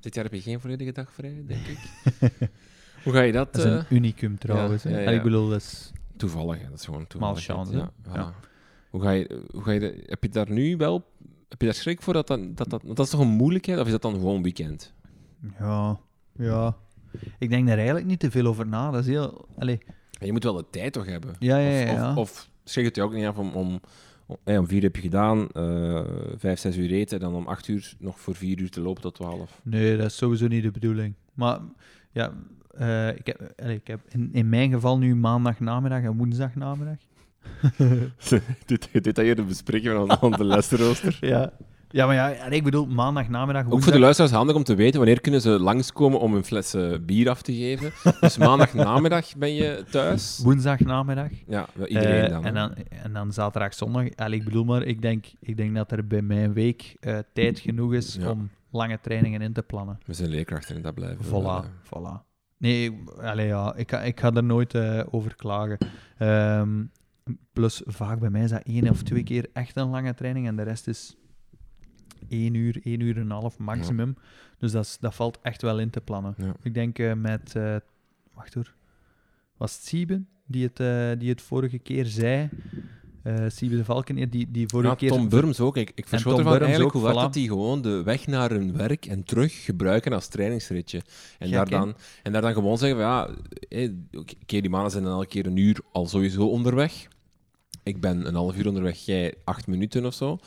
Dit 0.00 0.14
jaar 0.14 0.24
heb 0.24 0.32
je 0.32 0.40
geen 0.40 0.60
volledige 0.60 0.92
dag 0.92 1.12
vrij, 1.12 1.44
denk 1.46 1.66
ik. 1.66 1.78
Hoe 3.04 3.12
ga 3.12 3.20
je 3.20 3.32
dat... 3.32 3.52
Dat 3.54 3.64
is 3.64 3.70
eh, 3.70 3.76
een 3.76 3.84
unicum 3.96 4.38
trouwens. 4.38 4.82
ja, 4.82 4.98
ja. 4.98 5.10
Ik 5.10 5.22
bedoel, 5.22 5.48
dat 5.48 5.60
is, 5.60 5.92
Toevallig, 6.16 6.58
hè. 6.62 6.68
dat 6.68 6.78
is 6.78 6.84
gewoon 6.84 7.06
toevallig. 7.06 7.40
chance, 7.40 7.72
Ja, 7.76 7.78
hè. 8.02 8.10
voilà. 8.10 8.14
Ja. 8.14 8.34
Hoe 8.90 9.02
ga 9.02 9.10
je, 9.10 9.42
hoe 9.52 9.62
ga 9.62 9.70
je 9.70 9.80
de- 9.80 10.02
heb 10.06 10.22
je 10.22 10.28
daar 10.28 10.50
nu 10.50 10.76
wel... 10.76 11.04
Heb 11.48 11.60
je 11.60 11.66
daar 11.66 11.74
schrik 11.74 12.02
voor 12.02 12.12
dat 12.12 12.26
dat, 12.26 12.56
dat, 12.56 12.70
dat... 12.70 12.82
want 12.82 12.96
dat 12.96 13.04
is 13.06 13.12
toch 13.12 13.20
een 13.20 13.28
moeilijkheid? 13.28 13.78
Of 13.80 13.86
is 13.86 13.92
dat 13.92 14.02
dan 14.02 14.12
gewoon 14.12 14.42
weekend? 14.42 14.92
ja, 15.58 16.00
ja. 16.36 16.76
Ik 17.38 17.48
denk 17.50 17.66
daar 17.66 17.76
eigenlijk 17.76 18.06
niet 18.06 18.20
te 18.20 18.30
veel 18.30 18.46
over 18.46 18.66
na. 18.66 18.90
Dat 18.90 19.00
is 19.00 19.06
heel... 19.06 19.48
Allee, 19.58 19.78
En 20.18 20.26
je 20.26 20.32
moet 20.32 20.42
wel 20.44 20.54
de 20.54 20.64
tijd 20.70 20.92
toch 20.92 21.06
hebben? 21.06 21.34
ja, 21.38 21.58
ja, 21.58 21.70
ja. 21.78 21.90
Of, 21.92 21.96
ja. 21.96 22.10
of, 22.10 22.16
of 22.16 22.50
schrik 22.64 22.84
het 22.84 22.96
je 22.96 23.02
ook 23.02 23.14
niet 23.14 23.26
af 23.26 23.38
om... 23.38 23.52
om 23.52 23.80
om, 24.26 24.36
om 24.56 24.66
vier 24.66 24.82
heb 24.82 24.96
je 24.96 25.02
gedaan, 25.02 25.48
eh, 25.50 26.04
vijf, 26.36 26.58
zes 26.58 26.76
uur 26.76 26.90
eten, 26.90 27.18
en 27.18 27.24
dan 27.24 27.34
om 27.34 27.46
acht 27.46 27.68
uur 27.68 27.94
nog 27.98 28.20
voor 28.20 28.34
vier 28.34 28.60
uur 28.60 28.70
te 28.70 28.80
lopen 28.80 29.02
tot 29.02 29.14
twaalf. 29.14 29.60
Nee, 29.64 29.96
dat 29.96 30.06
is 30.06 30.16
sowieso 30.16 30.46
niet 30.46 30.62
de 30.62 30.70
bedoeling. 30.70 31.14
Maar 31.34 31.60
ja, 32.10 32.32
eh, 32.76 33.08
ik 33.08 33.26
heb, 33.26 33.52
ik 33.68 33.86
heb 33.86 34.00
in, 34.08 34.28
in 34.32 34.48
mijn 34.48 34.70
geval 34.70 34.98
nu 34.98 35.16
maandag 35.16 35.60
namiddag 35.60 36.02
en 36.02 36.16
woensdag 36.16 36.54
namiddag. 36.54 36.96
dit, 38.66 38.88
dit 38.92 39.04
dat 39.04 39.16
hier 39.24 39.36
de 39.36 39.42
bespreking 39.42 39.92
van, 40.08 40.18
van 40.18 40.30
de 40.30 40.44
lesrooster. 40.44 41.18
Ja. 41.34 41.52
Ja, 41.88 42.06
maar 42.06 42.14
ja, 42.14 42.28
ik 42.50 42.64
bedoel 42.64 42.86
maandag 42.86 43.28
namiddag, 43.28 43.56
Ook 43.62 43.68
voor 43.68 43.70
woensdag. 43.70 43.94
de 43.94 44.00
luisteraars 44.00 44.32
handig 44.34 44.56
om 44.56 44.64
te 44.64 44.74
weten 44.74 44.98
wanneer 44.98 45.20
kunnen 45.20 45.40
ze 45.40 45.48
langskomen 45.50 46.20
om 46.20 46.34
een 46.34 46.44
fles 46.44 46.76
bier 47.06 47.28
af 47.28 47.42
te 47.42 47.54
geven. 47.54 47.92
Dus 48.20 48.36
maandag 48.38 48.74
namiddag 48.88 49.36
ben 49.36 49.54
je 49.54 49.84
thuis. 49.90 50.40
Woensdag 50.42 50.78
namiddag. 50.80 51.28
Ja, 51.46 51.66
wel 51.74 51.86
iedereen 51.86 52.24
Eh, 52.24 52.30
dan. 52.30 52.44
En 52.44 52.54
dan, 52.54 52.74
en 53.02 53.12
dan 53.12 53.32
zaterdag, 53.32 53.74
zondag. 53.74 54.06
Allee, 54.16 54.38
ik 54.38 54.44
bedoel 54.44 54.64
maar, 54.64 54.82
ik 54.82 55.02
denk, 55.02 55.26
ik 55.40 55.56
denk 55.56 55.74
dat 55.74 55.92
er 55.92 56.06
bij 56.06 56.22
mijn 56.22 56.52
week 56.52 56.96
eh, 57.00 57.18
tijd 57.32 57.58
genoeg 57.58 57.94
is 57.94 58.16
Ja. 58.20 58.30
om 58.30 58.50
lange 58.70 58.98
trainingen 59.02 59.40
in 59.42 59.52
te 59.52 59.62
plannen. 59.62 59.98
We 60.06 60.12
zijn 60.14 60.28
leerkrachten 60.28 60.76
en 60.76 60.82
dat 60.82 60.94
blijven. 60.94 61.18
we 61.24 61.30
Voilà, 61.30 61.86
voilà. 61.86 62.33
Nee, 62.56 62.84
ik- 62.90 63.08
allee, 63.10 63.46
ja, 63.46 63.74
ik, 63.74 63.90
ga, 63.90 64.02
ik 64.02 64.20
ga 64.20 64.32
er 64.32 64.44
nooit 64.44 64.74
eh, 64.74 65.02
over 65.10 65.34
klagen. 65.36 65.78
Ehm, 66.18 66.84
plus, 67.52 67.82
vaak 67.86 68.18
bij 68.20 68.30
mij 68.30 68.42
is 68.42 68.50
dat 68.50 68.62
één 68.62 68.88
of 68.90 69.02
twee 69.02 69.22
keer 69.22 69.48
echt 69.52 69.76
een 69.76 69.88
lange 69.88 70.14
training 70.14 70.46
en 70.46 70.56
de 70.56 70.62
rest 70.62 70.86
is 70.88 71.16
één 72.28 72.54
uur, 72.54 72.80
één 72.84 73.00
uur 73.00 73.16
en 73.16 73.22
een 73.22 73.30
half 73.30 73.58
maximum. 73.58 74.16
Dus 74.58 74.72
dat, 74.72 74.84
is- 74.84 74.98
dat 75.00 75.14
valt 75.14 75.38
echt 75.42 75.62
wel 75.62 75.78
in 75.78 75.90
te 75.90 76.00
plannen. 76.00 76.34
Ja. 76.38 76.54
Ik 76.62 76.74
denk 76.74 76.98
eh, 76.98 77.12
met, 77.12 77.56
eh, 77.56 77.76
wacht 78.34 78.54
hoor, 78.54 78.74
was 79.56 79.74
het 79.76 79.84
Sieben 79.84 80.28
die 80.46 80.70
het, 80.72 81.20
die 81.20 81.28
het 81.30 81.42
vorige 81.42 81.78
keer 81.78 82.06
zei? 82.06 82.48
Eh 83.24 83.44
Sieben 83.48 83.78
de 83.78 83.84
Valkeneer, 83.84 84.30
die, 84.30 84.50
die 84.50 84.68
vorige 84.68 84.88
Ja, 84.88 84.94
keer... 84.94 85.08
Tom 85.08 85.28
Burms 85.28 85.60
ook. 85.60 85.76
Ik, 85.76 85.92
ik 85.94 86.08
verschot 86.08 86.38
ervan 86.38 86.52
Burms 86.52 86.66
eigenlijk 86.66 86.94
ook, 86.94 87.02
hoe 87.02 87.10
hard 87.10 87.20
voilà. 87.20 87.22
dat 87.24 87.32
die 87.32 87.48
gewoon 87.48 87.82
de 87.82 88.02
weg 88.02 88.26
naar 88.26 88.50
hun 88.50 88.76
werk 88.76 89.06
en 89.06 89.24
terug 89.24 89.64
gebruiken 89.64 90.12
als 90.12 90.28
trainingsritje. 90.28 91.02
En, 91.38 91.48
Gek, 91.48 91.56
daar, 91.56 91.68
dan, 91.68 91.94
en 92.22 92.32
daar 92.32 92.42
dan 92.42 92.52
gewoon 92.52 92.78
zeggen 92.78 92.98
van 92.98 93.06
ja, 93.06 93.30
die 94.46 94.70
mannen 94.70 94.90
zijn 94.90 95.04
dan 95.04 95.12
elke 95.12 95.26
keer 95.26 95.46
een 95.46 95.56
uur 95.56 95.80
al 95.92 96.06
sowieso 96.06 96.46
onderweg. 96.46 97.08
Ik 97.82 98.00
ben 98.00 98.26
een 98.26 98.34
half 98.34 98.56
uur 98.56 98.68
onderweg, 98.68 98.98
jij 98.98 99.34
acht 99.44 99.66
minuten 99.66 100.06
of 100.06 100.14
zo. 100.14 100.38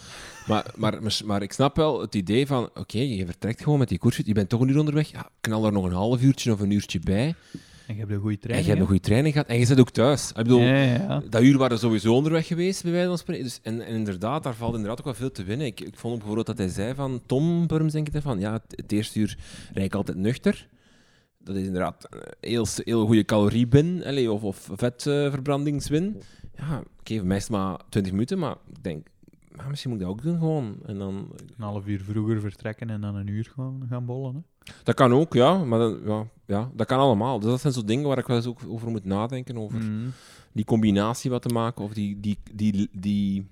Maar, 0.48 0.66
maar, 0.76 1.02
maar, 1.02 1.22
maar 1.26 1.42
ik 1.42 1.54
snap 1.54 1.76
wel 1.76 2.02
het 2.02 2.16
idee 2.16 2.48
van, 2.48 2.70
oké, 2.74 3.00
je 3.00 3.26
vertrekt 3.26 3.64
gewoon 3.64 3.80
met 3.80 3.90
die 3.90 3.98
koers, 3.98 4.22
je 4.26 4.34
bent 4.34 4.50
toch 4.50 4.62
een 4.62 4.70
uur 4.70 4.80
onderweg, 4.80 5.12
ja, 5.12 5.30
knal 5.42 5.66
er 5.66 5.72
nog 5.72 5.86
een 5.86 5.92
half 5.92 6.22
uurtje 6.22 6.52
of 6.52 6.60
een 6.60 6.72
uurtje 6.72 7.00
bij. 7.00 7.36
En 7.88 7.94
je 7.94 8.00
hebt 8.00 8.12
een 8.12 8.20
goede 8.20 8.36
en 8.36 8.42
training. 8.42 8.66
je 8.66 8.70
hebt 8.70 8.82
een 8.82 8.88
goede 8.88 9.08
training 9.08 9.34
gehad 9.34 9.50
en 9.50 9.60
je 9.60 9.66
zit 9.66 9.80
ook 9.80 9.90
thuis. 9.90 10.30
Ik 10.30 10.36
bedoel, 10.36 10.62
Ja, 10.62 10.76
ja, 10.76 10.94
ja. 10.94 11.22
dat 11.30 11.42
uur 11.42 11.58
waren 11.58 11.80
sowieso 11.80 12.14
onderweg 12.14 12.48
geweest, 12.48 12.84
bij 12.84 12.92
wijze 12.92 13.08
van 13.08 13.18
spreken. 13.18 13.44
Dus, 13.44 13.60
en, 13.64 13.82
en 13.82 13.96
inderdaad, 13.96 14.44
daar 14.44 14.56
valt 14.56 14.74
inderdaad 14.74 15.00
ook 15.00 15.06
wel 15.06 15.14
veel 15.14 15.32
te 15.32 15.44
winnen. 15.44 15.66
Ik, 15.68 15.80
ik 15.80 15.96
vond 15.96 16.14
ook 16.14 16.20
bijvoorbeeld 16.20 16.48
dat 16.48 16.58
hij 16.58 16.68
zei 16.68 16.94
van, 16.94 17.22
Tom 17.26 17.68
Burms 17.68 17.94
denk 17.94 18.08
ik 18.08 18.14
ervan, 18.14 18.40
ja, 18.40 18.54
het, 18.54 18.64
het 18.68 18.92
eerste 18.92 19.20
uur 19.20 19.38
rijd 19.74 19.86
ik 19.86 19.96
altijd 19.96 20.18
nuchter. 20.18 20.68
Dat 21.38 21.56
is 21.56 21.66
inderdaad 21.66 22.08
een 22.10 22.50
heel, 22.50 22.66
heel 22.76 23.06
goede 23.06 23.26
caloriebin, 23.26 24.30
of, 24.30 24.44
of 24.44 24.70
vetverbrandingswin. 24.76 26.22
ja, 26.58 26.84
oké, 27.00 27.14
is 27.14 27.44
het 27.44 27.50
maar 27.50 27.80
20 27.90 28.12
minuten, 28.12 28.40
maar 28.40 28.56
ik 28.70 28.84
denk, 28.84 29.08
maar 29.58 29.70
misschien 29.70 29.92
moet 29.92 30.00
ik 30.00 30.06
dat 30.06 30.16
ook 30.16 30.22
doen 30.24 30.38
gewoon. 30.38 30.78
En 30.86 30.98
dan, 30.98 31.16
Een 31.58 31.64
half 31.64 31.88
uur 31.88 32.02
vroeger 32.02 32.40
vertrekken 32.42 32.90
en 32.90 33.02
dan 33.02 33.16
een 33.16 33.28
uur 33.28 33.52
gewoon 33.54 33.86
gaan 33.90 34.06
bollen. 34.06 34.34
Hè? 34.36 34.72
dat 34.84 34.96
kan 34.96 35.14
ook, 35.14 35.34
ja, 35.34 35.58
maar 35.64 35.80
dan, 35.80 36.00
ja, 36.06 36.26
ja, 36.46 36.70
dat 36.74 36.88
kan 36.88 37.00
allemaal. 37.00 37.40
Dus 37.40 37.50
dat 37.50 37.62
zijn 37.62 37.74
zo 37.74 37.84
dingen 37.84 38.08
waar 38.08 38.18
ik 38.18 38.28
wel 38.28 38.36
eens 38.38 38.46
ook 38.46 38.60
over 38.68 38.90
moet 38.90 39.06
nadenken, 39.06 39.58
over 39.58 39.78
Mhm. 39.78 40.08
die 40.52 40.66
combinatie 40.66 41.30
wat 41.32 41.42
te 41.42 41.54
maken, 41.54 41.84
of 41.84 41.94
die, 41.94 42.20
die, 42.20 42.38
die, 42.54 42.90
die, 42.92 43.48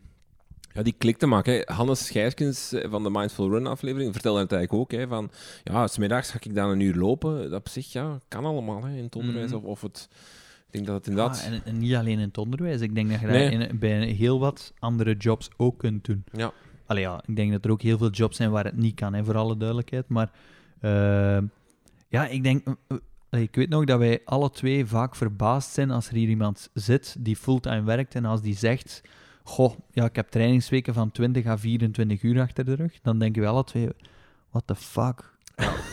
ja, 0.74 0.82
die 0.84 0.96
klik 0.98 1.18
te 1.18 1.26
maken. 1.28 1.54
Hè. 1.54 1.74
Hannes 1.74 2.10
Gijskens 2.10 2.72
eh, 2.72 2.90
van 2.90 3.04
de 3.04 3.10
Mindful 3.10 3.50
Run 3.50 3.68
aflevering 3.68 4.12
vertelde 4.14 4.40
het 4.40 4.52
eigenlijk 4.52 4.82
ook, 4.84 5.00
hè, 5.00 5.08
van 5.08 5.30
ja, 5.64 5.88
smiddags 5.88 6.30
ga 6.32 6.38
ik 6.42 6.56
dan 6.56 6.70
een 6.70 6.80
uur 6.80 6.96
lopen. 6.96 7.50
Dat 7.50 7.60
op 7.60 7.70
zich, 7.70 7.92
ja, 7.92 8.18
kan 8.28 8.46
allemaal 8.46 8.84
hè, 8.84 8.96
in 8.98 9.04
het 9.04 9.16
onderwijs. 9.16 9.52
Mhm. 9.52 9.56
Of, 9.60 9.64
of 9.64 9.82
het, 9.82 10.10
denk 10.76 10.86
dat 10.88 10.96
het 10.96 11.08
inderdaad... 11.08 11.40
Ah, 11.40 11.54
en, 11.54 11.62
en 11.66 11.78
niet 11.78 11.96
alleen 11.96 12.20
in 12.20 12.28
het 12.28 12.38
onderwijs. 12.38 12.82
Ik 12.82 12.96
denk 12.96 13.10
dat 13.10 13.20
je 13.20 13.26
Nee. 13.28 13.58
dat 13.58 13.70
in, 13.70 13.80
bij 13.80 14.06
heel 14.06 14.40
wat 14.40 14.74
andere 14.80 15.16
jobs 15.18 15.50
ook 15.58 15.78
kunt 15.78 16.06
doen. 16.06 16.24
Ja. 16.32 16.52
Allee, 16.86 17.02
ja, 17.04 17.24
ik 17.26 17.36
denk 17.36 17.52
dat 17.52 17.66
er 17.66 17.72
ook 17.72 17.82
heel 17.82 17.98
veel 17.98 18.10
jobs 18.10 18.38
zijn 18.38 18.52
waar 18.52 18.64
het 18.66 18.78
niet 18.78 18.96
kan, 18.96 19.14
hè, 19.14 19.24
voor 19.24 19.38
alle 19.38 19.58
duidelijkheid. 19.58 20.08
Maar 20.08 20.32
eh, 20.80 21.38
ja, 22.08 22.28
ik 22.28 22.44
denk... 22.44 22.68
eh, 22.88 22.98
eh, 23.30 23.42
ik 23.42 23.56
weet 23.56 23.70
nog 23.70 23.84
dat 23.86 24.00
wij 24.00 24.22
alle 24.26 24.50
twee 24.50 24.86
vaak 24.86 25.16
verbaasd 25.16 25.72
zijn 25.74 25.92
als 25.92 26.08
er 26.08 26.14
hier 26.16 26.30
iemand 26.30 26.70
zit 26.74 27.16
die 27.20 27.36
fulltime 27.36 27.84
werkt 27.84 28.16
en 28.16 28.26
als 28.26 28.42
die 28.42 28.56
zegt... 28.56 29.02
Goh, 29.44 29.74
ja, 29.92 30.06
ik 30.06 30.16
heb 30.16 30.30
trainingsweken 30.30 30.94
van 30.94 31.12
20 31.12 31.46
à 31.46 31.58
24 31.58 32.24
uur 32.24 32.42
achter 32.42 32.66
de 32.66 32.74
rug. 32.74 33.02
Dan 33.02 33.20
denken 33.20 33.42
we 33.42 33.48
alle 33.48 33.64
twee... 33.64 33.90
What 34.50 34.64
the 34.68 34.76
fuck? 34.76 35.35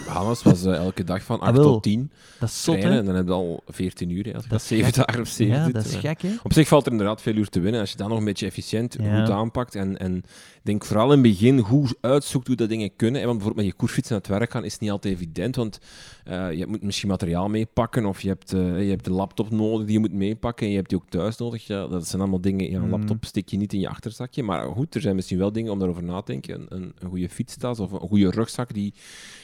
Hannes 0.07 0.42
was 0.42 0.64
eh, 0.64 0.75
elke 0.75 1.05
dag 1.05 1.22
van 1.22 1.40
8 1.40 1.59
Ah, 1.59 1.64
tot 1.64 1.83
10 1.83 2.11
Dat 2.40 2.48
is 2.48 2.62
zot, 2.64 2.75
trainen 2.81 2.98
en 3.01 3.07
dan 3.07 3.14
heb 3.14 3.27
je 3.27 3.33
al 3.33 3.62
14 3.66 4.11
uur, 4.11 4.25
hè, 4.25 4.35
als 4.35 4.42
je 4.42 4.48
Dat 4.48 4.51
dat 4.51 4.61
is 4.61 4.66
7 4.66 4.85
gek. 4.92 4.94
dagen 5.07 5.20
of 5.22 5.29
7 5.29 5.55
Ja, 5.57 5.64
zit. 5.64 5.75
dat 5.75 5.85
is 5.85 5.94
eh. 5.94 6.01
gek, 6.01 6.22
hè? 6.22 6.29
Op 6.42 6.53
zich 6.53 6.68
valt 6.68 6.87
er 6.87 6.92
inderdaad 6.92 7.22
veel 7.22 7.35
uur 7.35 7.48
te 7.48 7.61
winnen 7.61 7.81
als 7.81 7.90
je 7.90 7.96
dat 7.96 8.09
nog 8.09 8.18
een 8.18 8.25
beetje 8.25 8.46
efficiënt 8.46 8.96
Ja. 9.01 9.20
goed 9.25 9.35
aanpakt. 9.35 9.75
En, 9.75 9.98
en 9.98 10.22
denk 10.62 10.85
vooral 10.85 11.05
in 11.07 11.11
het 11.12 11.22
begin 11.22 11.59
goed 11.61 11.94
uitzoekt 12.01 12.46
hoe 12.46 12.57
dat 12.57 12.68
dingen 12.68 12.96
kunnen. 12.96 13.20
Want 13.25 13.33
bijvoorbeeld 13.37 13.64
met 13.66 13.75
je 13.75 13.79
koersfiets 13.81 14.09
naar 14.09 14.18
het 14.18 14.29
werk 14.29 14.51
gaan 14.51 14.64
is 14.64 14.79
niet 14.79 14.90
altijd 14.90 15.14
evident. 15.14 15.57
Want 15.57 15.79
eh, 16.25 16.53
je 16.53 16.67
moet 16.67 16.83
misschien 16.83 17.09
materiaal 17.09 17.49
meepakken 17.49 18.07
of 18.07 18.21
je 18.21 18.29
hebt, 18.29 18.53
eh, 18.53 18.83
je 18.85 18.91
hebt 18.91 19.05
de 19.05 19.13
laptop 19.13 19.51
nodig 19.51 19.85
die 19.87 19.93
je 19.95 20.01
moet 20.01 20.13
meepakken. 20.13 20.65
En 20.67 20.71
je 20.73 20.79
hebt 20.79 20.89
die 20.89 20.99
ook 20.99 21.09
thuis 21.09 21.37
nodig. 21.37 21.67
Ja, 21.67 21.87
dat 21.87 22.09
zijn 22.09 22.21
allemaal 22.23 22.41
dingen. 22.41 22.71
Ja, 22.71 22.77
een 22.77 22.85
Mm. 22.85 22.91
laptop 22.91 23.25
steek 23.25 23.49
je 23.49 23.57
niet 23.57 23.73
in 23.73 23.81
je 23.81 23.89
achterzakje. 23.89 24.43
Maar 24.43 24.69
goed, 24.69 24.95
er 24.95 25.01
zijn 25.01 25.15
misschien 25.15 25.39
wel 25.39 25.53
dingen 25.53 25.73
om 25.73 25.79
daarover 25.79 26.03
na 26.03 26.21
te 26.21 26.33
denken. 26.33 26.55
Een, 26.55 26.67
een, 26.69 26.93
een 26.99 27.09
goede 27.09 27.29
fietstas 27.29 27.81
of 27.81 27.93
een 27.93 28.01
goede 28.01 28.31
rugzak 28.31 28.75
die, 28.75 28.95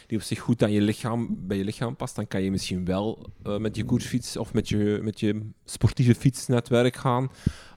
die 0.06 0.18
op 0.18 0.24
zich 0.24 0.38
goed 0.38 0.62
aan 0.62 0.72
je 0.72 0.80
lichaam, 0.80 1.36
bij 1.38 1.56
je 1.56 1.64
lichaam 1.64 1.96
past. 1.96 2.16
Dan 2.16 2.26
kan 2.26 2.42
je 2.42 2.50
misschien 2.50 2.84
wel 2.84 3.26
eh, 3.42 3.56
met 3.58 3.76
je 3.76 3.84
koersfiets 3.84 4.36
of 4.36 4.52
met 4.52 4.68
je, 4.68 5.00
met 5.02 5.20
je 5.20 5.40
sportieve 5.64 6.14
fiets 6.14 6.46
naar 6.46 6.58
het 6.58 6.68
werk 6.68 6.96
gaan. 6.96 7.28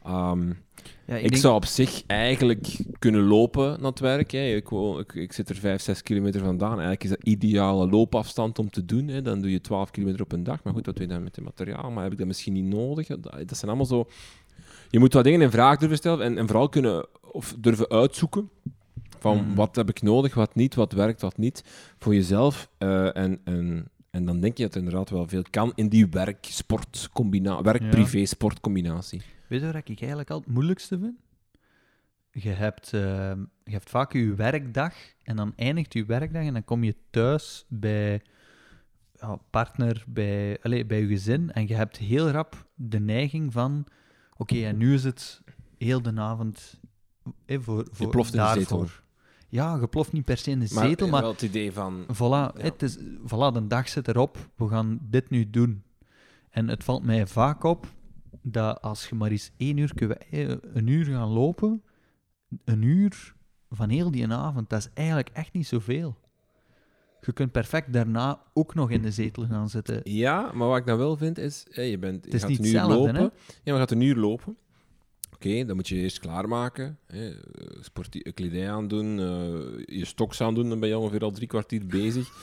Ehm, 0.03 0.51
Ja, 1.05 1.15
ik 1.15 1.35
zou 1.35 1.55
op 1.55 1.65
zich 1.65 2.03
eigenlijk 2.07 2.77
kunnen 2.99 3.21
lopen 3.21 3.67
naar 3.81 3.89
het 3.89 3.99
werk. 3.99 4.31
Hè. 4.31 4.55
Ik, 4.55 4.69
woon- 4.69 4.99
ik, 4.99 5.13
ik 5.13 5.33
zit 5.33 5.49
er 5.49 5.55
5, 5.55 5.81
6 5.81 6.01
kilometer 6.03 6.41
vandaan. 6.41 6.69
Eigenlijk 6.79 7.03
is 7.03 7.09
dat 7.09 7.23
ideale 7.23 7.89
loopafstand 7.89 8.59
om 8.59 8.69
te 8.69 8.85
doen. 8.85 9.07
Hè. 9.07 9.21
Dan 9.21 9.41
doe 9.41 9.51
je 9.51 9.61
12 9.61 9.91
kilometer 9.91 10.21
op 10.21 10.31
een 10.31 10.43
dag. 10.43 10.63
Maar 10.63 10.73
goed, 10.73 10.85
wat 10.85 10.95
doe 10.95 11.05
je 11.07 11.11
dan 11.13 11.23
met 11.23 11.35
het 11.35 11.45
materiaal? 11.45 11.91
Maar 11.91 12.03
heb 12.03 12.11
ik 12.11 12.17
dat 12.17 12.27
misschien 12.27 12.53
niet 12.53 12.65
nodig? 12.65 13.07
Dat, 13.07 13.21
dat 13.23 13.57
zijn 13.57 13.67
allemaal 13.67 13.85
zo... 13.85 14.07
Je 14.89 14.99
moet 14.99 15.13
wat 15.13 15.23
dingen 15.23 15.41
in 15.41 15.51
vraag 15.51 15.77
durven 15.77 15.97
stellen 15.97 16.25
en, 16.25 16.37
en 16.37 16.47
vooral 16.47 16.69
kunnen 16.69 17.07
of 17.31 17.55
durven 17.59 17.89
uitzoeken 17.89 18.49
van 19.19 19.37
Mm. 19.37 19.55
wat 19.55 19.75
heb 19.75 19.89
ik 19.89 20.01
nodig, 20.01 20.33
wat 20.33 20.55
niet, 20.55 20.75
wat 20.75 20.91
werkt, 20.93 21.21
wat 21.21 21.37
niet, 21.37 21.63
voor 21.99 22.13
jezelf. 22.15 22.69
Eh, 22.77 23.15
en, 23.17 23.39
en, 23.43 23.87
en 24.11 24.25
dan 24.25 24.39
denk 24.39 24.57
je 24.57 24.63
dat 24.63 24.73
er 24.73 24.79
inderdaad 24.79 25.09
wel 25.09 25.27
veel 25.27 25.43
kan 25.49 25.71
in 25.75 25.87
die 25.89 26.07
werk-sport-combinatie, 26.09 27.63
werk-privé-sport-combinatie. 27.63 29.21
Weet 29.51 29.59
je 29.59 29.65
wat 29.65 29.75
ik 29.75 29.87
eigenlijk 29.87 30.29
al 30.29 30.39
het 30.39 30.47
moeilijkste 30.47 30.99
vind? 30.99 31.19
Je 32.31 32.49
hebt, 32.49 32.93
ehm, 32.93 33.39
je 33.63 33.71
hebt 33.71 33.89
vaak 33.89 34.13
je 34.13 34.35
werkdag 34.35 34.93
en 35.23 35.35
dan 35.35 35.53
eindigt 35.55 35.93
je 35.93 36.05
werkdag 36.05 36.43
en 36.43 36.53
dan 36.53 36.63
kom 36.63 36.83
je 36.83 36.95
thuis 37.09 37.65
bij 37.67 38.21
ja, 39.13 39.39
partner, 39.49 40.03
bij, 40.07 40.59
allez, 40.61 40.85
bij 40.85 40.99
je 40.99 41.07
gezin 41.07 41.51
en 41.51 41.67
je 41.67 41.75
hebt 41.75 41.97
heel 41.97 42.29
rap 42.29 42.67
de 42.75 42.99
neiging 42.99 43.53
van 43.53 43.85
oké, 44.37 44.65
en 44.65 44.77
nu 44.77 44.93
is 44.93 45.03
het 45.03 45.41
heel 45.77 46.01
de 46.01 46.19
avond 46.19 46.79
eh, 47.45 47.59
voor, 47.59 47.87
voor 47.91 48.09
ploft 48.09 48.33
in 48.33 48.39
de 48.39 48.45
daarvoor. 48.45 48.87
zetel. 48.87 49.03
Ja, 49.49 49.77
je 49.79 49.87
ploft 49.87 50.11
niet 50.11 50.25
per 50.25 50.37
se 50.37 50.51
in 50.51 50.59
de 50.59 50.73
Maar, 50.73 50.87
zetel, 50.87 51.07
maar 51.07 51.21
wel 51.21 51.31
het 51.31 51.41
idee 51.41 51.71
van... 51.71 52.05
Voilà, 52.13 52.57
het 52.57 52.81
is, 52.81 52.97
voilà, 52.99 53.53
de 53.53 53.67
dag 53.67 53.89
zit 53.89 54.07
erop. 54.07 54.37
We 54.55 54.67
gaan 54.67 54.99
dit 55.01 55.29
nu 55.29 55.49
doen. 55.49 55.83
En 56.49 56.67
het 56.67 56.83
valt 56.83 57.03
mij 57.03 57.27
vaak 57.27 57.63
op 57.63 57.87
dat 58.41 58.81
als 58.81 59.09
je 59.09 59.15
maar 59.15 59.31
eens 59.31 59.51
één 59.57 59.77
uur, 59.77 59.91
een 60.73 60.87
uur 60.87 61.05
gaan 61.05 61.29
lopen, 61.29 61.83
een 62.63 62.81
uur 62.81 63.35
van 63.69 63.89
heel 63.89 64.11
die 64.11 64.27
avond, 64.27 64.69
dat 64.69 64.79
is 64.79 64.89
eigenlijk 64.93 65.29
echt 65.33 65.53
niet 65.53 65.67
zoveel. 65.67 66.19
Je 67.21 67.31
kunt 67.33 67.51
perfect 67.51 67.93
daarna 67.93 68.41
ook 68.53 68.73
nog 68.75 68.89
in 68.89 69.01
de 69.01 69.11
zetel 69.11 69.45
gaan 69.45 69.69
zitten. 69.69 70.01
Ja, 70.03 70.51
maar 70.53 70.67
wat 70.67 70.77
ik 70.77 70.85
dan 70.85 70.97
wel 70.97 71.17
vind 71.17 71.37
is, 71.37 71.65
hé, 71.71 71.81
je, 71.81 71.97
bent, 71.97 72.25
je 72.31 72.39
gaat 72.39 72.49
een 72.49 72.65
uur 72.65 72.81
lopen. 72.81 73.15
hè? 73.15 73.21
Ja, 73.21 73.29
maar 73.63 73.73
je 73.73 73.79
gaat 73.79 73.91
een 73.91 74.01
uur 74.01 74.15
lopen. 74.15 74.57
Oké, 75.33 75.65
dan 75.65 75.75
moet 75.75 75.87
je 75.87 75.95
eerst 75.95 76.19
klaarmaken. 76.19 76.97
Hè, 77.07 77.31
sportief 77.81 78.21
kledij 78.33 78.71
aandoen, 78.71 79.19
eh, 79.19 79.97
je 79.97 80.05
stoks 80.05 80.41
aandoen, 80.41 80.69
dan 80.69 80.79
ben 80.79 80.89
je 80.89 80.97
ongeveer 80.97 81.23
al 81.23 81.31
drie 81.31 81.47
kwartier 81.47 81.85
bezig. 81.85 82.29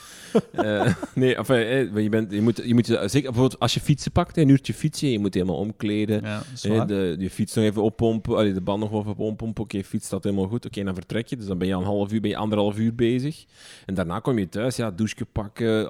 Eh, 0.51 0.93
nee, 1.15 1.35
enfin, 1.35 1.55
hè, 1.55 1.77
je, 1.99 2.09
bent, 2.09 2.31
je 2.31 2.41
moet, 2.41 2.61
je 2.65 2.73
moet 2.73 2.87
je- 2.87 2.93
zeker 3.07 3.29
bijvoorbeeld 3.31 3.59
als 3.59 3.73
je 3.73 3.79
fietsen 3.79 4.11
pakt, 4.11 4.37
een 4.37 4.49
uurtje 4.49 4.73
fietsen, 4.73 5.09
je 5.09 5.19
moet 5.19 5.33
helemaal 5.33 5.55
omkleden. 5.55 6.21
Ja, 6.21 6.43
Hè, 6.61 6.85
de, 6.85 7.15
je 7.19 7.29
fiets 7.29 7.53
nog 7.53 7.65
even 7.65 7.81
oppompen, 7.83 8.35
allee, 8.35 8.53
de 8.53 8.61
band 8.61 8.79
nog 8.79 8.99
even 8.99 9.15
oppompen. 9.17 9.63
Oké, 9.63 9.83
fiets 9.83 10.05
staat 10.05 10.23
helemaal 10.23 10.47
goed. 10.47 10.65
Oké, 10.65 10.83
dan 10.83 10.93
vertrek 10.93 11.27
je. 11.27 11.35
Dus 11.37 11.45
dan 11.45 11.57
ben 11.57 11.67
je 11.67 11.73
een 11.73 11.83
half 11.83 12.11
uur, 12.13 12.21
ben 12.21 12.29
je 12.29 12.37
anderhalf 12.37 12.77
uur 12.77 12.95
bezig. 12.95 13.45
En 13.85 13.93
daarna 13.93 14.19
kom 14.19 14.37
je 14.39 14.49
thuis, 14.49 14.75
ja, 14.75 14.91
douche 14.91 15.25
pakken, 15.25 15.89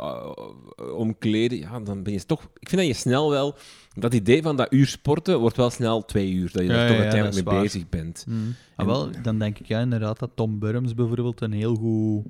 omkleden. 0.97 1.57
Ja, 1.57 1.79
dan 1.79 2.03
ben 2.03 2.13
je 2.13 2.25
toch... 2.25 2.43
Ik 2.59 2.69
vind 2.69 2.81
dat 2.81 2.89
je 2.89 2.93
snel 3.01 3.29
wel... 3.29 3.55
Dat 3.93 4.13
idee 4.13 4.41
van 4.41 4.55
dat 4.55 4.73
uur 4.73 4.87
sporten 4.87 5.39
wordt 5.39 5.57
wel 5.57 5.69
snel 5.69 6.05
twee 6.05 6.31
uur. 6.31 6.51
Dat 6.51 6.63
je 6.63 6.69
er 6.69 6.75
ja, 6.75 6.87
toch 6.87 6.95
ja, 6.95 7.01
uiteindelijk 7.01 7.35
dat 7.35 7.45
mee 7.45 7.53
waar. 7.53 7.63
bezig 7.63 7.89
bent. 7.89 8.25
Mm. 8.27 8.35
Ah, 8.45 8.53
En- 8.75 8.85
wel, 8.85 9.09
dan 9.21 9.39
denk 9.39 9.59
ik 9.59 9.65
ja, 9.65 9.79
inderdaad 9.79 10.19
dat 10.19 10.31
Tom 10.35 10.59
Burms 10.59 10.93
bijvoorbeeld 10.93 11.41
een 11.41 11.51
heel 11.51 11.75
goed, 11.75 12.25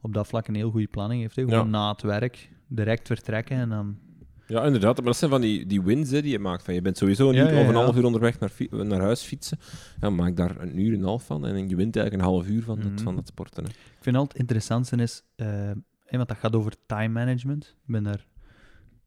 op 0.00 0.14
dat 0.14 0.26
vlak 0.26 0.48
een 0.48 0.54
heel 0.54 0.70
goede 0.70 0.86
planning 0.86 1.20
heeft. 1.22 1.36
Hè. 1.36 1.42
Gewoon 1.42 1.70
na 1.70 1.90
het 1.92 2.02
werk 2.02 2.50
direct 2.68 3.06
vertrekken 3.06 3.56
en 3.56 3.68
dan... 3.68 3.98
Ja, 4.46 4.64
inderdaad. 4.64 4.96
Maar 4.96 5.04
dat 5.04 5.16
zijn 5.16 5.30
van 5.30 5.40
die, 5.40 5.66
die 5.66 5.82
wins 5.82 6.10
hè, 6.10 6.22
die 6.22 6.30
je 6.30 6.38
maakt. 6.38 6.62
Van, 6.64 6.74
je 6.74 6.82
bent 6.82 6.96
sowieso 6.96 7.28
een 7.28 7.34
Ja, 7.34 7.42
uur 7.50 7.54
ja, 7.54 7.60
of 7.62 7.68
een 7.68 7.74
half 7.74 7.96
uur 7.96 8.04
onderweg 8.04 8.38
naar, 8.38 8.52
naar 8.70 9.00
huis 9.00 9.22
fietsen. 9.22 9.58
Ja, 10.00 10.10
maak 10.10 10.36
daar 10.36 10.60
een 10.60 10.80
uur 10.80 10.92
en 10.92 10.98
een 10.98 11.04
half 11.04 11.24
van. 11.26 11.46
En 11.46 11.68
je 11.68 11.76
wint 11.76 11.96
eigenlijk 11.96 12.14
een 12.26 12.30
half 12.32 12.46
uur 12.48 12.62
van, 12.62 12.78
het, 12.78 12.92
Mhm. 12.92 13.02
van 13.02 13.14
dat 13.14 13.26
sporten. 13.26 13.64
Hè. 13.64 13.70
Ik 13.70 13.76
vind 14.00 14.16
altijd 14.16 14.32
het 14.32 14.40
interessantste 14.40 14.96
is, 14.96 15.22
hè, 15.36 16.16
want 16.16 16.28
dat 16.28 16.36
gaat 16.38 16.54
over 16.56 16.72
time 16.86 17.08
management. 17.08 17.64
Ik 17.64 17.92
ben 17.92 18.02
daar 18.02 18.26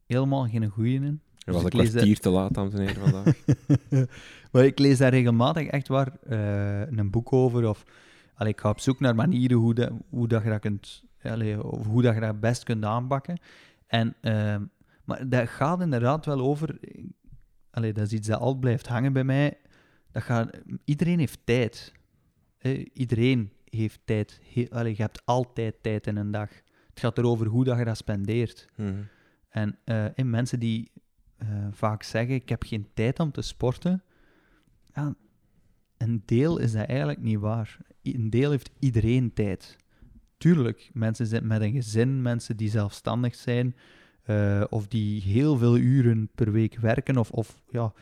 helemaal 0.06 0.46
geen 0.48 0.68
goeie 0.68 0.94
in. 1.00 1.20
Je 1.44 1.52
Dus 1.52 1.62
was 1.62 1.72
ik 1.72 1.80
een 1.80 1.90
kwartier 1.90 2.18
te 2.18 2.30
laat, 2.30 2.54
dames 2.54 2.72
en 2.74 2.80
heren, 2.80 3.10
vandaag. 3.10 3.34
maar 4.52 4.64
ik 4.64 4.78
lees 4.78 4.98
daar 4.98 5.10
regelmatig 5.10 5.66
echt 5.66 5.88
waar 5.88 6.12
eh, 6.22 6.80
een 6.80 7.10
boek 7.10 7.32
over. 7.32 7.68
Of 7.68 7.84
allee, 8.34 8.52
ik 8.52 8.60
ga 8.60 8.68
op 8.68 8.80
zoek 8.80 9.00
naar 9.00 9.14
manieren 9.14 9.56
hoe, 9.56 9.74
dat 9.74 9.90
hoe 10.08 10.28
dat 10.28 10.42
je 10.42 10.48
dat 10.48 10.60
kunt, 10.60 11.04
allee, 11.22 11.64
of 11.64 11.86
hoe 11.86 12.02
dat 12.02 12.14
je 12.14 12.20
dat 12.20 12.40
best 12.40 12.62
kunt 12.62 12.84
aanpakken. 12.84 13.38
En, 13.86 14.14
ehm, 14.20 14.62
maar 15.04 15.28
dat 15.28 15.48
gaat 15.48 15.80
inderdaad 15.80 16.26
wel 16.26 16.40
over. 16.40 16.78
Allee, 17.70 17.92
dat 17.92 18.06
is 18.06 18.12
iets 18.12 18.28
dat 18.28 18.40
altijd 18.40 18.60
blijft 18.60 18.86
hangen 18.86 19.12
bij 19.12 19.24
mij. 19.24 19.58
Dat 20.12 20.22
gaat, 20.22 20.50
iedereen 20.84 21.18
heeft 21.18 21.40
tijd. 21.44 21.92
hè. 22.58 22.84
iedereen 22.92 23.52
heeft 23.64 24.00
tijd. 24.04 24.40
He, 24.52 24.66
allee, 24.70 24.94
je 24.96 25.02
hebt 25.02 25.22
altijd 25.26 25.74
tijd 25.82 26.06
in 26.06 26.16
een 26.16 26.30
dag. 26.30 26.50
Het 26.88 27.00
gaat 27.00 27.18
erover 27.18 27.46
hoe 27.46 27.64
dat 27.64 27.78
je 27.78 27.84
dat 27.84 27.96
spendeert. 27.96 28.68
Mhm. 28.76 28.92
En 29.48 29.78
eh, 29.84 30.18
en 30.18 30.30
mensen 30.30 30.58
die 30.58 30.90
eh, 31.48 31.66
vaak 31.70 32.02
zeggen: 32.02 32.34
Ik 32.34 32.48
heb 32.48 32.62
geen 32.62 32.86
tijd 32.94 33.20
om 33.20 33.30
te 33.30 33.42
sporten. 33.42 34.02
Ja, 34.94 35.14
een 35.96 36.22
deel 36.24 36.58
is 36.58 36.72
dat 36.72 36.86
eigenlijk 36.86 37.22
niet 37.22 37.38
waar. 37.38 37.78
Een 38.02 38.30
deel 38.30 38.50
heeft 38.50 38.70
iedereen 38.78 39.32
tijd. 39.32 39.76
Tuurlijk, 40.38 40.90
mensen 40.92 41.26
zijn 41.26 41.46
met 41.46 41.60
een 41.60 41.72
gezin, 41.72 42.22
mensen 42.22 42.56
die 42.56 42.70
zelfstandig 42.70 43.34
zijn, 43.34 43.76
eh, 44.22 44.64
of 44.68 44.86
die 44.86 45.22
heel 45.22 45.56
veel 45.56 45.76
uren 45.76 46.28
per 46.34 46.52
week 46.52 46.78
werken, 46.78 47.16
of, 47.16 47.30
of 47.30 47.62
ja, 47.70 47.92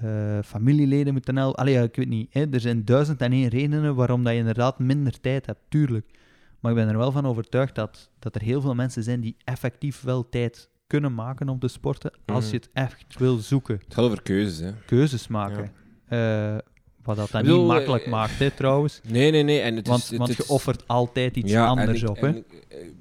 eh, 0.00 0.38
familieleden 0.44 1.12
moeten 1.12 1.38
al. 1.38 1.56
Allee, 1.56 1.74
ja, 1.74 1.82
ik 1.82 1.96
weet 1.96 2.08
niet. 2.08 2.32
Hè, 2.32 2.50
er 2.50 2.60
zijn 2.60 2.84
duizend 2.84 3.20
en 3.20 3.32
één 3.32 3.48
redenen 3.48 3.94
waarom 3.94 4.24
dat 4.24 4.32
je 4.32 4.38
inderdaad 4.38 4.78
minder 4.78 5.20
tijd 5.20 5.46
hebt, 5.46 5.60
tuurlijk. 5.68 6.18
Maar 6.60 6.72
ik 6.72 6.76
ben 6.76 6.88
er 6.88 6.98
wel 6.98 7.12
van 7.12 7.26
overtuigd 7.26 7.74
dat, 7.74 8.10
dat 8.18 8.34
er 8.34 8.42
heel 8.42 8.60
veel 8.60 8.74
mensen 8.74 9.02
zijn 9.02 9.20
die 9.20 9.36
effectief 9.44 10.00
wel 10.02 10.28
tijd 10.28 10.69
kunnen 10.90 11.14
maken 11.14 11.48
om 11.48 11.58
te 11.58 11.68
sporten, 11.68 12.12
als 12.26 12.44
Mhm. 12.44 12.52
je 12.54 12.58
het 12.60 12.70
echt 12.72 13.18
wil 13.18 13.36
zoeken. 13.36 13.74
Het 13.84 13.94
gaat 13.94 14.04
over 14.04 14.22
keuzes, 14.22 14.58
hè. 14.58 14.72
Keuzes 14.86 15.28
maken. 15.28 15.72
Eh, 16.08 16.56
wat 17.04 17.16
dat 17.16 17.30
dan 17.30 17.42
bedoel, 17.42 17.58
niet 17.58 17.66
makkelijk 17.66 18.04
eh, 18.04 18.10
maakt, 18.10 18.38
hè, 18.38 18.50
trouwens. 18.50 19.00
Nee, 19.08 19.30
nee, 19.30 19.42
nee. 19.42 19.60
En 19.60 19.76
het 19.76 19.86
Want, 19.88 20.02
is, 20.02 20.08
het 20.08 20.18
want 20.18 20.36
je 20.36 20.44
offert 20.48 20.82
altijd 20.86 21.36
iets 21.36 21.52
Ja, 21.52 21.66
anders 21.66 22.02
ik- 22.02 22.08
op, 22.08 22.20
hè. 22.20 22.26
en 22.26 22.36
ik, 22.36 22.44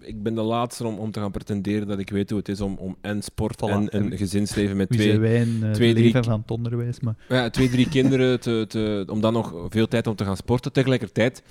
ik 0.01 0.23
ben 0.23 0.35
de 0.35 0.41
laatste 0.41 0.87
om, 0.87 0.97
om 0.97 1.11
te 1.11 1.19
gaan 1.19 1.31
pretenderen 1.31 1.87
dat 1.87 1.99
ik 1.99 2.09
weet 2.09 2.29
hoe 2.29 2.39
het 2.39 2.49
is 2.49 2.61
om, 2.61 2.75
om 2.79 2.95
en 3.01 3.21
sport 3.21 3.55
Voilà. 3.55 3.69
en 3.69 3.81
een 3.97 4.11
En 4.11 4.17
gezinsleven 4.17 4.77
met 4.77 4.89
twee, 4.89 5.07
zijn 5.07 5.19
wij 5.19 5.35
in 5.35 5.59
eh, 5.63 5.71
twee, 5.71 5.93
drie- 5.93 6.03
leven 6.05 6.23
van 6.23 6.39
het 6.41 6.51
onderwijs, 6.51 6.99
maar... 6.99 7.15
ja, 7.29 7.49
twee, 7.49 7.69
drie 7.69 7.89
kinderen, 7.89 8.39
te, 8.39 8.65
te, 8.67 9.03
om 9.09 9.21
dan 9.21 9.33
nog 9.33 9.53
veel 9.69 9.87
tijd 9.87 10.07
om 10.07 10.15
te 10.15 10.23
gaan 10.25 10.37
sporten. 10.37 10.71
Tegelijkertijd 10.71 11.43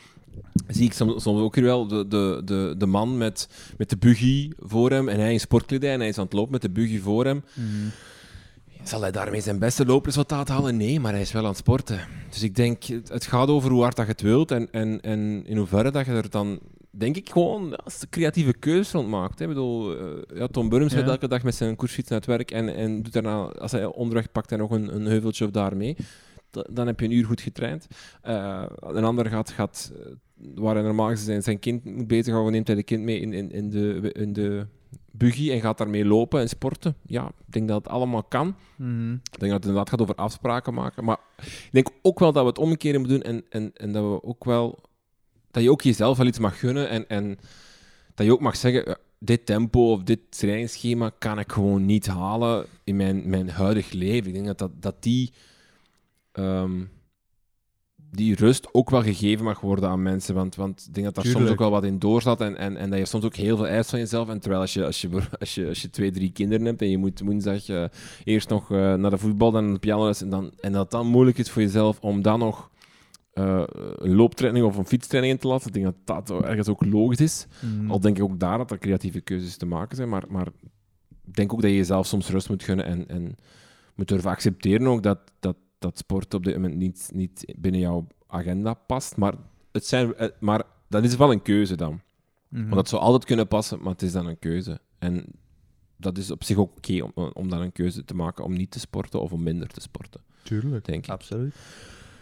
zie 0.68 0.84
ik 0.84 0.92
soms, 0.92 1.22
soms 1.22 1.40
ook 1.40 1.54
hier 1.54 1.64
wel 1.64 1.86
de, 1.86 2.08
de, 2.08 2.42
de, 2.44 2.74
de 2.78 2.86
man 2.86 3.16
met, 3.18 3.48
met 3.76 3.90
de 3.90 3.96
buggy 3.96 4.50
voor 4.58 4.90
hem 4.90 5.08
en 5.08 5.20
hij 5.20 5.32
in 5.32 5.40
sportkledij 5.40 5.92
en 5.92 5.98
hij 5.98 6.08
is 6.08 6.18
aan 6.18 6.24
het 6.24 6.32
lopen 6.32 6.52
met 6.52 6.62
de 6.62 6.70
buggy 6.70 6.98
voor 7.00 7.24
hem. 7.24 7.42
Zal 8.82 9.00
hij 9.00 9.10
daarmee 9.10 9.40
zijn 9.40 9.58
beste 9.58 9.86
loopresultaat 9.86 10.48
halen? 10.48 10.76
Nee, 10.76 11.00
maar 11.00 11.12
hij 11.12 11.20
is 11.20 11.32
wel 11.32 11.42
aan 11.42 11.48
het 11.48 11.56
sporten. 11.58 12.00
Dus 12.30 12.42
ik 12.42 12.54
denk, 12.56 12.82
het 13.08 13.26
gaat 13.26 13.48
over 13.48 13.70
hoe 13.70 13.82
hard 13.82 13.96
dat 13.96 14.04
je 14.06 14.12
het 14.12 14.20
wilt 14.20 14.50
en, 14.50 14.70
en, 14.70 15.00
en 15.00 15.42
in 15.46 15.56
hoeverre 15.56 15.90
dat 15.90 16.06
je 16.06 16.12
er 16.12 16.30
dan, 16.30 16.58
denk 16.90 17.16
ik, 17.16 17.30
gewoon 17.30 17.76
als 17.76 17.98
de 17.98 18.08
creatieve 18.10 18.52
keuzes 18.52 18.92
rond 18.92 19.08
maakt. 19.08 19.38
Hè. 19.38 19.44
Ik 19.44 19.50
bedoel, 19.50 19.96
eh, 19.98 20.04
ja, 20.38 20.46
Tom 20.46 20.68
Burns 20.68 20.92
Ja. 20.92 20.98
gaat 21.00 21.08
elke 21.08 21.28
dag 21.28 21.42
met 21.42 21.54
zijn 21.54 21.76
koersfiets 21.76 22.08
naar 22.08 22.18
het 22.18 22.26
werk 22.28 22.50
en, 22.50 22.74
en 22.74 23.02
doet 23.02 23.12
daarna, 23.12 23.42
als 23.44 23.72
hij 23.72 23.84
onderweg 23.84 24.32
pakt 24.32 24.50
hij 24.50 24.58
nog 24.58 24.70
een, 24.70 24.94
een 24.94 25.06
heuveltje 25.06 25.44
of 25.44 25.50
daarmee. 25.50 25.96
Da- 26.50 26.66
Dan 26.70 26.86
heb 26.86 27.00
je 27.00 27.06
een 27.06 27.12
uur 27.12 27.24
goed 27.26 27.40
getraind. 27.40 27.86
Eh, 28.22 28.62
een 28.80 29.04
ander 29.04 29.26
gaat, 29.26 29.50
gaat 29.50 29.92
eh, 29.96 30.12
waar 30.54 30.74
hij 30.74 30.84
normaal 30.84 31.08
gezien 31.08 31.24
zijn, 31.26 31.42
zijn 31.42 31.58
kind 31.58 31.84
moet 31.84 32.06
bezighouden, 32.06 32.52
neemt 32.52 32.66
hij 32.66 32.76
de 32.76 32.82
kind 32.82 33.02
mee 33.02 33.20
in, 33.20 33.32
in, 33.32 33.50
in, 33.52 33.70
de, 33.70 34.12
in 34.12 34.32
de 34.32 34.66
buggy 35.10 35.50
en 35.52 35.60
gaat 35.60 35.78
daarmee 35.78 36.04
lopen 36.04 36.40
en 36.40 36.48
sporten. 36.48 36.96
Ja, 37.06 37.26
ik 37.26 37.52
denk 37.52 37.68
dat 37.68 37.84
het 37.84 37.92
allemaal 37.92 38.22
kan. 38.22 38.56
Mhm. 38.76 39.12
Ik 39.12 39.38
denk 39.38 39.52
dat 39.52 39.52
het 39.52 39.64
inderdaad 39.64 39.90
gaat 39.90 40.00
over 40.00 40.14
afspraken 40.14 40.74
maken. 40.74 41.04
Maar 41.04 41.18
ik 41.42 41.68
denk 41.70 41.88
ook 42.02 42.18
wel 42.18 42.32
dat 42.32 42.42
we 42.42 42.48
het 42.48 42.58
omkeren 42.58 43.00
moeten 43.00 43.20
doen 43.20 43.32
en, 43.32 43.44
en, 43.50 43.70
en 43.74 43.92
dat 43.92 44.02
we 44.02 44.22
ook 44.22 44.44
wel... 44.44 44.78
Dat 45.50 45.62
je 45.62 45.70
ook 45.70 45.82
jezelf 45.82 46.16
wel 46.16 46.26
iets 46.26 46.38
mag 46.38 46.58
gunnen 46.58 46.88
en, 46.88 47.08
en 47.08 47.38
dat 48.14 48.26
je 48.26 48.32
ook 48.32 48.40
mag 48.40 48.56
zeggen... 48.56 48.82
ja, 48.86 48.96
dit 49.18 49.46
tempo 49.46 49.92
of 49.92 50.02
dit 50.02 50.20
trainingsschema 50.28 51.10
kan 51.18 51.38
ik 51.38 51.52
gewoon 51.52 51.86
niet 51.86 52.06
halen 52.06 52.66
in 52.84 52.96
mijn, 52.96 53.28
mijn 53.28 53.50
huidig 53.50 53.92
leven. 53.92 54.26
Ik 54.26 54.34
denk 54.34 54.46
dat, 54.46 54.58
dat, 54.58 54.82
dat 54.82 55.02
die, 55.02 55.32
ehm, 56.32 56.84
die 58.10 58.34
rust 58.34 58.74
ook 58.74 58.90
wel 58.90 59.02
gegeven 59.02 59.44
mag 59.44 59.60
worden 59.60 59.88
aan 59.88 60.02
mensen. 60.02 60.34
Want, 60.34 60.54
want 60.54 60.84
ik 60.88 60.94
denk 60.94 61.06
dat 61.06 61.14
daar 61.14 61.32
soms 61.32 61.50
ook 61.50 61.58
wel 61.58 61.70
wat 61.70 61.84
in 61.84 61.98
doorzat 61.98 62.40
en, 62.40 62.56
en, 62.56 62.76
en 62.76 62.90
dat 62.90 62.98
je 62.98 63.04
soms 63.04 63.24
ook 63.24 63.34
heel 63.34 63.56
veel 63.56 63.66
eist 63.66 63.90
van 63.90 63.98
jezelf. 63.98 64.28
En 64.28 64.40
terwijl 64.40 64.60
als 64.60 64.72
je, 64.72 64.84
als 64.84 65.00
je, 65.00 65.08
als 65.40 65.54
je, 65.54 65.66
als 65.68 65.82
je 65.82 65.90
twee, 65.90 66.10
drie 66.10 66.32
kinderen 66.32 66.64
hebt 66.64 66.82
en 66.82 66.90
je 66.90 66.98
moet 66.98 67.20
woensdag 67.20 67.68
eh, 67.68 67.84
eerst 68.24 68.48
nog 68.48 68.72
eh, 68.72 68.94
naar 68.94 69.10
de 69.10 69.18
voetbal, 69.18 69.50
dan 69.50 69.64
naar 69.64 69.72
de 69.72 69.78
pianoles 69.78 70.22
en, 70.22 70.30
dan, 70.30 70.52
en 70.60 70.72
dat 70.72 70.90
dan 70.90 71.06
moeilijk 71.06 71.38
is 71.38 71.50
voor 71.50 71.62
jezelf 71.62 72.00
om 72.00 72.22
dan 72.22 72.38
nog 72.38 72.70
eh, 73.32 73.62
een 73.96 74.14
looptraining 74.14 74.66
of 74.66 74.76
een 74.76 74.86
fietstraining 74.86 75.34
in 75.34 75.40
te 75.40 75.48
laten. 75.48 75.66
Ik 75.66 75.72
denk 75.72 75.84
dat 75.84 76.26
dat 76.26 76.42
ergens 76.42 76.68
ook 76.68 76.84
logisch 76.84 77.20
is. 77.20 77.46
Mhm. 77.60 77.90
Al 77.90 78.00
denk 78.00 78.16
ik 78.16 78.22
ook 78.22 78.40
daar 78.40 78.58
dat 78.58 78.70
er 78.70 78.78
creatieve 78.78 79.20
keuzes 79.20 79.56
te 79.56 79.66
maken 79.66 79.96
zijn, 79.96 80.08
maar, 80.08 80.24
maar 80.28 80.46
ik 81.26 81.34
denk 81.34 81.52
ook 81.52 81.60
dat 81.62 81.70
je 81.70 81.76
jezelf 81.76 82.06
soms 82.06 82.28
rust 82.30 82.48
moet 82.48 82.62
gunnen 82.62 82.84
en, 82.84 83.08
en 83.08 83.36
moet 83.94 84.08
durven 84.08 84.30
accepteren 84.30 84.86
ook 84.86 85.02
dat, 85.02 85.18
dat, 85.40 85.56
dat 85.78 85.98
sport 85.98 86.34
op 86.34 86.44
dit 86.44 86.54
moment 86.54 86.76
niet, 86.76 87.10
niet 87.14 87.54
binnen 87.58 87.80
jouw 87.80 88.06
agenda 88.26 88.74
past. 88.74 89.16
Maar, 89.16 89.34
het 89.72 89.86
zijn, 89.86 90.14
eh, 90.14 90.28
maar 90.40 90.62
dat 90.88 91.04
is 91.04 91.16
wel 91.16 91.32
een 91.32 91.42
keuze 91.42 91.76
dan. 91.76 92.00
Mhm. 92.48 92.62
Want 92.62 92.74
dat 92.74 92.88
zou 92.88 93.02
altijd 93.02 93.24
kunnen 93.24 93.48
passen, 93.48 93.78
maar 93.82 93.92
het 93.92 94.02
is 94.02 94.12
dan 94.12 94.26
een 94.26 94.38
keuze. 94.38 94.80
En 94.98 95.24
dat 95.96 96.18
is 96.18 96.30
op 96.30 96.44
zich 96.44 96.56
ook 96.56 96.76
oké 96.76 97.02
om, 97.02 97.30
om 97.32 97.48
dan 97.48 97.60
een 97.60 97.72
keuze 97.72 98.04
te 98.04 98.14
maken 98.14 98.44
om 98.44 98.52
niet 98.52 98.70
te 98.70 98.80
sporten 98.80 99.20
of 99.20 99.32
om 99.32 99.42
minder 99.42 99.68
te 99.68 99.80
sporten, 99.80 100.20
Tuurlijk. 100.42 100.84
denk 100.84 101.04
ik. 101.04 101.10
Absoluut. 101.10 101.54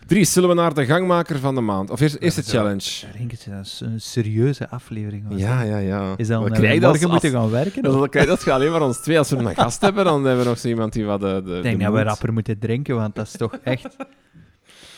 Dries, 0.07 0.33
zullen 0.33 0.49
we 0.49 0.55
naar 0.55 0.75
de 0.75 0.85
gangmaker 0.85 1.39
van 1.39 1.55
de 1.55 1.61
maand? 1.61 1.91
Of 1.91 2.01
eerst, 2.01 2.17
eerst 2.17 2.37
de 2.37 2.43
challenge? 2.43 2.91
Denk 3.19 3.31
het, 3.31 3.47
dat 3.51 3.65
is 3.65 3.81
een 3.81 4.01
serieuze 4.01 4.69
aflevering. 4.69 5.29
was 5.29 5.41
Ja, 5.41 5.63
ja, 5.63 5.79
ja. 5.79 6.15
Is 6.17 6.29
dat 6.29 6.43
We 6.43 6.51
krijgen 6.51 6.81
dat 6.81 6.91
morgen 6.91 7.11
moeten 7.11 7.31
gaan 7.31 7.51
werken? 7.51 7.83
Dat, 7.83 7.95
of? 7.95 8.01
dat, 8.01 8.11
kijk, 8.11 8.27
dat 8.27 8.43
gaat 8.43 8.55
alleen 8.55 8.71
maar 8.71 8.83
ons 8.83 9.01
twee. 9.01 9.19
Als 9.19 9.31
we 9.31 9.37
een 9.37 9.55
gast 9.55 9.81
hebben, 9.81 10.05
dan 10.05 10.25
hebben 10.25 10.45
we 10.45 10.49
nog 10.51 10.59
zo 10.59 10.69
iemand 10.69 10.93
die 10.93 11.05
wat 11.05 11.21
de, 11.21 11.43
de 11.45 11.57
Ik 11.57 11.63
denk 11.63 11.79
de 11.79 11.85
dat 11.85 11.95
we 11.95 12.03
rapper 12.03 12.33
moeten 12.33 12.59
drinken, 12.59 12.95
want 12.95 13.15
dat 13.15 13.27
is 13.27 13.33
toch 13.33 13.57
echt... 13.63 13.97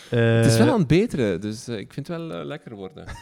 Het 0.09 0.47
is 0.47 0.57
Eh, 0.59 0.65
wel 0.65 0.73
aan 0.73 0.79
het 0.79 0.87
beteren, 0.87 1.41
dus 1.41 1.69
eh, 1.69 1.79
ik 1.79 1.93
vind 1.93 2.09
het 2.09 2.17
wel 2.17 2.33
eh, 2.33 2.47
lekker 2.47 2.75
worden. 2.75 3.05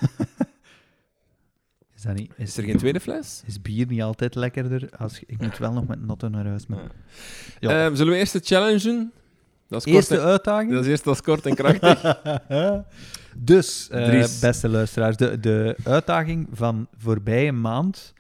Is, 1.97 2.03
dat 2.03 2.15
niet, 2.15 2.33
Is 2.37 2.57
er 2.57 2.65
geen 2.65 2.77
tweede 2.77 3.01
fles? 3.01 3.43
Is 3.47 3.63
bier 3.63 3.87
niet 3.87 4.03
altijd 4.03 4.35
lekkerder? 4.35 4.89
Als, 4.99 5.21
ik 5.27 5.41
moet 5.41 5.59
wel 5.59 5.73
nog 5.73 5.87
met 5.87 6.07
Notto 6.07 6.29
naar 6.29 6.47
huis. 6.47 6.67
Maar... 6.67 6.79
Ja. 7.61 7.87
Eh, 7.87 7.95
zullen 7.95 8.13
we 8.13 8.19
eerst 8.19 8.33
de 8.33 8.41
challenge 8.43 8.83
doen? 8.83 9.13
Dat 9.69 9.87
is, 9.87 9.93
Eerste 9.93 10.15
kort 10.15 10.25
en, 10.25 10.31
uitdaging? 10.31 10.73
dat 10.73 10.85
is 10.85 10.91
eerst 10.91 11.05
dat 11.05 11.15
is 11.15 11.21
kort 11.21 11.47
en 11.47 11.55
krachtig. 11.55 12.19
dus, 13.37 13.89
eh, 13.89 14.41
beste 14.41 14.69
luisteraars, 14.69 15.17
de, 15.17 15.41
de 15.41 15.77
uitdaging 15.85 16.49
van 16.53 16.87
voorbije 16.97 17.53
maand. 17.53 18.13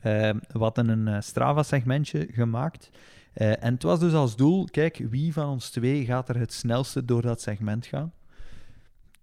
eh 0.00 0.30
we 0.30 0.58
hadden 0.58 0.88
een 0.88 1.08
eh, 1.08 1.20
Strava-segmentje 1.20 2.28
gemaakt. 2.30 2.90
Eh, 3.36 3.64
en 3.64 3.74
het 3.74 3.82
was 3.82 3.98
dus 4.00 4.12
als 4.12 4.36
doel, 4.36 4.64
kijk, 4.70 5.00
wie 5.10 5.32
van 5.32 5.48
ons 5.48 5.70
twee 5.70 6.04
gaat 6.04 6.28
er 6.28 6.38
het 6.38 6.52
snelste 6.52 7.04
door 7.04 7.22
dat 7.22 7.40
segment 7.40 7.86
gaan? 7.86 8.12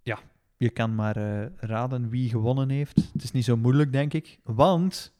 Ja, 0.03 0.19
Je 0.57 0.69
kan 0.69 0.95
maar 0.95 1.15
eh, 1.17 1.47
raden 1.59 2.09
wie 2.09 2.29
gewonnen 2.29 2.69
heeft. 2.69 2.95
Het 3.13 3.23
is 3.23 3.31
niet 3.31 3.45
zo 3.45 3.57
moeilijk, 3.57 3.91
denk 3.91 4.13
ik. 4.13 4.39
Want, 4.43 5.13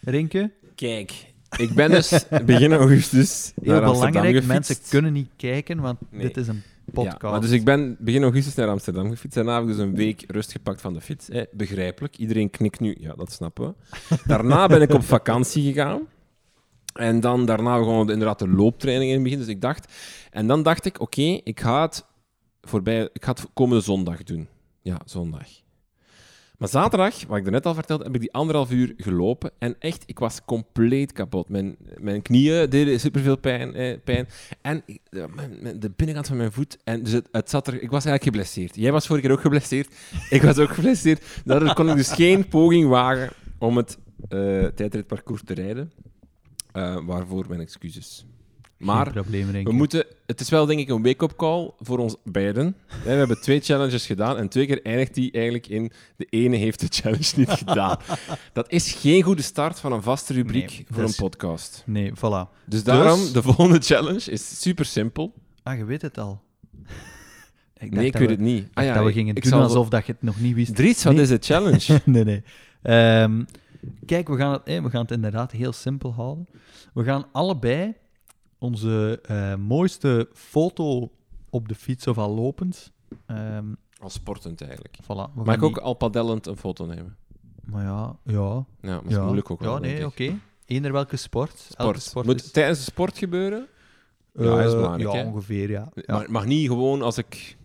Rinke, 0.00 0.52
Kijk, 0.74 1.34
ik 1.58 1.74
ben 1.74 1.90
dus 1.90 2.24
begin 2.44 2.72
augustus 2.72 3.52
heel 3.62 3.72
naar 3.72 3.82
Amsterdam 3.82 4.10
belangrijk, 4.22 4.44
gefietst. 4.44 4.48
mensen 4.48 4.90
kunnen 4.90 5.12
niet 5.12 5.30
kijken, 5.36 5.80
want 5.80 5.98
Nee. 6.10 6.22
dit 6.26 6.36
is 6.36 6.48
een 6.48 6.62
podcast. 6.92 7.22
Ja, 7.22 7.30
maar 7.30 7.40
dus 7.40 7.50
ik 7.50 7.64
ben 7.64 7.96
begin 8.00 8.22
augustus 8.22 8.54
naar 8.54 8.68
Amsterdam 8.68 9.10
gefietst 9.10 9.36
en 9.38 9.44
daarna 9.44 9.60
heb 9.60 9.70
ik 9.70 9.76
dus 9.76 9.86
een 9.86 9.94
week 9.94 10.24
rust 10.26 10.52
gepakt 10.52 10.80
van 10.80 10.92
de 10.94 11.00
fiets. 11.00 11.26
Hè. 11.28 11.42
Begrijpelijk, 11.52 12.16
iedereen 12.16 12.50
knikt 12.50 12.80
nu, 12.80 12.96
ja, 13.00 13.12
dat 13.12 13.32
snappen 13.32 13.66
we. 13.68 14.16
Daarna 14.26 14.66
ben 14.66 14.82
ik 14.82 14.92
op 14.92 15.02
vakantie 15.04 15.72
gegaan. 15.72 16.00
En 16.92 17.20
dan 17.20 17.46
daarna 17.46 17.76
gewoon 17.76 18.10
inderdaad 18.10 18.38
de 18.38 18.48
looptraining 18.48 19.08
in 19.10 19.14
het 19.14 19.22
begin. 19.24 19.38
Dus 19.38 19.48
ik 19.48 19.60
dacht... 19.60 19.92
En 20.30 20.46
dan 20.46 20.62
dacht 20.62 20.84
ik, 20.84 21.00
oké, 21.00 21.40
ik 21.44 21.60
ga 21.60 21.82
het 21.82 22.04
voorbij... 22.62 23.08
Ik 23.12 23.24
ga 23.24 23.30
het 23.30 23.46
komende 23.54 23.82
zondag 23.82 24.22
doen. 24.22 24.48
Ja, 24.82 25.00
zondag. 25.04 25.46
Maar 26.58 26.68
zaterdag, 26.68 27.26
wat 27.26 27.38
ik 27.38 27.50
net 27.50 27.66
al 27.66 27.74
vertelde, 27.74 28.04
heb 28.04 28.14
ik 28.14 28.20
die 28.20 28.32
anderhalf 28.32 28.70
uur 28.70 28.94
gelopen. 28.96 29.50
En 29.58 29.76
echt, 29.78 30.02
ik 30.06 30.18
was 30.18 30.44
compleet 30.44 31.12
kapot. 31.12 31.48
Mijn, 31.48 31.76
mijn 32.00 32.22
knieën 32.22 32.70
deden 32.70 33.00
superveel 33.00 33.36
pijn. 33.36 33.74
Eh, 33.74 33.96
pijn. 34.04 34.28
En 34.62 34.82
ik- 34.86 35.00
de, 35.10 35.90
binnenkant 35.96 36.26
van 36.26 36.36
mijn 36.36 36.52
voet. 36.52 36.78
En 36.84 37.02
dus 37.02 37.12
het, 37.30 37.50
zat 37.50 37.66
er... 37.66 37.74
Ik 37.74 37.90
was 37.90 38.04
eigenlijk 38.04 38.22
geblesseerd. 38.22 38.76
Jij 38.76 38.92
was 38.92 39.06
vorige 39.06 39.26
keer 39.26 39.34
ook 39.36 39.42
geblesseerd. 39.42 39.94
Ik 40.30 40.42
was 40.42 40.58
ook 40.58 40.70
geblesseerd. 40.74 41.24
Daardoor 41.44 41.74
kon 41.74 41.88
ik 41.90 41.96
dus 41.96 42.12
geen 42.12 42.48
poging 42.48 42.88
wagen 42.88 43.30
om 43.58 43.76
het 43.76 43.98
eh 44.28 44.64
tijdritparcours 44.66 45.42
te 45.44 45.54
rijden. 45.54 45.92
Eh, 46.72 46.98
waarvoor 47.06 47.44
mijn 47.48 47.60
excuses. 47.60 48.26
Maar 48.78 49.10
probleem, 49.10 49.64
we 49.64 49.72
moeten, 49.72 50.04
het 50.26 50.40
is 50.40 50.48
wel 50.48 50.66
denk 50.66 50.80
ik 50.80 50.88
een 50.88 51.02
wake-up 51.02 51.36
call 51.36 51.70
voor 51.80 51.98
ons 51.98 52.16
beiden. 52.24 52.76
We 53.04 53.10
hebben 53.10 53.40
twee 53.40 53.60
challenges 53.60 54.06
gedaan 54.06 54.36
en 54.36 54.48
twee 54.48 54.66
keer 54.66 54.82
eindigt 54.84 55.14
die 55.14 55.32
eigenlijk 55.32 55.66
in 55.66 55.90
de 56.16 56.26
ene 56.30 56.56
heeft 56.56 56.80
de 56.80 56.86
challenge 56.90 57.32
niet 57.36 57.50
gedaan. 57.66 57.98
Dat 58.52 58.70
is 58.70 58.92
geen 58.92 59.22
goede 59.22 59.42
start 59.42 59.80
van 59.80 59.92
een 59.92 60.02
vaste 60.02 60.32
rubriek 60.32 60.70
Nee, 60.70 60.86
voor 60.90 61.02
dus- 61.02 61.10
een 61.18 61.24
podcast. 61.24 61.82
Nee, 61.86 62.10
voilà. 62.16 62.64
Dus 62.66 62.84
daarom, 62.84 63.32
de 63.32 63.42
volgende 63.42 63.80
challenge 63.80 64.30
is 64.30 64.60
super 64.60 64.84
simpel. 64.84 65.32
Ah, 65.62 65.76
je 65.76 65.84
weet 65.84 66.02
het 66.02 66.18
al. 66.18 66.40
ik 67.78 67.90
Nee, 67.90 68.06
ik 68.06 68.12
weet 68.16 68.26
we- 68.26 68.32
het 68.34 68.40
niet. 68.40 68.68
Ah 68.74 68.84
dacht 68.84 68.96
dat 68.96 69.06
we 69.06 69.12
gingen 69.12 69.34
ik 69.34 69.42
doen 69.50 69.52
alsof 69.62 69.88
dat 69.88 70.06
je 70.06 70.12
het 70.12 70.22
nog 70.22 70.40
niet 70.40 70.54
wist. 70.54 70.74
Dries, 70.76 71.04
wat 71.04 71.12
Nee. 71.12 71.22
is 71.22 71.28
de 71.28 71.38
challenge? 71.40 72.00
nee, 72.04 72.24
nee. 72.24 72.42
Ehm, 72.82 73.42
kijk, 74.06 74.28
we 74.28 74.36
gaan, 74.36 74.52
het, 74.52 74.62
eh, 74.64 74.82
we 74.82 74.90
gaan 74.90 75.02
het 75.02 75.10
inderdaad 75.10 75.52
heel 75.52 75.72
simpel 75.72 76.12
houden. 76.14 76.46
We 76.94 77.04
gaan 77.04 77.24
allebei 77.32 77.94
onze 78.58 79.18
eh, 79.22 79.54
mooiste 79.56 80.28
foto 80.32 81.10
op 81.50 81.68
de 81.68 81.74
fiets 81.74 82.06
of 82.06 82.18
al 82.18 82.34
lopend. 82.34 82.92
ehm, 83.26 83.64
Als 84.00 84.12
sportend 84.12 84.60
eigenlijk. 84.60 84.98
voilà, 85.02 85.34
Mag 85.44 85.54
ik 85.54 85.62
ook 85.62 85.74
die- 85.74 85.82
al 85.82 85.94
padellend 85.94 86.46
een 86.46 86.56
foto 86.56 86.84
nemen? 86.86 87.16
Maar 87.64 87.84
ja, 87.84 88.16
ja. 88.24 88.64
Ja, 88.80 88.94
dat 88.94 89.02
is 89.06 89.12
ja. 89.14 89.22
moeilijk 89.22 89.50
ook 89.50 89.60
wel, 89.60 89.72
Ja, 89.74 89.78
nee, 89.80 90.06
oké. 90.06 90.22
ik. 90.22 90.34
Eender 90.66 90.92
welke 90.92 91.16
sport. 91.16 91.50
Elke 91.50 91.82
Sport. 91.82 92.02
sport 92.02 92.26
Moet 92.26 92.44
is- 92.44 92.50
tijdens 92.50 92.78
de 92.78 92.84
sport 92.84 93.18
gebeuren? 93.18 93.66
Ja, 94.34 94.42
Eh, 94.42 94.56
dat 94.56 94.64
is 94.66 94.72
belangrijk, 94.74 95.12
Ja, 95.12 95.18
hè? 95.22 95.26
ongeveer, 95.26 95.70
ja. 95.70 95.88
ja. 95.94 96.02
Maar 96.14 96.30
mag 96.30 96.44
niet 96.44 96.68
gewoon 96.68 97.02
als 97.02 97.18
ik 97.18 97.56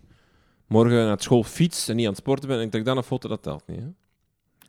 morgen 0.67 1.05
naar 1.05 1.21
school 1.21 1.43
fiets 1.43 1.87
en 1.87 1.95
niet 1.95 2.05
aan 2.05 2.11
het 2.11 2.21
sporten 2.21 2.47
ben 2.47 2.57
en 2.57 2.63
ik 2.63 2.71
trek 2.71 2.85
dan 2.85 2.97
een 2.97 3.03
foto, 3.03 3.29
dat 3.29 3.43
telt 3.43 3.63
niet. 3.67 3.79
Hè? 3.79 3.87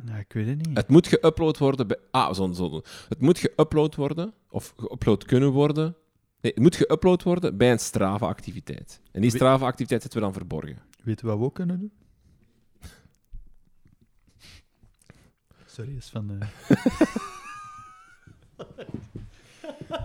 Nou, 0.04 0.18
ik 0.18 0.32
weet 0.32 0.46
het 0.46 0.66
niet. 0.66 0.76
Het 0.76 0.88
moet 0.88 1.08
geüpload 1.16 1.58
worden 1.58 1.86
bij... 1.86 1.96
Ah, 2.10 2.34
zo, 2.34 2.52
zo. 2.52 2.80
Het 3.08 3.20
moet 3.20 3.38
geüpload 3.48 3.94
worden, 3.96 4.32
of 4.50 4.74
geüpload 4.76 5.24
kunnen 5.26 5.50
worden. 5.50 5.96
Nee, 6.42 6.52
het 6.52 6.62
moet 6.62 6.76
geüpload 6.76 7.22
worden 7.22 7.56
bij 7.56 7.70
een 7.70 7.78
Strava-activiteit. 7.78 9.00
En 9.12 9.20
die 9.20 9.30
Strava-activiteit 9.30 10.02
zetten 10.02 10.20
we 10.20 10.24
dan 10.26 10.34
verborgen. 10.34 10.78
Weet 11.02 11.20
je 11.20 11.26
wat 11.26 11.38
we 11.38 11.44
ook 11.44 11.54
kunnen 11.54 11.78
doen? 11.78 11.92
Sorry, 15.66 15.96
is 15.96 16.08
van 16.08 16.26
de... 16.26 16.38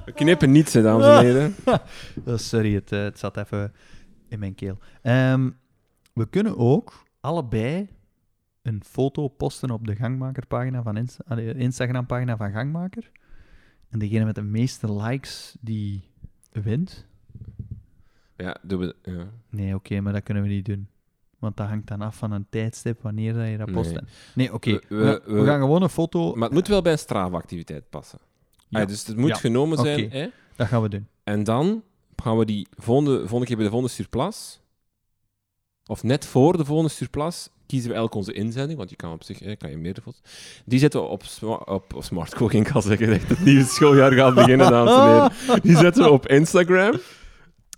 We 0.05 0.11
knippen 0.13 0.51
niets, 0.51 0.73
hè, 0.73 0.81
dames 0.81 1.05
en 1.05 1.19
heren. 1.19 1.55
Oh, 2.25 2.37
sorry, 2.37 2.73
het, 2.73 2.91
eh, 2.91 3.03
het 3.03 3.19
zat 3.19 3.37
even 3.37 3.73
in 4.27 4.39
mijn 4.39 4.55
keel. 4.55 4.77
Ehm, 5.01 5.49
we 6.13 6.29
kunnen 6.29 6.57
ook 6.57 7.03
allebei 7.19 7.87
een 8.61 8.83
foto 8.83 9.27
posten 9.27 9.71
op 9.71 9.87
de 9.87 9.95
gangmakerpagina 9.95 10.81
van 10.81 10.97
Insta 10.97 11.35
Instagram-pagina 11.37 12.37
van 12.37 12.51
Gangmaker. 12.51 13.11
En 13.89 13.99
degene 13.99 14.25
met 14.25 14.35
de 14.35 14.41
meeste 14.41 14.93
likes, 14.93 15.55
die 15.59 16.06
wint. 16.61 17.05
Ja, 18.37 18.57
doen 18.61 18.79
we... 18.79 18.95
Ja. 19.03 19.27
Nee, 19.49 19.75
oké, 19.75 19.99
maar 20.01 20.13
dat 20.13 20.23
kunnen 20.23 20.43
we 20.43 20.49
niet 20.49 20.65
doen. 20.65 20.87
Want 21.39 21.57
dat 21.57 21.67
hangt 21.67 21.87
dan 21.87 22.01
af 22.01 22.15
van 22.17 22.31
een 22.31 22.45
tijdstip 22.49 23.01
wanneer 23.01 23.33
dat 23.33 23.47
je 23.47 23.57
dat 23.57 23.71
post. 23.71 23.91
Nee. 23.91 24.01
Nee, 24.35 24.53
oké. 24.53 24.71
We- 24.71 24.81
We, 24.87 24.95
we- 24.95 25.05
gaan- 25.05 25.21
we 25.25 25.39
we- 25.41 25.45
gaan 25.45 25.59
gewoon 25.59 25.81
een 25.81 25.89
foto... 25.89 26.33
Maar 26.33 26.43
het 26.43 26.53
moet 26.53 26.67
wel 26.67 26.81
bij 26.81 26.91
een 26.91 26.97
Strava-activiteit 26.99 27.89
passen. 27.89 28.19
Ja. 28.67 28.81
Ah, 28.81 28.87
dus 28.87 29.07
het 29.07 29.17
moet 29.17 29.29
Ja. 29.29 29.35
genomen 29.35 29.77
zijn. 29.77 30.11
Hè? 30.11 30.27
Dat 30.55 30.67
gaan 30.67 30.81
we 30.81 30.89
doen. 30.89 31.07
En 31.23 31.43
dan 31.43 31.83
gaan 32.15 32.37
we 32.37 32.45
die 32.45 32.67
volgende, 32.77 33.17
volgende 33.19 33.45
keer 33.45 33.55
bij 33.55 33.65
de 33.65 33.71
volgende 33.71 33.93
surplus, 33.95 34.61
of 35.85 36.03
net 36.03 36.25
voor 36.25 36.57
de 36.57 36.65
volgende 36.65 36.91
surplus, 36.91 37.49
kiezen 37.67 37.89
we 37.89 37.95
elk 37.95 38.13
onze 38.13 38.33
inzending, 38.33 38.77
want 38.77 38.89
je 38.89 38.95
kan 38.95 39.11
op 39.11 39.23
zich 39.23 39.39
hè, 39.39 39.55
kan 39.55 39.69
je 39.69 39.77
meerdere 39.77 40.01
foto's. 40.01 40.21
Die 40.65 40.79
zetten 40.79 41.01
we 41.01 41.07
op, 41.07 41.23
op, 41.65 41.93
op 41.93 42.03
Smartco, 42.03 42.47
ging 42.47 42.67
ik 42.67 42.73
al 42.73 42.81
zeggen, 42.81 43.11
echt 43.11 43.29
het 43.29 43.43
nieuwe 43.43 43.63
schooljaar 43.63 44.11
gaat 44.11 44.35
beginnen, 44.35 44.71
dames 44.71 44.93
en 44.93 45.07
heren. 45.07 45.61
Die 45.61 45.77
zetten 45.77 46.03
we 46.03 46.09
op 46.09 46.27
Instagram. 46.27 46.99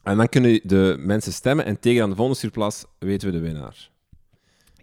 En 0.04 0.18
dan 0.18 0.30
kunnen 0.30 0.60
de 0.64 0.96
mensen 1.00 1.34
stemmen 1.34 1.66
en 1.66 1.80
tegen 1.80 2.04
aan 2.04 2.10
de 2.10 2.16
volgende 2.16 2.40
surplus 2.40 2.86
weten 3.00 3.32
we 3.32 3.34
de 3.34 3.44
winnaar. 3.44 3.90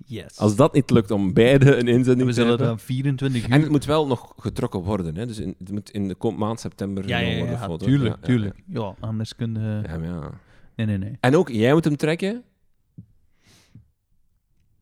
Yes. 0.08 0.38
Als 0.38 0.56
dat 0.56 0.74
niet 0.74 0.90
lukt 0.90 1.10
om 1.10 1.32
beide 1.32 1.76
een 1.76 1.88
inzending 1.88 2.28
we 2.28 2.34
te 2.34 2.40
zullen 2.40 2.48
hebben... 2.48 2.66
dan 2.66 2.78
24 2.78 3.42
uur... 3.42 3.50
En 3.50 3.60
het 3.60 3.70
moet 3.70 3.84
wel 3.84 4.06
nog 4.06 4.32
getrokken 4.36 4.80
worden. 4.80 5.16
Hè? 5.16 5.26
Dus 5.26 5.38
in, 5.38 5.54
het 5.58 5.70
moet 5.70 5.90
in 5.90 6.08
de 6.08 6.14
kom- 6.14 6.38
maand 6.38 6.60
september 6.60 7.08
ja, 7.08 7.18
ja, 7.18 7.24
genomen 7.24 7.38
ja, 7.38 7.44
worden, 7.44 7.60
ja, 7.60 7.66
foto. 7.66 7.84
tuurlijk, 7.86 8.24
tuurlijk. 8.24 8.62
Ja, 8.66 8.94
anders 9.00 9.34
kun 9.36 9.54
je... 9.54 9.60
Ja, 9.60 9.82
ja, 9.92 9.98
maar 9.98 10.08
ja. 10.08 10.30
Nee, 10.76 10.86
nee, 10.86 10.98
nee. 10.98 11.16
En 11.20 11.36
ook, 11.36 11.48
jij 11.48 11.72
moet 11.72 11.84
hem 11.84 11.96
trekken 11.96 12.42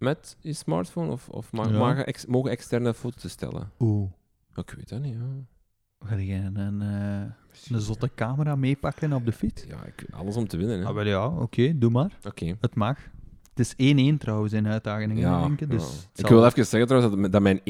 met 0.05 0.37
je 0.41 0.53
smartphone? 0.53 1.11
Of, 1.11 1.29
of 1.29 1.53
mag, 1.53 1.71
Ja. 1.71 1.79
mag 1.79 1.97
je 1.97 2.05
ex- 2.05 2.27
mogen 2.27 2.51
externe 2.51 2.95
foto's 2.95 3.31
stellen? 3.31 3.71
Oeh. 3.79 4.11
Ik 4.55 4.71
weet 4.77 4.89
dat 4.89 5.01
niet, 5.01 5.15
ja. 5.15 6.07
Ga 6.09 6.15
je 6.17 6.35
een, 6.35 6.57
een, 6.57 6.83
eh, 6.83 7.31
een 7.75 7.81
zotte 7.81 8.11
camera 8.15 8.57
meepakken 8.57 9.13
op 9.13 9.25
de 9.25 9.33
fiets? 9.33 9.65
Ja, 9.65 9.85
ik, 9.85 10.05
alles 10.11 10.37
om 10.37 10.49
te 10.49 10.57
winnen, 10.57 10.79
hè. 10.79 10.85
Ah, 10.87 10.95
wel 10.95 11.07
ja, 11.07 11.27
oké, 11.29 11.79
doe 11.79 11.91
maar. 11.91 12.19
Oké. 12.27 12.57
Het 12.61 12.75
mag. 12.75 12.99
Het 13.55 13.75
is 13.79 13.95
1-1 14.15 14.19
trouwens 14.19 14.53
in 14.53 14.67
uitdagingen, 14.69 15.17
Ja, 15.17 15.41
denk 15.41 15.61
ik. 15.61 15.71
Dus 15.71 15.83
ja. 15.83 16.23
Ik 16.23 16.27
wil 16.29 16.45
even 16.45 16.67
zeggen 16.67 16.89
trouwens 16.89 17.15
dat, 17.23 17.33
dat 17.33 17.43
mijn 17.43 17.61
1-0 17.61 17.63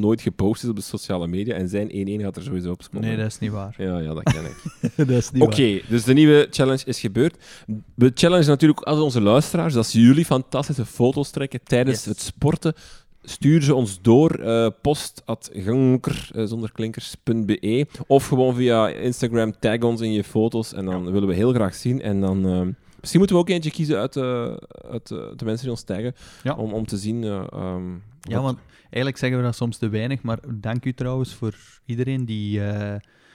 nooit 0.00 0.20
gepost 0.20 0.62
is 0.62 0.68
op 0.68 0.76
de 0.76 0.82
sociale 0.82 1.26
media 1.26 1.54
en 1.54 1.68
zijn 1.68 1.88
1-1 1.88 2.22
gaat 2.22 2.36
er 2.36 2.42
sowieso 2.42 2.70
op 2.70 2.80
komen. 2.92 3.08
Nee, 3.08 3.16
dat 3.16 3.26
is 3.26 3.38
niet 3.38 3.50
waar. 3.50 3.74
Ja, 3.78 3.98
ja, 3.98 4.14
dat 4.14 4.22
ken 4.22 4.44
ik. 4.44 4.56
dat 4.96 5.08
is 5.08 5.30
niet 5.30 5.42
Oké, 5.42 5.80
dus 5.88 6.04
de 6.04 6.12
nieuwe 6.12 6.46
challenge 6.50 6.82
is 6.84 7.00
gebeurd. 7.00 7.36
We 7.94 8.10
challengen 8.14 8.46
natuurlijk 8.48 8.80
altijd 8.80 9.04
onze 9.04 9.20
luisteraars. 9.20 9.76
Als 9.76 9.92
jullie 9.92 10.24
fantastische 10.24 10.86
foto's 10.86 11.30
trekken 11.30 11.60
tijdens 11.64 11.96
Yes. 11.96 12.04
het 12.04 12.20
sporten, 12.20 12.74
stuur 13.22 13.62
ze 13.62 13.74
ons 13.74 13.98
door. 14.02 14.30
eh 14.30 14.66
post 14.82 15.22
at 15.24 15.50
ganker, 15.52 16.28
eh, 16.34 16.44
zonder 16.44 16.72
klinkers.be. 16.72 17.86
Of 18.06 18.26
gewoon 18.26 18.54
via 18.54 18.88
Instagram, 18.88 19.52
tag 19.60 19.78
ons 19.80 20.00
in 20.00 20.12
je 20.12 20.24
foto's. 20.24 20.72
En 20.72 20.84
dan 20.84 21.12
willen 21.12 21.28
we 21.28 21.34
heel 21.34 21.52
graag 21.52 21.74
zien. 21.74 22.00
En 22.02 22.20
dan... 22.20 22.46
eh, 22.46 22.60
Misschien 23.02 23.18
moeten 23.20 23.36
we 23.36 23.42
ook 23.42 23.48
eentje 23.48 23.70
kiezen 23.70 23.98
uit, 23.98 24.16
eh, 24.16 24.54
uit 24.90 25.10
eh, 25.10 25.18
de 25.36 25.44
mensen 25.44 25.60
die 25.62 25.70
ons 25.70 25.82
taggen, 25.82 26.14
Ja. 26.42 26.54
om, 26.54 26.72
om 26.72 26.86
te 26.86 26.96
zien... 26.96 27.24
eh, 27.24 27.44
ehm, 27.52 27.90
Ja, 28.20 28.34
wat- 28.34 28.42
want 28.42 28.58
eigenlijk 28.80 29.16
zeggen 29.16 29.38
we 29.38 29.44
dat 29.44 29.56
soms 29.56 29.76
te 29.76 29.88
weinig, 29.88 30.22
maar 30.22 30.38
dank 30.54 30.84
u 30.84 30.92
trouwens 30.94 31.34
voor 31.34 31.54
iedereen 31.86 32.24
die, 32.24 32.60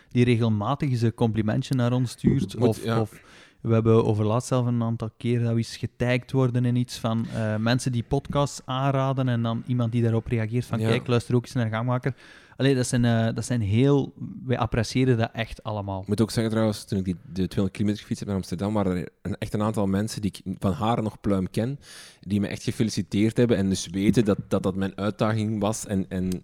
die 0.10 0.24
regelmatig 0.24 0.90
eens 0.90 1.02
een 1.02 1.14
complimentje 1.14 1.76
naar 1.76 1.92
ons 1.94 2.12
stuurt. 2.12 2.58
Moet- 2.58 2.68
of, 2.68 2.84
ja. 2.84 3.02
of 3.02 3.22
we 3.62 3.74
hebben 3.74 4.06
over 4.06 4.26
laatst 4.26 4.48
zelf 4.48 4.66
een 4.66 4.84
aantal 4.84 5.10
keer 5.18 5.40
dat 5.40 5.52
we 5.52 5.58
eens 5.58 5.78
getagd 5.78 6.32
worden 6.32 6.66
in 6.66 6.76
iets 6.76 6.98
van 6.98 7.26
mensen 7.60 7.92
die 7.92 8.04
podcasts 8.04 8.62
aanraden 8.66 9.28
en 9.30 9.42
dan 9.42 9.64
iemand 9.66 9.92
die 9.92 10.02
daarop 10.02 10.28
reageert 10.28 10.66
van 10.66 10.80
Ja. 10.80 10.90
kijk, 10.90 11.08
luister 11.08 11.36
ook 11.36 11.44
eens 11.44 11.54
naar 11.54 11.70
Gangmaker. 11.70 12.14
Allee, 12.58 12.76
dat 12.76 12.88
zijn, 12.88 13.06
eh, 13.06 13.34
dat 13.34 13.46
zijn 13.46 13.62
heel... 13.62 14.14
Wij 14.46 14.58
appreciëren 14.58 15.18
dat 15.18 15.30
echt 15.34 15.64
allemaal. 15.64 16.02
Ik 16.02 16.08
moet 16.08 16.22
ook 16.22 16.32
zeggen 16.32 16.52
trouwens, 16.52 16.84
toen 16.86 16.98
ik 17.00 17.06
die, 17.06 17.16
de 17.16 17.34
200 17.34 17.72
kilometer 17.72 18.02
gefietst 18.02 18.20
heb 18.20 18.28
naar 18.28 18.38
Amsterdam, 18.38 18.74
waren 18.74 18.98
er 18.98 19.10
een, 19.22 19.38
echt 19.38 19.54
een 19.54 19.62
aantal 19.62 19.88
mensen 19.88 20.22
die 20.22 20.32
ik 20.44 20.56
van 20.60 20.72
haar 20.72 21.04
nog 21.04 21.22
pluim 21.22 21.50
ken, 21.50 21.80
die 22.22 22.40
me 22.40 22.48
echt 22.48 22.64
gefeliciteerd 22.64 23.38
hebben 23.38 23.58
en 23.58 23.70
dus 23.70 23.88
weten 23.88 24.26
dat 24.26 24.38
dat, 24.48 24.64
dat 24.64 24.76
mijn 24.76 24.98
uitdaging 24.98 25.60
was. 25.60 25.86
En, 25.86 26.06
en 26.10 26.44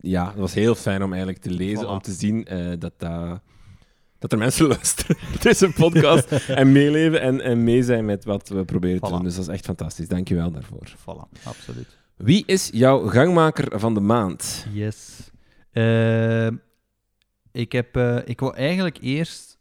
ja, 0.00 0.26
het 0.26 0.38
was 0.38 0.54
heel 0.54 0.74
fijn 0.74 1.02
om 1.02 1.10
eigenlijk 1.10 1.42
te 1.42 1.50
lezen, 1.50 1.84
Voilà. 1.84 1.90
om 1.90 2.00
te 2.00 2.12
zien 2.12 2.44
eh, 2.44 2.68
dat, 2.78 2.92
dat, 2.96 3.40
dat 4.18 4.32
er 4.32 4.38
mensen 4.38 4.66
luisteren 4.76 5.16
naar 5.20 5.42
deze 5.42 5.70
podcast 5.70 6.32
en 6.48 6.72
meeleven 6.72 7.20
en, 7.20 7.40
en 7.40 7.64
mee 7.64 7.82
zijn 7.82 8.04
met 8.04 8.24
wat 8.24 8.48
we 8.48 8.64
proberen 8.64 9.00
te 9.00 9.10
doen. 9.10 9.22
Dus 9.22 9.34
dat 9.36 9.48
is 9.48 9.54
echt 9.54 9.64
fantastisch. 9.64 10.08
Dank 10.08 10.28
je 10.28 10.34
wel 10.34 10.50
daarvoor. 10.50 10.94
Voilà, 11.00 11.42
absoluut. 11.44 11.96
Wie 12.16 12.42
is 12.46 12.70
jouw 12.72 13.06
gangmaker 13.08 13.80
van 13.80 13.94
de 13.94 14.00
maand? 14.00 14.66
Yes. 14.72 15.30
Eh, 15.70 16.46
ik, 17.52 17.72
heb, 17.72 17.96
eh, 17.96 18.18
ik 18.24 18.40
wou 18.40 18.54
eigenlijk 18.56 18.98
eerst, 19.00 19.58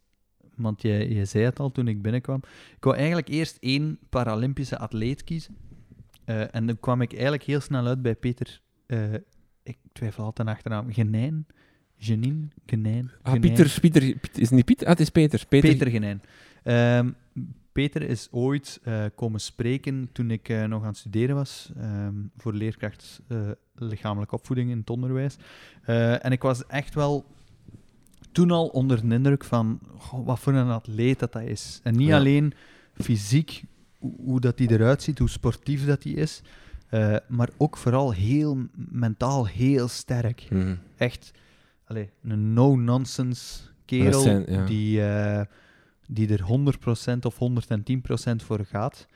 want 0.55 0.81
je, 0.81 1.13
je 1.13 1.25
zei 1.25 1.43
het 1.43 1.59
al 1.59 1.71
toen 1.71 1.87
ik 1.87 2.01
binnenkwam, 2.01 2.41
ik 2.75 2.83
wou 2.83 2.95
eigenlijk 2.95 3.27
eerst 3.27 3.57
één 3.59 3.99
Paralympische 4.09 4.77
atleet 4.77 5.23
kiezen. 5.23 5.55
Eh, 6.25 6.55
en 6.55 6.65
dan 6.65 6.79
kwam 6.79 7.01
ik 7.01 7.11
eigenlijk 7.13 7.43
heel 7.43 7.59
snel 7.59 7.85
uit 7.85 8.01
bij 8.01 8.15
Peter, 8.15 8.61
eh, 8.85 9.13
ik 9.63 9.77
twijfel 9.93 10.23
altijd 10.23 10.47
achternaam, 10.47 10.93
Genijn, 10.93 11.45
Janine, 11.95 12.47
Genijn. 12.65 13.11
Ah. 13.21 13.39
Pieter, 13.39 13.77
Pieter, 13.81 14.01
Piet- 14.01 14.37
is 14.37 14.41
het 14.41 14.51
niet 14.51 14.65
Pieter? 14.65 14.85
Ah, 14.85 14.91
het 14.91 15.01
is 15.01 15.09
Peter. 15.09 15.45
Peter. 15.49 15.69
Peter 15.69 15.87
Genijn. 15.89 16.21
Ehm, 16.63 17.11
Peter 17.75 18.01
is 18.01 18.27
ooit 18.31 18.79
eh, 18.83 19.03
komen 19.15 19.39
spreken 19.39 20.09
toen 20.11 20.31
ik 20.31 20.49
eh, 20.49 20.63
nog 20.63 20.81
aan 20.81 20.87
het 20.87 20.97
studeren 20.97 21.35
was 21.35 21.71
ehm, 21.77 22.13
voor 22.37 22.53
leerkracht 22.53 23.21
eh, 23.27 23.37
lichamelijke 23.75 24.35
opvoeding 24.35 24.69
in 24.69 24.77
het 24.77 24.89
onderwijs. 24.89 25.35
En 26.21 26.31
ik 26.31 26.41
was 26.41 26.65
echt 26.67 26.93
wel 26.95 27.25
toen 28.31 28.51
al 28.51 28.67
onder 28.67 29.07
de 29.07 29.13
indruk 29.15 29.43
van 29.43 29.79
goh, 29.97 30.25
wat 30.25 30.39
voor 30.39 30.53
een 30.53 30.69
atleet 30.69 31.19
dat, 31.19 31.31
dat 31.33 31.41
is. 31.41 31.79
En 31.83 31.95
niet 31.95 32.07
Ja. 32.07 32.17
alleen 32.17 32.53
fysiek, 32.93 33.63
hoe, 33.99 34.13
hoe 34.23 34.39
dat 34.39 34.59
hij 34.59 34.67
eruit 34.67 35.03
ziet, 35.03 35.19
hoe 35.19 35.29
sportief 35.29 35.85
dat 35.85 36.03
hij 36.03 36.11
is, 36.13 36.41
maar 37.27 37.49
ook 37.57 37.77
vooral 37.77 38.11
heel 38.13 38.57
mentaal 38.75 39.47
heel 39.47 39.87
sterk 39.87 40.47
Mhm. 40.49 40.75
echt 40.97 41.31
allee, 41.85 42.09
een 42.23 42.53
no-nonsense 42.53 43.59
kerel 43.85 44.11
Dat 44.11 44.21
zijn- 44.21 44.45
ja. 44.47 44.65
die, 44.65 45.01
die 46.07 46.29
er 46.33 46.41
100% 47.15 47.25
of 47.25 47.37
110% 47.39 48.43
voor 48.43 48.65
gaat. 48.65 49.07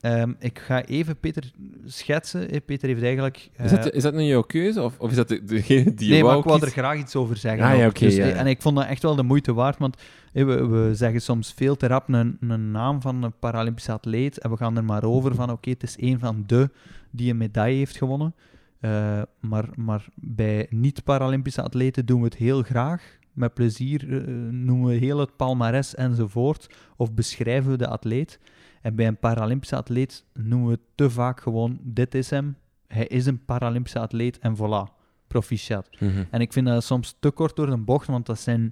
Ehm, 0.00 0.32
ik 0.38 0.58
ga 0.58 0.84
even 0.84 1.16
Peter 1.20 1.50
schetsen. 1.84 2.50
Eh, 2.50 2.60
Peter 2.66 2.88
heeft 2.88 3.02
eigenlijk... 3.02 3.50
Is, 3.56 3.72
eh, 3.72 3.82
dat, 3.82 3.92
is 3.92 4.02
dat 4.02 4.14
nu 4.14 4.22
jouw 4.22 4.42
keuze? 4.42 4.82
Of, 4.82 4.98
of 4.98 5.10
is 5.10 5.16
dat 5.16 5.28
de- 5.28 5.44
degene 5.44 5.94
die 5.94 6.06
je 6.06 6.12
nee, 6.12 6.22
maar 6.24 6.36
ik 6.38 6.44
wou 6.44 6.60
er 6.60 6.70
graag 6.70 6.98
iets 6.98 7.16
over 7.16 7.36
zeggen. 7.36 7.64
Ah, 7.66 7.76
ja, 7.78 7.88
Dus, 7.90 8.16
ja, 8.16 8.24
eh. 8.24 8.40
En 8.40 8.46
ik 8.46 8.62
vond 8.62 8.76
dat 8.76 8.86
echt 8.86 9.02
wel 9.02 9.14
de 9.14 9.22
moeite 9.22 9.52
waard, 9.54 9.78
want 9.78 9.96
eh, 10.32 10.44
we, 10.44 10.66
we 10.66 10.94
zeggen 10.94 11.20
soms 11.22 11.52
veel 11.56 11.76
te 11.76 11.86
rap 11.86 12.08
een, 12.08 12.36
een 12.40 12.70
naam 12.70 13.00
van 13.00 13.22
een 13.22 13.38
Paralympische 13.38 13.92
atleet 13.92 14.38
en 14.38 14.50
we 14.50 14.56
gaan 14.56 14.76
er 14.76 14.84
maar 14.84 15.04
over 15.04 15.34
van, 15.34 15.50
oké, 15.50 15.70
het 15.70 15.82
is 15.82 15.94
een 15.98 16.18
van 16.18 16.44
de 16.46 16.70
die 17.10 17.30
een 17.30 17.36
medaille 17.36 17.76
heeft 17.78 17.96
gewonnen. 17.96 18.34
Eh, 18.80 19.22
maar, 19.40 19.68
maar 19.76 20.04
bij 20.14 20.66
niet-Paralympische 20.70 21.62
atleten 21.62 22.06
doen 22.06 22.18
we 22.20 22.24
het 22.24 22.36
heel 22.36 22.62
graag. 22.62 23.18
Met 23.34 23.54
plezier 23.54 24.12
eh, 24.12 24.34
noemen 24.50 24.88
we 24.88 24.94
heel 24.94 25.18
het 25.18 25.36
palmares 25.36 25.94
enzovoort. 25.94 26.74
Of 26.96 27.14
beschrijven 27.14 27.70
we 27.70 27.76
de 27.76 27.88
atleet. 27.88 28.40
En 28.82 28.94
bij 28.94 29.06
een 29.06 29.18
Paralympische 29.18 29.76
atleet 29.76 30.24
noemen 30.32 30.68
we 30.68 30.78
te 30.94 31.10
vaak 31.10 31.40
gewoon: 31.40 31.78
dit 31.82 32.14
is 32.14 32.30
hem. 32.30 32.56
Hij 32.86 33.06
is 33.06 33.26
een 33.26 33.44
Paralympische 33.44 33.98
atleet 33.98 34.38
en 34.38 34.56
voilà. 34.56 35.02
Proficiat. 35.26 35.90
Mhm. 36.00 36.24
En 36.30 36.40
ik 36.40 36.52
vind 36.52 36.66
dat 36.66 36.84
soms 36.84 37.16
te 37.20 37.30
kort 37.30 37.56
door 37.56 37.66
de 37.66 37.76
bocht, 37.76 38.06
want 38.06 38.26
dat 38.26 38.38
zijn 38.40 38.70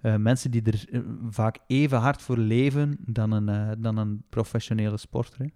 eh, 0.00 0.16
mensen 0.16 0.50
die 0.50 0.62
er 0.62 0.84
eh, 0.90 1.00
vaak 1.28 1.58
even 1.66 1.98
hard 1.98 2.22
voor 2.22 2.38
leven 2.38 2.96
dan 3.00 3.30
een, 3.32 3.80
dan 3.80 3.96
een 3.96 4.22
professionele 4.28 4.96
sporter. 4.96 5.50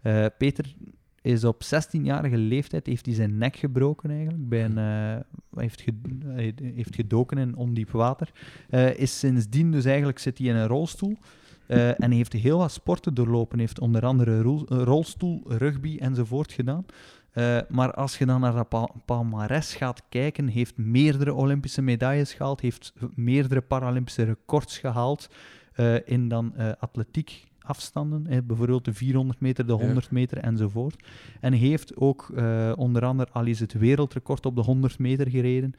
hè. 0.00 0.30
Peter 0.30 0.74
is 1.22 1.44
op 1.44 1.62
16-jarige 1.64 2.36
leeftijd 2.36 2.86
heeft 2.86 3.06
hij 3.06 3.14
zijn 3.14 3.38
nek 3.38 3.56
gebroken 3.56 4.10
eigenlijk. 4.10 4.48
Bij 4.48 4.70
eh, 4.74 5.20
heeft, 5.56 5.80
ge- 5.80 6.54
heeft 6.74 6.94
gedoken 6.94 7.38
in 7.38 7.56
ondiep 7.56 7.90
water. 7.90 8.30
Eh, 8.70 8.94
is 8.98 9.18
sindsdien 9.18 9.70
dus 9.70 9.84
eigenlijk 9.84 10.18
zit 10.18 10.38
hij 10.38 10.46
in 10.46 10.56
een 10.56 10.66
rolstoel. 10.66 11.16
eh, 11.66 12.00
en 12.02 12.10
heeft 12.10 12.32
heel 12.32 12.58
wat 12.58 12.72
sporten 12.72 13.14
doorlopen. 13.14 13.58
Heeft 13.58 13.80
onder 13.80 14.06
andere 14.06 14.40
rolstoel, 14.68 15.42
rugby 15.46 15.96
enzovoort 16.00 16.52
gedaan. 16.52 16.84
Maar 17.68 17.92
als 17.94 18.18
je 18.18 18.26
dan 18.26 18.40
naar 18.40 18.54
dat 18.54 18.68
pa- 18.68 18.90
palmares 19.04 19.74
gaat 19.74 20.02
kijken, 20.08 20.46
heeft 20.48 20.76
meerdere 20.76 21.34
Olympische 21.34 21.82
medailles 21.82 22.34
gehaald, 22.34 22.60
heeft 22.60 22.92
meerdere 23.14 23.60
Paralympische 23.60 24.22
records 24.22 24.78
gehaald 24.78 25.28
eh, 25.72 25.94
in 26.08 26.28
dan 26.28 26.54
atletiek 26.78 27.44
afstanden, 27.62 28.26
hè, 28.28 28.42
bijvoorbeeld 28.42 28.84
de 28.84 28.94
400 28.94 29.40
meter, 29.40 29.66
de 29.66 29.72
Ja. 29.72 29.78
100 29.78 30.10
meter 30.10 30.38
enzovoort. 30.38 31.06
En 31.40 31.52
heeft 31.52 31.96
ook 31.96 32.30
eh, 32.34 32.72
onder 32.76 33.04
andere 33.04 33.30
al 33.32 33.46
eens 33.46 33.58
het 33.58 33.72
wereldrecord 33.72 34.46
op 34.46 34.56
de 34.56 34.62
100 34.62 34.98
meter 34.98 35.30
gereden. 35.30 35.74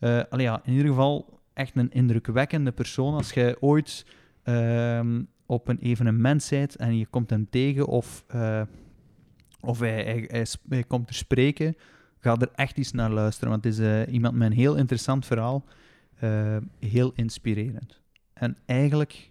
Allee, 0.00 0.46
ja, 0.46 0.60
in 0.64 0.72
ieder 0.72 0.88
geval 0.88 1.40
echt 1.54 1.76
een 1.76 1.90
indrukwekkende 1.90 2.72
persoon. 2.72 3.14
Als 3.14 3.32
je 3.32 3.56
ooit 3.60 4.06
ehm, 4.42 5.22
op 5.46 5.68
een 5.68 5.78
evenement 5.78 6.46
bent 6.50 6.76
en 6.76 6.96
je 6.96 7.06
komt 7.06 7.30
hem 7.30 7.50
tegen 7.50 7.86
of, 7.86 8.24
eh, 8.26 8.62
of 9.60 9.78
hij, 9.78 10.26
hij, 10.28 10.46
hij, 10.68 10.84
komt 10.84 11.08
er 11.08 11.14
spreken, 11.14 11.76
ga 12.18 12.36
er 12.36 12.50
echt 12.54 12.78
eens 12.78 12.92
naar 12.92 13.10
luisteren. 13.10 13.50
Want 13.50 13.64
het 13.64 13.78
is 13.78 14.06
iemand 14.06 14.34
met 14.34 14.50
een 14.50 14.56
heel 14.56 14.76
interessant 14.76 15.26
verhaal, 15.26 15.64
heel 16.80 17.12
inspirerend. 17.14 18.00
En 18.32 18.56
eigenlijk 18.66 19.30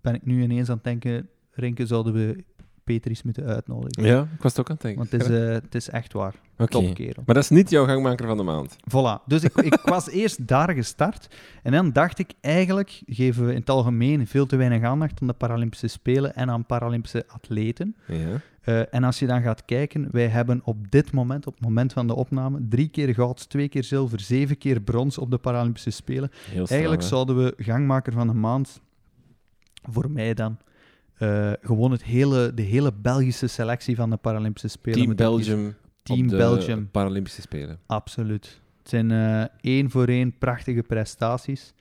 ben 0.00 0.14
ik 0.14 0.26
nu 0.26 0.42
ineens 0.42 0.68
aan 0.68 0.74
het 0.74 0.84
denken, 0.84 1.28
Rinke, 1.50 1.86
zouden 1.86 2.12
we 2.12 2.44
Peter 2.84 3.10
eens 3.10 3.22
moeten 3.22 3.44
uitnodigen. 3.44 4.04
Ja, 4.04 4.20
ik 4.20 4.42
was 4.42 4.50
het 4.50 4.60
ook 4.60 4.68
aan 4.68 4.74
het 4.74 4.82
denken. 4.82 5.00
Want 5.00 5.12
het 5.12 5.22
is, 5.22 5.38
eh, 5.38 5.52
het 5.52 5.74
is 5.74 5.88
echt 5.88 6.12
waar. 6.12 6.34
Oké. 6.58 6.70
Topkerel. 6.70 7.22
Maar 7.26 7.34
dat 7.34 7.44
is 7.44 7.50
niet 7.50 7.70
jouw 7.70 7.86
gangmaker 7.86 8.26
van 8.26 8.36
de 8.36 8.42
maand. 8.42 8.76
Voilà. 8.76 9.24
Dus 9.26 9.42
ik, 9.42 9.56
ik 9.56 9.80
was 9.84 10.10
eerst 10.20 10.46
daar 10.46 10.72
gestart. 10.72 11.34
En 11.62 11.72
dan 11.72 11.92
dacht 11.92 12.18
ik, 12.18 12.32
eigenlijk 12.40 13.02
geven 13.06 13.46
we 13.46 13.52
in 13.52 13.58
het 13.60 13.70
algemeen 13.70 14.26
veel 14.26 14.46
te 14.46 14.56
weinig 14.56 14.82
aandacht 14.82 15.20
aan 15.20 15.26
de 15.26 15.32
Paralympische 15.32 15.86
Spelen 15.86 16.34
en 16.34 16.50
aan 16.50 16.66
Paralympische 16.66 17.24
atleten. 17.28 17.96
Ja. 18.06 18.40
Eh, 18.60 18.94
en 18.94 19.04
als 19.04 19.18
je 19.18 19.26
dan 19.26 19.42
gaat 19.42 19.64
kijken, 19.64 20.08
wij 20.10 20.26
hebben 20.26 20.60
op 20.64 20.90
dit 20.90 21.12
moment, 21.12 21.46
op 21.46 21.54
het 21.54 21.62
moment 21.62 21.92
van 21.92 22.06
de 22.06 22.14
opname, 22.14 22.58
drie 22.68 22.88
keer 22.88 23.14
goud, 23.14 23.48
twee 23.48 23.68
keer 23.68 23.84
zilver, 23.84 24.20
zeven 24.20 24.58
keer 24.58 24.80
brons 24.80 25.18
op 25.18 25.30
de 25.30 25.38
Paralympische 25.38 25.90
Spelen. 25.90 26.30
Heel 26.50 26.66
Eigenlijk 26.66 27.02
zouden 27.02 27.44
we 27.44 27.54
gangmaker 27.56 28.12
van 28.12 28.26
de 28.26 28.34
maand, 28.34 28.80
voor 29.82 30.10
mij 30.10 30.34
dan, 30.34 30.58
eh, 31.14 31.52
gewoon 31.60 31.90
het 31.90 32.04
hele, 32.04 32.54
de 32.54 32.62
hele 32.62 32.92
Belgische 32.92 33.46
selectie 33.46 33.96
van 33.96 34.10
de 34.10 34.16
Paralympische 34.16 34.68
Spelen. 34.68 34.98
Team. 35.02 35.16
Belgium 35.16 35.74
Team 36.02 36.28
de 36.28 36.36
Belgium. 36.36 36.88
Paralympische 36.90 37.40
Spelen. 37.40 37.78
Absoluut. 37.86 38.60
Het 38.78 38.88
zijn 38.88 39.10
eh, 39.10 39.44
één 39.60 39.90
voor 39.90 40.06
één 40.08 40.38
prachtige 40.38 40.82
prestaties. 40.82 41.74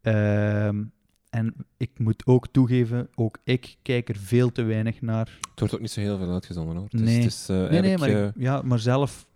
Ehm, 0.00 0.82
en 1.30 1.54
ik 1.76 1.90
moet 1.98 2.22
ook 2.26 2.46
toegeven, 2.48 3.08
ook 3.14 3.38
ik 3.44 3.76
kijk 3.82 4.08
er 4.08 4.16
veel 4.16 4.52
te 4.52 4.62
weinig 4.62 5.00
naar. 5.00 5.38
Het 5.50 5.58
wordt 5.60 5.74
ook 5.74 5.80
niet 5.80 5.90
zo 5.90 6.00
heel 6.00 6.18
veel 6.18 6.32
uitgezonden 6.32 6.76
hoor. 6.76 6.86
Nee. 6.90 7.16
het 7.16 7.24
is, 7.24 7.48
eh, 7.48 7.56
Nee, 7.56 7.68
nee, 7.68 7.80
eigenlijk, 7.80 8.12
maar, 8.12 8.26
ik- 8.28 8.32
ja, 8.36 8.62
maar 8.62 8.78
zelf... 8.78 9.26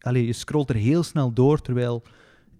Allee, 0.00 0.26
je 0.26 0.32
scrolt 0.32 0.68
er 0.70 0.76
heel 0.76 1.02
snel 1.02 1.32
door, 1.32 1.60
terwijl 1.60 2.02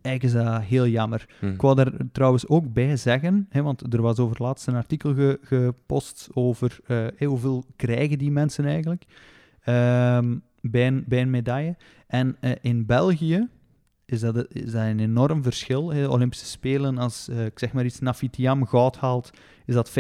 eigenlijk 0.05 0.37
is 0.37 0.45
dat 0.45 0.63
heel 0.63 0.87
jammer. 0.87 1.27
hm. 1.41 1.47
Ik 1.47 1.61
wou 1.61 1.75
daar 1.75 1.93
trouwens 2.13 2.49
ook 2.49 2.73
bij 2.73 2.97
zeggen, 2.97 3.47
hè, 3.51 3.63
want 3.63 3.95
er 3.95 4.03
was 4.03 4.19
over 4.19 4.43
laatst 4.43 4.67
een 4.67 4.75
artikel 4.75 5.15
ge- 5.15 5.39
gepost 5.43 6.29
over 6.33 6.79
eh, 6.87 7.07
hoeveel 7.29 7.65
krijgen 7.77 8.19
die 8.19 8.31
mensen 8.31 8.65
eigenlijk 8.65 9.05
ehm, 9.63 10.37
bij, 10.61 10.87
een, 10.87 11.05
bij 11.07 11.21
een 11.21 11.31
medaille. 11.31 11.77
En 12.07 12.37
eh, 12.41 12.51
in 12.61 12.87
België 12.87 13.49
is 14.07 14.21
dat, 14.21 14.47
is 14.49 14.71
dat 14.73 14.83
een 14.83 15.01
enorm 15.01 15.43
verschil. 15.43 15.93
Hè. 15.93 16.07
Olympische 16.09 16.47
Spelen, 16.47 16.99
als 16.99 17.29
eh, 17.29 17.45
ik 17.45 17.59
zeg 17.59 17.73
maar 17.73 17.85
iets, 17.85 17.99
Nafitiam 18.01 18.67
goud 18.67 18.97
haalt, 18.97 19.31
is 19.67 19.75
dat 19.75 19.93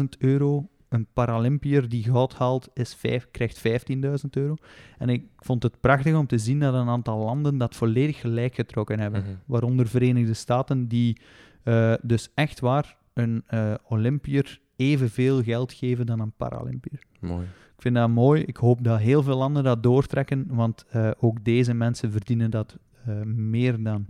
50.000 0.00 0.04
euro. 0.18 0.68
Een 0.94 1.06
Paralympiër 1.12 1.88
die 1.88 2.02
goud 2.04 2.34
haalt, 2.34 2.68
is 2.74 2.94
vijf, 2.94 3.28
krijgt 3.30 3.58
15.000 3.58 4.30
euro. 4.30 4.54
En 4.98 5.08
ik 5.08 5.24
vond 5.38 5.62
het 5.62 5.80
prachtig 5.80 6.14
om 6.14 6.26
te 6.26 6.38
zien 6.38 6.60
dat 6.60 6.74
een 6.74 6.88
aantal 6.88 7.18
landen 7.24 7.58
dat 7.58 7.74
volledig 7.74 8.20
gelijk 8.20 8.54
getrokken 8.54 9.00
hebben 9.00 9.20
Mhm. 9.22 9.30
waaronder 9.46 9.86
Verenigde 9.88 10.34
Staten, 10.34 10.88
die 10.88 11.20
eh, 11.62 11.94
dus 12.02 12.30
echt 12.34 12.60
waar 12.60 12.96
een 13.12 13.42
eh 13.46 13.74
Olympiër 13.88 14.60
evenveel 14.76 15.42
geld 15.42 15.72
geven 15.72 16.06
dan 16.06 16.20
een 16.20 16.32
Paralympiër. 16.36 17.02
Mooi. 17.20 17.44
Ik 17.76 17.82
vind 17.82 17.94
dat 17.94 18.08
mooi. 18.08 18.42
Ik 18.42 18.56
hoop 18.56 18.84
dat 18.84 18.98
heel 18.98 19.22
veel 19.22 19.36
landen 19.36 19.64
dat 19.64 19.82
doortrekken, 19.82 20.46
want 20.48 20.84
eh, 20.88 21.10
ook 21.20 21.44
deze 21.44 21.74
mensen 21.74 22.10
verdienen 22.12 22.50
dat 22.50 22.76
meer 23.24 23.82
dan. 23.82 24.06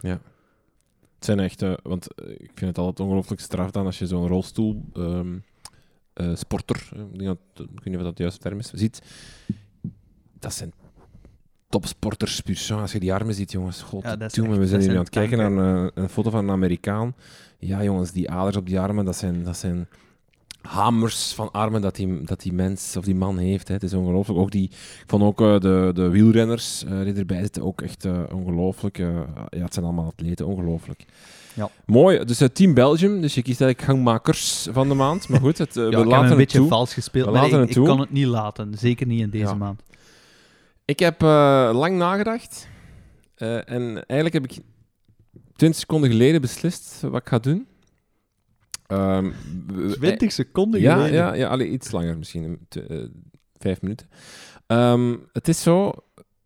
Het 0.00 1.26
zijn 1.26 1.40
echt, 1.40 1.64
want 1.82 2.08
ik 2.38 2.50
vind 2.54 2.60
het 2.70 2.78
altijd 2.78 3.00
ongelooflijk 3.08 3.40
straf 3.40 3.70
dan 3.70 3.84
als 3.86 3.98
je 3.98 4.06
zo'n 4.06 4.26
rolstoel 4.26 4.84
ehm, 4.94 5.38
eh, 6.18 6.30
sporter, 6.34 6.88
eh, 6.94 7.00
ik, 7.00 7.18
denk 7.18 7.26
dat, 7.54 7.66
ik 7.66 7.74
weet 7.74 7.84
niet 7.84 7.96
of 7.96 8.02
dat 8.02 8.16
de 8.16 8.22
juiste 8.22 8.40
term 8.42 8.58
is, 8.58 8.70
ziet. 8.72 9.02
Dat 10.38 10.52
zijn 10.54 10.72
topsporters, 11.68 12.40
puur. 12.40 12.74
Als 12.74 12.92
je 12.92 13.00
die 13.00 13.12
armen 13.12 13.34
ziet, 13.34 13.52
jongens, 13.52 13.82
god, 13.82 14.02
Ja, 14.02 14.18
echt- 14.18 14.36
we 14.36 14.66
zijn 14.66 14.80
hier 14.80 14.90
aan 14.90 14.96
het 14.96 15.08
kijken 15.10 15.38
naar 15.38 15.52
een, 15.52 15.90
een 15.94 16.08
foto 16.08 16.30
van 16.30 16.44
een 16.44 16.50
Amerikaan. 16.50 17.14
Ja, 17.58 17.82
jongens, 17.82 18.12
die 18.12 18.30
aders 18.30 18.56
op 18.56 18.66
die 18.66 18.80
armen, 18.80 19.04
dat 19.04 19.16
zijn, 19.16 19.44
dat 19.44 19.56
zijn 19.56 19.88
hamers 20.62 21.32
van 21.34 21.50
armen 21.52 21.80
dat 21.80 21.96
die, 21.96 22.22
dat 22.24 22.40
die 22.40 22.52
mens 22.52 22.96
of 22.96 23.04
die 23.04 23.14
man 23.14 23.38
heeft. 23.38 23.68
Hè. 23.68 23.74
Het 23.74 23.82
is 23.82 23.94
ongelooflijk. 23.94 24.38
Ook 24.40 24.50
die, 24.50 24.64
ik 24.70 25.04
vond 25.06 25.22
ook 25.22 25.40
eh, 25.40 25.58
de, 25.60 25.90
de 25.94 26.08
wielrenners 26.08 26.84
eh, 26.84 27.02
die 27.02 27.14
erbij 27.14 27.40
zitten 27.40 27.62
ook 27.64 27.80
echt 27.82 28.04
eh, 28.04 28.22
ongelooflijk. 28.32 28.98
eh, 28.98 29.20
ja, 29.48 29.62
het 29.62 29.72
zijn 29.74 29.84
allemaal 29.84 30.06
atleten, 30.06 30.46
ongelooflijk. 30.46 31.04
Ja. 31.58 31.70
Mooi. 31.86 32.24
Dus 32.24 32.38
het 32.38 32.54
Team 32.54 32.74
Belgium. 32.74 33.20
Dus 33.20 33.34
je 33.34 33.42
kiest 33.42 33.60
eigenlijk 33.60 33.90
gangmakers 33.90 34.68
van 34.70 34.88
de 34.88 34.94
maand. 34.94 35.28
Maar 35.28 35.40
goed, 35.40 35.58
het, 35.58 35.76
eh, 35.76 35.82
Ja, 35.84 35.90
we 35.90 35.96
heb 35.96 36.04
laten 36.06 36.22
een 36.22 36.28
het 36.28 36.36
beetje 36.38 36.58
toe. 36.58 36.68
vals 36.68 36.94
gespeeld, 36.94 37.26
We 37.26 37.32
maar 37.32 37.42
laten 37.42 37.56
ik, 37.56 37.60
het 37.60 37.70
ik 37.70 37.76
toe. 37.76 37.86
kan 37.86 38.00
het 38.00 38.10
niet 38.12 38.26
laten. 38.26 38.74
Zeker 38.78 39.06
niet 39.06 39.20
in 39.20 39.30
deze 39.30 39.44
Ja. 39.44 39.54
maand. 39.54 39.82
Ik 40.84 40.98
heb 40.98 41.22
eh, 41.22 41.70
lang 41.72 41.96
nagedacht. 41.96 42.68
Eh, 43.34 43.56
en 43.56 44.06
eigenlijk 44.06 44.32
heb 44.32 44.44
ik 44.44 44.58
20 45.56 45.80
seconden 45.80 46.10
geleden 46.10 46.40
beslist 46.40 47.00
wat 47.00 47.20
ik 47.20 47.28
ga 47.28 47.38
doen. 47.38 47.66
Ehm, 48.86 49.30
we- 49.66 49.96
20 49.98 50.32
seconden 50.32 50.80
ja, 50.80 50.94
geleden. 50.94 51.14
ja, 51.14 51.34
ja 51.34 51.48
allee, 51.48 51.68
iets 51.70 51.90
langer 51.90 52.18
misschien. 52.18 52.66
Eh, 52.88 52.96
vijf 53.58 53.82
minuten. 53.82 54.08
Ehm, 54.66 55.16
het 55.32 55.48
is 55.48 55.62
zo, 55.62 55.92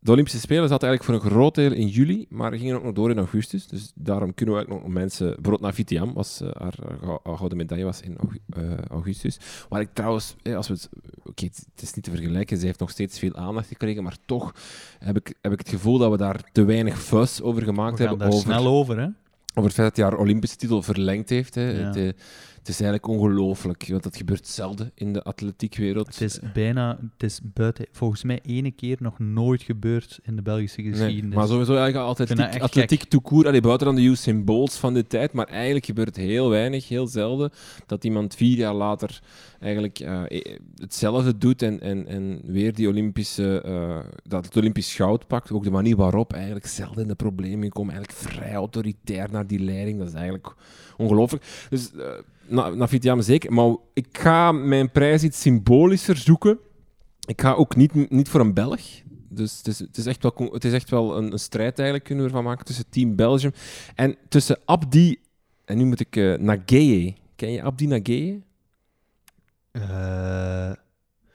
de 0.03 0.11
Olympische 0.11 0.41
Spelen 0.41 0.69
zaten 0.69 0.89
eigenlijk 0.89 1.05
voor 1.21 1.31
een 1.31 1.37
groot 1.37 1.55
deel 1.55 1.73
in 1.73 1.89
juli, 1.89 2.27
maar 2.29 2.53
gingen 2.53 2.77
ook 2.77 2.83
nog 2.83 2.93
door 2.93 3.11
in 3.11 3.19
augustus. 3.19 3.67
Dus 3.67 3.93
daarom 3.95 4.35
kunnen 4.35 4.55
we 4.55 4.61
eigenlijk 4.61 4.87
nog 4.87 5.01
mensen... 5.03 5.27
Bijvoorbeeld 5.27 5.61
Navitiam, 5.61 6.13
was, 6.13 6.41
uh, 6.43 6.49
haar, 6.59 6.75
haar, 7.23 7.37
gouden 7.37 7.57
medaille 7.57 7.85
was 7.85 8.01
in 8.01 8.17
uh, 8.57 8.79
augustus. 8.91 9.39
Waar 9.69 9.81
ik 9.81 9.89
trouwens, 9.93 10.35
eh, 10.43 10.57
als 10.57 10.69
we 10.69 10.75
het... 10.75 10.89
Oké, 11.25 11.45
het, 11.45 11.67
het 11.75 11.83
is 11.83 11.95
niet 11.95 12.05
te 12.05 12.11
vergelijken, 12.11 12.59
ze 12.59 12.67
heeft 12.67 12.79
nog 12.79 12.91
steeds 12.91 13.19
veel 13.19 13.35
aandacht 13.35 13.69
gekregen, 13.69 14.03
maar 14.03 14.17
toch 14.27 14.55
heb 14.99 15.17
ik, 15.17 15.35
heb 15.41 15.53
ik 15.53 15.59
het 15.59 15.69
gevoel 15.69 15.99
dat 15.99 16.11
we 16.11 16.17
daar 16.17 16.41
te 16.53 16.65
weinig 16.65 16.99
fuss 16.99 17.43
over 17.43 17.63
gemaakt 17.63 17.99
we 17.99 18.05
gaan 18.05 18.09
hebben. 18.09 18.29
Daar 18.29 18.37
over, 18.37 18.53
snel 18.53 18.67
over, 18.67 18.99
hè? 18.99 19.07
Over 19.55 19.71
het 19.71 19.73
feit 19.73 19.89
dat 19.89 19.97
hij 19.97 20.05
haar 20.05 20.19
Olympische 20.19 20.57
titel 20.57 20.83
verlengd 20.83 21.29
heeft. 21.29 21.55
Hè. 21.55 21.71
Ja. 21.71 21.93
Het, 21.93 22.17
het 22.63 22.71
is 22.71 22.81
eigenlijk 22.81 23.07
ongelooflijk, 23.07 23.87
want 23.89 24.03
dat 24.03 24.17
gebeurt 24.17 24.47
zelden 24.47 24.93
in 24.95 25.13
de 25.13 25.23
atletiekwereld. 25.23 26.07
Het 26.07 26.21
is 26.21 26.39
bijna, 26.53 26.99
het 27.13 27.23
is 27.23 27.41
buiten, 27.43 27.87
volgens 27.93 28.23
mij 28.23 28.41
ene 28.43 28.71
keer 28.71 28.97
nog 29.01 29.19
nooit 29.19 29.63
gebeurd 29.63 30.19
in 30.23 30.37
de 30.37 30.43
Belgische 30.43 30.83
geschiedenis. 30.83 31.23
Nee, 31.23 31.35
maar 31.35 31.47
sowieso 31.47 31.75
eigenlijk 31.77 32.07
altijd 32.07 32.61
atletiek, 32.61 33.05
toekoer, 33.05 33.47
allee, 33.47 33.61
buiten 33.61 33.87
dan 33.87 33.97
de 33.97 34.03
Usain 34.03 34.45
Bolts 34.45 34.77
van 34.77 34.95
de 34.95 35.07
tijd, 35.07 35.33
maar 35.33 35.47
eigenlijk 35.47 35.85
gebeurt 35.85 36.17
heel 36.17 36.49
weinig, 36.49 36.89
heel 36.89 37.07
zelden, 37.07 37.51
dat 37.87 38.05
iemand 38.05 38.35
vier 38.35 38.57
jaar 38.57 38.75
later 38.75 39.21
eigenlijk 39.63 40.01
uh, 40.01 40.23
hetzelfde 40.75 41.39
doet 41.39 41.63
en, 41.63 41.81
en, 41.81 42.07
en 42.07 42.41
weer 42.45 42.75
die 42.75 42.89
Olympische, 42.89 43.63
uh, 43.67 43.99
dat 44.23 44.45
het 44.45 44.57
Olympisch 44.57 44.95
goud 44.95 45.27
pakt. 45.27 45.53
Ook 45.53 45.65
de 45.65 45.71
manier 45.71 45.97
waarop 45.97 46.33
eigenlijk 46.33 46.67
zelden 46.67 47.09
de 47.09 47.15
problemen 47.15 47.69
komen, 47.69 47.95
eigenlijk 47.95 48.33
vrij 48.33 48.55
autoritair 48.55 49.29
naar 49.31 49.47
die 49.47 49.61
leiding, 49.61 49.99
dat 49.99 50.09
is 50.09 50.15
eigenlijk 50.15 50.55
ongelooflijk. 50.97 51.67
Dus... 51.71 51.91
Uh, 51.95 52.05
Navitiam 52.75 53.21
zeker. 53.21 53.53
Maar 53.53 53.77
ik 53.93 54.07
ga 54.13 54.53
mijn 54.53 54.91
prijs 54.91 55.23
iets 55.23 55.41
symbolischer 55.41 56.17
zoeken. 56.17 56.59
Ik 57.27 57.41
ga 57.41 57.53
ook 57.53 57.77
niet, 57.77 58.11
niet 58.11 58.29
voor 58.29 58.41
een 58.41 58.55
Belg. 58.55 58.81
Dus 59.29 59.59
het 59.59 59.67
is, 59.67 59.79
het 59.79 59.97
is 59.97 60.07
echt 60.07 60.23
wel, 60.23 60.49
het 60.53 60.65
is 60.65 60.73
echt 60.73 60.91
wel 60.91 61.17
een, 61.17 61.33
een, 61.33 61.39
strijd 61.39 61.79
eigenlijk, 61.79 62.05
kunnen 62.05 62.25
we 62.25 62.31
ervan 62.31 62.45
maken, 62.47 62.65
tussen 62.65 62.85
Team 62.89 63.17
Belgium 63.17 63.53
en 63.95 64.17
tussen 64.29 64.59
Abdi... 64.65 65.21
En 65.65 65.77
nu 65.77 65.85
moet 65.85 66.01
ik... 66.01 66.17
Uh, 66.17 66.39
Nageye. 66.39 67.15
Ken 67.37 67.53
je 67.53 67.63
Abdi 67.63 67.87
Nageye? 67.87 68.43
Uh... 69.73 70.71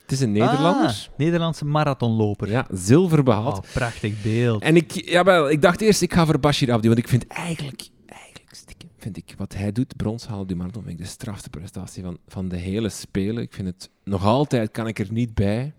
Het 0.02 0.16
is 0.16 0.22
een 0.22 0.32
Nederlander. 0.32 0.86
Ah, 0.86 1.18
Nederlandse 1.18 1.66
marathonloper. 1.66 2.50
Ja, 2.50 2.68
zilver 2.72 3.24
behaald. 3.24 3.58
Oh, 3.58 3.72
prachtig 3.74 4.22
beeld. 4.22 4.62
En 4.62 4.76
ik, 4.76 4.92
ja, 4.92 5.24
wel, 5.24 5.50
ik 5.50 5.62
dacht 5.62 5.82
eerst, 5.82 6.02
ik 6.02 6.14
ga 6.14 6.26
voor 6.26 6.40
Bashir 6.40 6.72
Abdi, 6.72 6.88
want 6.88 7.00
ik 7.00 7.08
vind 7.08 7.28
eigenlijk 7.28 7.90
vind 8.98 9.18
ik 9.18 9.38
wat 9.38 9.54
hij 9.54 9.72
doet, 9.72 9.96
brons 9.96 10.26
halen 10.26 10.42
op 10.42 10.48
die 10.48 10.58
marathon, 10.58 10.84
vind 10.84 11.00
ik 11.00 11.06
de 11.06 11.12
strafste 11.12 11.50
prestatie 11.50 12.04
van, 12.04 12.18
van 12.28 12.48
de 12.48 12.58
hele 12.58 12.90
Spelen. 12.90 13.44
Ik 13.44 13.54
vind 13.54 13.68
het 13.68 13.90
nog 14.04 14.26
altijd, 14.26 14.72
kan 14.72 14.88
ik 14.88 15.00
er 15.00 15.12
niet 15.12 15.34
bij. 15.34 15.74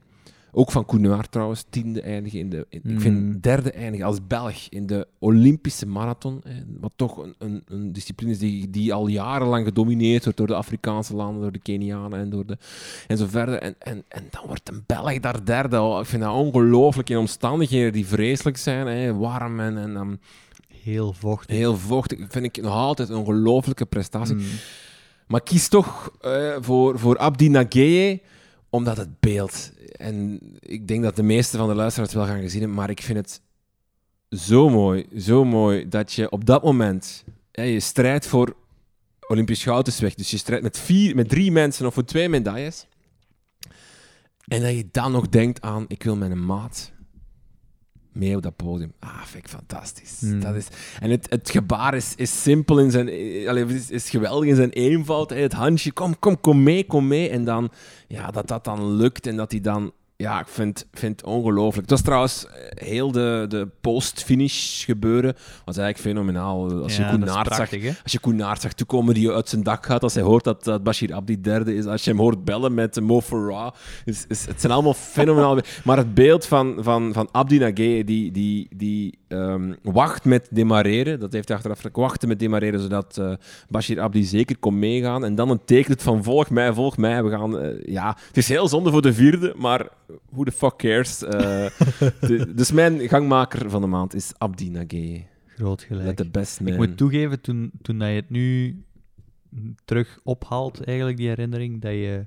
Ook 0.52 0.70
van 0.70 0.84
Koenaar 0.84 1.28
trouwens, 1.28 1.64
tiende 1.70 2.00
eindigen 2.00 2.38
in 2.38 2.50
de... 2.50 2.66
In, 2.68 2.80
Ik 2.84 3.00
vind 3.00 3.16
Mm. 3.18 3.40
derde 3.40 3.72
eindigen 3.72 4.06
als 4.06 4.26
Belg 4.26 4.68
in 4.68 4.86
de 4.86 5.06
Olympische 5.18 5.86
marathon. 5.86 6.40
Eh, 6.44 6.52
wat 6.80 6.92
toch 6.96 7.16
een, 7.16 7.34
een, 7.38 7.62
een 7.66 7.92
discipline 7.92 8.30
is 8.30 8.38
die, 8.38 8.70
die 8.70 8.94
al 8.94 9.06
jarenlang 9.06 9.64
gedomineerd 9.64 10.22
wordt 10.22 10.38
door 10.38 10.46
de 10.46 10.54
Afrikaanse 10.54 11.16
landen, 11.16 11.42
door 11.42 11.52
de 11.52 11.58
Kenianen 11.58 12.18
en, 12.18 12.30
door 12.30 12.46
de, 12.46 12.58
en 13.06 13.16
zo 13.16 13.26
verder. 13.26 13.58
En, 13.58 13.74
en, 13.78 14.04
en 14.08 14.26
dan 14.30 14.42
wordt 14.46 14.68
een 14.68 14.82
Belg 14.86 15.20
daar 15.20 15.44
derde. 15.44 15.80
Oh, 15.80 16.00
ik 16.00 16.06
vind 16.06 16.22
dat 16.22 16.34
ongelooflijk 16.34 17.10
in 17.10 17.16
omstandigheden 17.16 17.92
die 17.92 18.06
vreselijk 18.06 18.56
zijn. 18.56 18.86
Hè, 18.86 19.14
warm 19.14 19.60
en... 19.60 19.78
en 19.78 19.96
um, 19.96 20.20
Heel 20.82 21.12
vochtig. 21.12 21.56
Heel 21.56 21.76
vochtig. 21.76 22.18
Vind 22.28 22.44
ik 22.44 22.62
nog 22.62 22.72
altijd 22.72 23.08
een 23.08 23.16
ongelooflijke 23.16 23.86
prestatie. 23.86 24.34
Mm. 24.34 24.42
Maar 25.26 25.40
kies 25.42 25.68
toch 25.68 26.12
uh, 26.26 26.56
voor, 26.60 26.98
voor 26.98 27.18
Abdi 27.18 27.48
Nageye, 27.48 28.20
omdat 28.70 28.96
het 28.96 29.20
beeld... 29.20 29.72
En 29.96 30.40
ik 30.58 30.88
denk 30.88 31.02
dat 31.02 31.16
de 31.16 31.22
meeste 31.22 31.56
van 31.56 31.68
de 31.68 31.74
luisteraars 31.74 32.12
wel 32.12 32.26
gaan 32.26 32.40
gezien 32.40 32.60
hebben, 32.60 32.78
maar 32.78 32.90
ik 32.90 33.02
vind 33.02 33.18
het 33.18 33.40
zo 34.40 34.68
mooi, 34.68 35.06
zo 35.18 35.44
mooi, 35.44 35.88
dat 35.88 36.12
je 36.12 36.30
op 36.30 36.44
dat 36.44 36.62
moment... 36.62 37.24
Je 37.52 37.80
strijdt 37.80 38.26
voor 38.26 38.56
Olympisch 39.28 39.62
goud. 39.62 39.84
Dus 40.16 40.30
je 40.30 40.36
strijdt 40.36 40.62
met, 40.62 40.78
vier, 40.78 41.14
met 41.14 41.28
drie 41.28 41.52
mensen 41.52 41.86
of 41.86 41.94
voor 41.94 42.04
twee 42.04 42.28
medailles. 42.28 42.86
En 44.44 44.62
dat 44.62 44.74
je 44.74 44.88
dan 44.90 45.12
nog 45.12 45.28
denkt 45.28 45.60
aan, 45.60 45.84
ik 45.88 46.02
wil 46.02 46.16
mijn 46.16 46.46
maat 46.46 46.92
mee 48.18 48.36
op 48.36 48.42
dat 48.42 48.56
podium. 48.56 48.92
Ah, 48.98 49.22
vind 49.24 49.44
ik 49.44 49.50
fantastisch. 49.50 50.20
Mm. 50.20 50.40
Dat 50.40 50.54
is, 50.54 50.66
en 51.00 51.10
het, 51.10 51.26
het 51.30 51.50
gebaar 51.50 51.94
is, 51.94 52.14
is 52.16 52.42
simpel 52.42 52.78
in 52.78 52.90
zijn... 52.90 53.08
Is, 53.68 53.90
is 53.90 54.10
geweldig 54.10 54.48
in 54.48 54.56
zijn 54.56 54.70
eenvoud. 54.70 55.30
Het 55.30 55.52
handje, 55.52 55.92
kom, 55.92 56.18
kom, 56.18 56.40
kom 56.40 56.62
mee, 56.62 56.84
kom 56.84 57.06
mee. 57.06 57.28
En 57.28 57.44
dan, 57.44 57.70
ja, 58.08 58.30
dat 58.30 58.48
dat 58.48 58.64
dan 58.64 58.92
lukt 58.92 59.26
en 59.26 59.36
dat 59.36 59.50
hij 59.50 59.60
dan... 59.60 59.92
Ja, 60.22 60.40
ik 60.40 60.48
vind, 60.48 60.86
vind 60.92 61.20
het 61.20 61.30
ongelooflijk. 61.30 61.80
Het 61.80 61.90
was 61.90 62.02
trouwens 62.02 62.46
heel 62.74 63.12
de, 63.12 63.44
de 63.48 63.68
post-finish 63.80 64.84
gebeuren. 64.84 65.34
was 65.64 65.76
eigenlijk 65.76 65.98
fenomenaal. 65.98 66.82
Als 66.82 66.96
je 66.96 67.02
Ja, 67.02 67.10
Koen 67.10 67.20
dat 67.20 67.28
is 67.28 67.34
Naert 67.34 67.54
zag, 67.54 67.72
als 68.02 68.12
je 68.12 68.18
zag 68.60 68.72
toekomen 68.72 69.14
die 69.14 69.32
uit 69.32 69.48
zijn 69.48 69.62
dak 69.62 69.86
gaat, 69.86 70.02
als 70.02 70.14
hij 70.14 70.22
hoort 70.22 70.44
dat, 70.44 70.64
dat 70.64 70.82
Bashir 70.82 71.14
Abdi 71.14 71.40
derde 71.40 71.74
is, 71.74 71.86
als 71.86 72.04
je 72.04 72.10
hem 72.10 72.20
hoort 72.20 72.44
bellen 72.44 72.74
met 72.74 73.00
Mo 73.00 73.20
Farah, 73.20 73.74
is, 74.04 74.24
is, 74.28 74.46
het 74.46 74.60
zijn 74.60 74.72
allemaal 74.72 74.94
fenomenaal. 74.94 75.58
maar 75.84 75.96
het 75.96 76.14
beeld 76.14 76.46
van, 76.46 76.76
van, 76.80 77.12
van 77.12 77.28
Abdi 77.32 77.58
Nageye, 77.58 78.04
die, 78.04 78.32
die, 78.32 78.68
die 78.76 79.18
ehm, 79.28 79.74
wacht 79.82 80.24
met 80.24 80.48
demareren, 80.50 81.20
dat 81.20 81.32
heeft 81.32 81.48
hij 81.48 81.56
achteraf 81.56 81.82
wachten 81.92 82.28
met 82.28 82.38
demareren, 82.38 82.80
zodat 82.80 83.18
eh, 83.18 83.32
Bashir 83.68 84.00
Abdi 84.00 84.24
zeker 84.24 84.58
kon 84.58 84.78
meegaan. 84.78 85.24
En 85.24 85.34
dan 85.34 85.50
een 85.50 85.64
teken 85.64 85.98
van 85.98 86.24
volg 86.24 86.50
mij, 86.50 86.72
volg 86.72 86.96
mij, 86.96 87.24
we 87.24 87.30
gaan... 87.30 87.58
eh, 87.58 87.84
ja, 87.86 88.16
het 88.26 88.36
is 88.36 88.48
heel 88.48 88.68
zonde 88.68 88.90
voor 88.90 89.02
de 89.02 89.12
vierde, 89.12 89.54
maar 89.56 89.88
who 90.30 90.44
the 90.44 90.52
fuck 90.52 90.76
cares? 90.76 91.22
Eh, 91.24 91.30
de- 92.28 92.54
dus 92.54 92.72
mijn 92.72 93.08
gangmaker 93.08 93.70
van 93.70 93.80
de 93.80 93.86
maand 93.86 94.14
is 94.14 94.32
Abdi 94.38 94.70
Nageye. 94.70 95.24
Groot 95.46 95.82
gelijk. 95.82 96.16
The 96.16 96.28
best 96.30 96.60
man. 96.60 96.72
Ik 96.72 96.78
moet 96.78 96.96
toegeven, 96.96 97.40
toen, 97.40 97.70
toen 97.82 97.98
dat 97.98 98.08
je 98.08 98.14
het 98.14 98.30
nu 98.30 98.76
terug 99.84 100.18
ophaalt, 100.24 100.84
eigenlijk 100.84 101.16
die 101.16 101.28
herinnering, 101.28 101.80
dat 101.80 101.92
je 101.92 102.26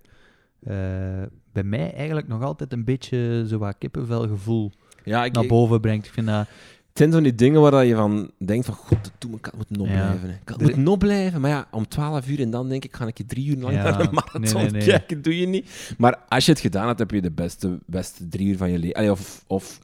bij 1.52 1.64
mij 1.64 1.94
eigenlijk 1.94 2.28
nog 2.28 2.44
altijd 2.44 2.74
een 2.74 2.84
beetje 2.84 3.46
zo 3.48 3.58
wat 3.58 3.76
kippenvelgevoel 3.78 4.72
ja, 5.04 5.26
ik, 5.26 5.34
naar 5.34 5.46
boven 5.46 5.82
brengt. 5.82 6.06
Ik 6.06 6.12
vind 6.14 6.28
dat... 6.28 6.48
Het 6.92 7.00
zijn 7.00 7.12
van 7.12 7.24
die 7.24 7.36
dingen 7.36 7.62
waar 7.62 7.86
je 7.86 7.96
van 7.96 8.32
denkt 8.38 8.66
van, 8.66 8.76
god, 8.76 9.12
doe, 9.18 9.36
ik 9.36 9.42
kan 9.42 9.54
moet 9.58 9.70
nog 9.70 9.88
blijven. 9.88 10.30
hè. 10.30 10.36
Ik 10.54 10.62
moet 10.62 10.76
nog 10.76 10.98
blijven. 10.98 11.42
Maar 11.42 11.50
ja, 11.50 11.68
om 11.72 11.88
12 11.88 12.28
uur 12.30 12.40
en 12.40 12.50
dan 12.50 12.70
denk 12.70 12.84
ik, 12.84 12.96
ga 12.96 13.08
ik 13.08 13.18
je 13.18 13.26
drie 13.26 13.46
uur 13.48 13.58
lang 13.58 13.76
naar 13.76 14.00
een 14.00 14.14
marathon 14.14 14.62
nee, 14.62 14.72
nee, 14.72 14.86
kijken. 14.86 15.22
Doe 15.22 15.38
je 15.40 15.48
niet. 15.48 15.94
Maar 15.98 16.18
als 16.30 16.46
je 16.46 16.52
het 16.52 16.60
gedaan 16.62 16.88
hebt, 16.88 17.00
heb 17.00 17.12
je 17.12 17.22
de 17.22 17.32
beste, 17.32 17.80
beste 17.86 18.28
drie 18.28 18.48
uur 18.48 18.58
van 18.58 18.72
je 18.72 18.80
leven. 18.80 19.12
Of, 19.12 19.44
of 19.48 19.80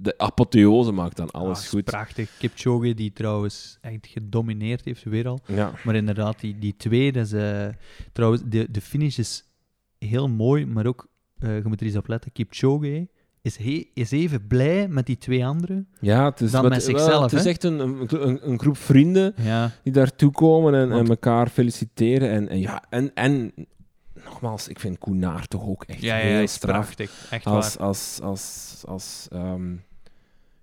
de 0.00 0.18
apotheose 0.18 0.92
maakt 0.92 1.16
dan 1.16 1.30
alles 1.30 1.58
Ah, 1.58 1.62
is 1.64 1.68
goed. 1.68 1.84
Prachtig. 1.84 2.30
Kipchoge, 2.38 2.94
die 2.94 3.12
trouwens 3.12 3.78
echt 3.80 4.06
gedomineerd 4.06 4.84
heeft 4.84 5.02
weer 5.04 5.28
al. 5.28 5.40
Ja. 5.46 5.72
Maar 5.84 5.94
inderdaad, 5.94 6.40
die, 6.40 6.58
die 6.58 6.74
twee, 6.76 7.12
dat 7.12 7.24
is, 7.26 7.32
eh, 7.32 7.66
trouwens, 8.12 8.42
de, 8.46 8.66
de 8.70 8.80
finish 8.80 9.18
is 9.18 9.44
heel 9.98 10.28
mooi, 10.28 10.66
maar 10.66 10.86
ook, 10.86 11.08
eh, 11.38 11.56
je 11.56 11.62
moet 11.64 11.80
er 11.80 11.86
eens 11.86 11.96
op 11.96 12.08
letten, 12.08 12.32
Kipchoge 12.32 13.08
is, 13.44 13.56
he- 13.56 13.84
is 13.94 14.10
even 14.10 14.46
blij 14.46 14.88
met 14.88 15.06
die 15.06 15.18
twee 15.18 15.46
anderen. 15.46 15.86
ja, 16.00 16.24
het 16.24 16.40
is, 16.40 16.50
Dan 16.50 16.62
wat- 16.62 16.70
met 16.70 16.86
wel, 16.86 16.96
zichzelf, 16.98 17.30
Het 17.30 17.40
is 17.40 17.46
echt 17.46 17.64
een, 17.64 17.78
een, 17.80 18.50
een 18.50 18.58
groep 18.58 18.76
vrienden 18.76 19.34
Ja, 19.42 19.70
die 19.82 19.92
daartoe 19.92 20.30
komen 20.30 20.74
en, 20.74 20.92
en 20.92 21.06
elkaar 21.08 21.48
feliciteren. 21.48 22.30
En, 22.30 22.48
en, 22.48 22.60
ja, 22.60 22.82
en, 22.90 23.10
en 23.14 23.52
nogmaals, 24.24 24.68
ik 24.68 24.80
vind 24.80 24.98
Koenaar 24.98 25.46
toch 25.46 25.66
ook 25.66 25.84
echt 25.84 26.00
ja, 26.00 26.16
ja, 26.16 26.36
heel 26.36 26.46
straf. 26.46 26.76
prachtig. 26.76 27.26
Echt 27.30 27.46
als, 27.46 27.76
waar. 27.76 27.86
als, 27.86 28.18
als, 28.22 28.82
als 28.86 29.26
ehm, 29.32 29.70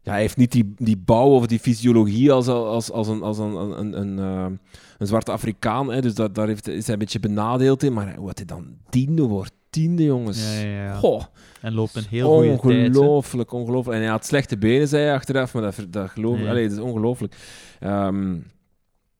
ja, 0.01 0.11
hij 0.11 0.21
heeft 0.21 0.38
niet 0.38 0.51
die, 0.51 0.73
die 0.77 0.97
bouw 0.97 1.29
of 1.29 1.45
die 1.47 1.59
fysiologie 1.59 2.32
als, 2.32 2.47
als, 2.47 2.91
als 2.91 3.07
een, 3.07 3.21
als 3.21 3.38
een, 3.38 3.55
een, 3.55 3.79
een, 3.79 4.01
een, 4.01 4.19
ehm, 4.19 4.53
een 4.97 5.07
zwarte 5.07 5.32
Afrikaan. 5.32 5.91
Hè, 5.91 6.01
dus 6.01 6.13
dat, 6.15 6.36
daar 6.36 6.47
heeft, 6.47 6.67
is 6.67 6.84
hij 6.86 6.93
een 6.93 6.99
beetje 6.99 7.19
benadeeld 7.19 7.84
in. 7.84 7.93
Maar 7.93 8.15
wat 8.21 8.38
hij 8.38 8.45
dan 8.47 8.65
tiende 8.89 9.21
wordt, 9.21 9.51
tiende 9.72 10.03
jongens. 10.03 10.53
Ja, 10.53 10.59
ja, 10.67 10.84
ja. 10.84 10.93
Goh, 10.95 11.24
En 11.61 11.74
loopt 11.74 11.95
een 11.95 12.05
heel 12.09 12.57
goede 12.57 12.78
tijd. 12.78 12.95
ongelooflijk, 12.97 13.51
ongelooflijk. 13.51 13.95
En 13.97 14.03
hij 14.03 14.11
had 14.11 14.26
slechte 14.26 14.57
benen, 14.57 14.88
zei 14.88 15.03
hij 15.03 15.13
achteraf, 15.13 15.53
maar 15.53 15.61
dat, 15.63 15.86
dat 15.89 16.09
geloof 16.09 16.39
ik. 16.39 16.47
Allee, 16.47 16.67
dat 16.69 16.78
is 16.78 16.84
ongelooflijk. 16.84 17.36
Ehm, 17.80 18.38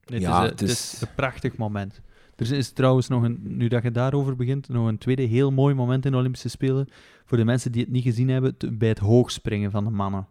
Het, 0.04 0.20
Ja, 0.20 0.30
is, 0.30 0.36
een- 0.36 0.50
het 0.50 0.60
het 0.60 0.68
is- 0.70 0.92
is 0.94 1.00
een 1.00 1.14
prachtig 1.16 1.56
moment. 1.56 2.00
Er 2.36 2.52
is 2.52 2.70
trouwens 2.70 3.08
nog 3.08 3.22
een, 3.22 3.38
nu 3.42 3.68
dat 3.68 3.82
je 3.82 3.90
daarover 3.90 4.36
begint, 4.36 4.68
nog 4.68 4.86
een 4.88 4.98
tweede 4.98 5.22
heel 5.22 5.50
mooi 5.50 5.74
moment 5.74 6.04
in 6.04 6.10
de 6.10 6.16
Olympische 6.18 6.48
Spelen. 6.48 6.88
Voor 7.24 7.38
de 7.38 7.44
mensen 7.44 7.72
die 7.72 7.82
het 7.82 7.90
niet 7.92 8.02
gezien 8.02 8.28
hebben, 8.28 8.56
bij 8.72 8.88
het 8.88 8.98
hoogspringen 8.98 9.70
van 9.70 9.84
de 9.84 9.90
mannen. 9.90 10.26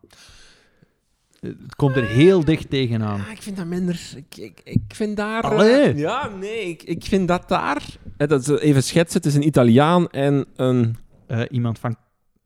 Eh, 1.40 1.50
Het 1.62 1.76
komt 1.76 1.96
er 1.96 2.08
heel 2.08 2.44
dicht 2.46 2.70
tegenaan. 2.70 3.18
ja, 3.18 3.32
ik 3.32 3.42
vind 3.42 3.58
dat 3.58 3.66
minder. 3.66 4.14
Ik, 4.16 4.38
ik, 4.38 4.62
ik 4.64 4.82
vind 4.88 5.18
daar. 5.18 5.44
eh, 5.44 5.50
Allee. 5.50 5.96
ja, 5.96 6.28
nee, 6.40 6.70
ik, 6.70 6.84
ik 6.84 7.04
vind 7.04 7.28
dat 7.28 7.50
daar. 7.50 7.84
Dat 8.28 8.48
is 8.48 8.60
even 8.60 8.84
schetsen: 8.84 9.18
het 9.18 9.26
is 9.26 9.36
een 9.36 9.46
Italiaan 9.48 10.10
en 10.10 10.46
een. 10.56 10.96
Eh, 11.28 11.42
iemand 11.50 11.80
van, 11.80 11.96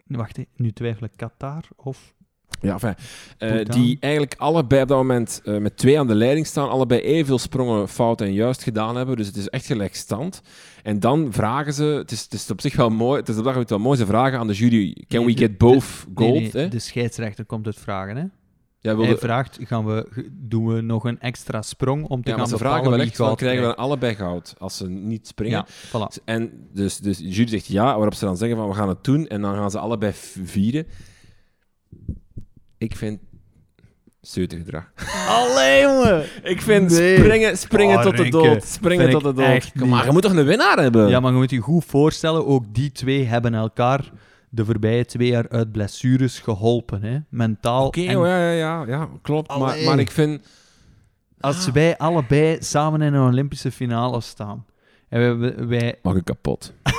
wacht, 0.06 0.40
nu 0.56 0.72
twijfel 0.72 1.06
ik, 1.06 1.12
Qatar 1.16 1.64
of 1.76 2.14
Ja, 2.62 2.74
enfin, 2.74 2.96
eh, 3.38 3.66
die 3.66 3.98
eigenlijk 4.00 4.36
allebei 4.38 4.82
op 4.82 4.88
dat 4.88 4.98
moment 4.98 5.42
eh, 5.44 5.58
met 5.58 5.78
twee 5.78 6.00
aan 6.00 6.08
de 6.08 6.16
leiding 6.16 6.48
staan, 6.48 6.70
allebei 6.70 7.02
evenveel 7.02 7.40
sprongen 7.40 7.90
fout 7.90 8.22
en 8.22 8.34
juist 8.34 8.64
gedaan 8.64 8.96
hebben. 8.96 9.16
Dus 9.16 9.28
het 9.28 9.36
is 9.36 9.48
echt 9.50 9.66
gelijkstand. 9.66 10.42
En 10.84 11.00
dan 11.00 11.28
vragen 11.34 11.74
ze, 11.74 11.84
het 11.84 12.12
is, 12.12 12.22
het 12.22 12.34
is 12.34 12.52
op 12.52 12.62
zich 12.62 12.76
wel 12.76 12.90
mooi, 12.90 13.20
het 13.20 13.30
is 13.30 13.38
op 13.38 13.44
dat 13.44 13.52
moment 13.52 13.70
wel 13.70 13.80
mooi, 13.80 13.98
ze 13.98 14.06
vragen 14.06 14.40
aan 14.40 14.48
de 14.48 14.54
jury, 14.54 15.06
can 15.08 15.26
Nee, 15.26 15.36
we 15.36 15.42
get 15.42 15.58
both 15.58 16.06
gold? 16.16 16.34
nee, 16.34 16.50
hè? 16.52 16.68
de 16.68 16.80
scheidsrechter 16.80 17.46
komt 17.46 17.66
het 17.66 17.80
vragen, 17.80 18.16
hè? 18.16 18.24
Ja, 18.86 18.96
Hij 18.96 19.06
wilde, 19.06 19.18
vraagt, 19.22 19.58
gaan 19.62 19.86
we, 19.86 20.30
doen 20.32 20.68
we 20.68 20.82
nog 20.82 21.04
een 21.06 21.20
extra 21.20 21.62
sprong 21.62 22.08
om 22.08 22.24
te 22.24 22.30
ja, 22.30 22.38
gaan 22.38 22.48
ze 22.48 22.54
bepalen 22.58 22.74
vragen 22.76 22.98
wel 22.98 23.06
echt 23.06 23.16
goud 23.16 23.38
krijgen 23.38 23.68
we 23.68 23.76
allebei 23.76 24.16
goud 24.16 24.56
als 24.58 24.78
ze 24.78 24.90
niet 24.90 25.28
springen? 25.28 25.66
Ja, 25.68 25.74
voilà. 25.88 26.24
En 26.26 26.68
dus, 26.74 26.98
dus 26.98 27.18
de 27.18 27.30
jury 27.30 27.50
zegt 27.50 27.68
ja, 27.68 27.84
waarop 27.84 28.14
ze 28.14 28.26
dan 28.26 28.38
zeggen 28.38 28.58
van 28.58 28.68
we 28.68 28.74
gaan 28.74 28.90
het 28.90 29.04
doen 29.04 29.28
en 29.28 29.42
dan 29.42 29.56
gaan 29.56 29.72
ze 29.72 29.80
allebei 29.80 30.12
vieren. 30.44 30.86
Ik 32.78 32.96
vind 32.96 33.20
zeutergedrag. 34.22 34.92
Allee, 35.40 35.82
jongen! 35.82 36.24
Ik 36.44 36.62
vind 36.62 36.90
Nee. 36.90 37.18
springen, 37.18 37.58
springen 37.58 37.98
Oh, 37.98 38.04
tot 38.04 38.18
de 38.18 38.30
dood. 38.30 38.64
Springen 38.64 39.10
tot 39.10 39.24
de 39.24 39.34
dood. 39.34 39.74
maar, 39.76 40.06
je 40.06 40.12
moet 40.12 40.22
toch 40.22 40.36
een 40.36 40.46
winnaar 40.46 40.80
hebben? 40.80 41.10
Ja, 41.10 41.20
maar 41.20 41.32
je 41.32 41.38
moet 41.38 41.50
je 41.50 41.60
goed 41.60 41.86
voorstellen, 41.86 42.46
ook 42.46 42.74
die 42.74 42.92
twee 42.92 43.24
hebben 43.26 43.54
elkaar 43.54 44.12
de 44.56 44.66
voorbije 44.66 45.06
twee 45.06 45.28
jaar 45.28 45.50
uit 45.50 45.72
blessures 45.72 46.40
geholpen, 46.40 47.02
hè? 47.02 47.18
Mentaal. 47.30 47.86
Oké, 47.86 48.02
en 48.02 48.18
oh, 48.18 48.26
ja, 48.26 48.38
ja, 48.38 48.52
ja, 48.52 48.86
ja, 48.88 49.10
klopt. 49.22 49.48
Maar, 49.48 49.58
Allee. 49.58 49.86
maar 49.86 50.00
ik 50.00 50.12
vind... 50.12 50.48
Als 51.40 51.72
wij 51.72 51.98
allebei 51.98 52.58
samen 52.60 53.02
in 53.02 53.14
een 53.14 53.28
Olympische 53.28 53.72
finale 53.72 54.22
staan, 54.22 54.66
en 55.10 55.40
wij... 55.40 55.68
wij 55.68 56.00
Mag 56.02 56.16
ik 56.16 56.26
kapot? 56.26 56.74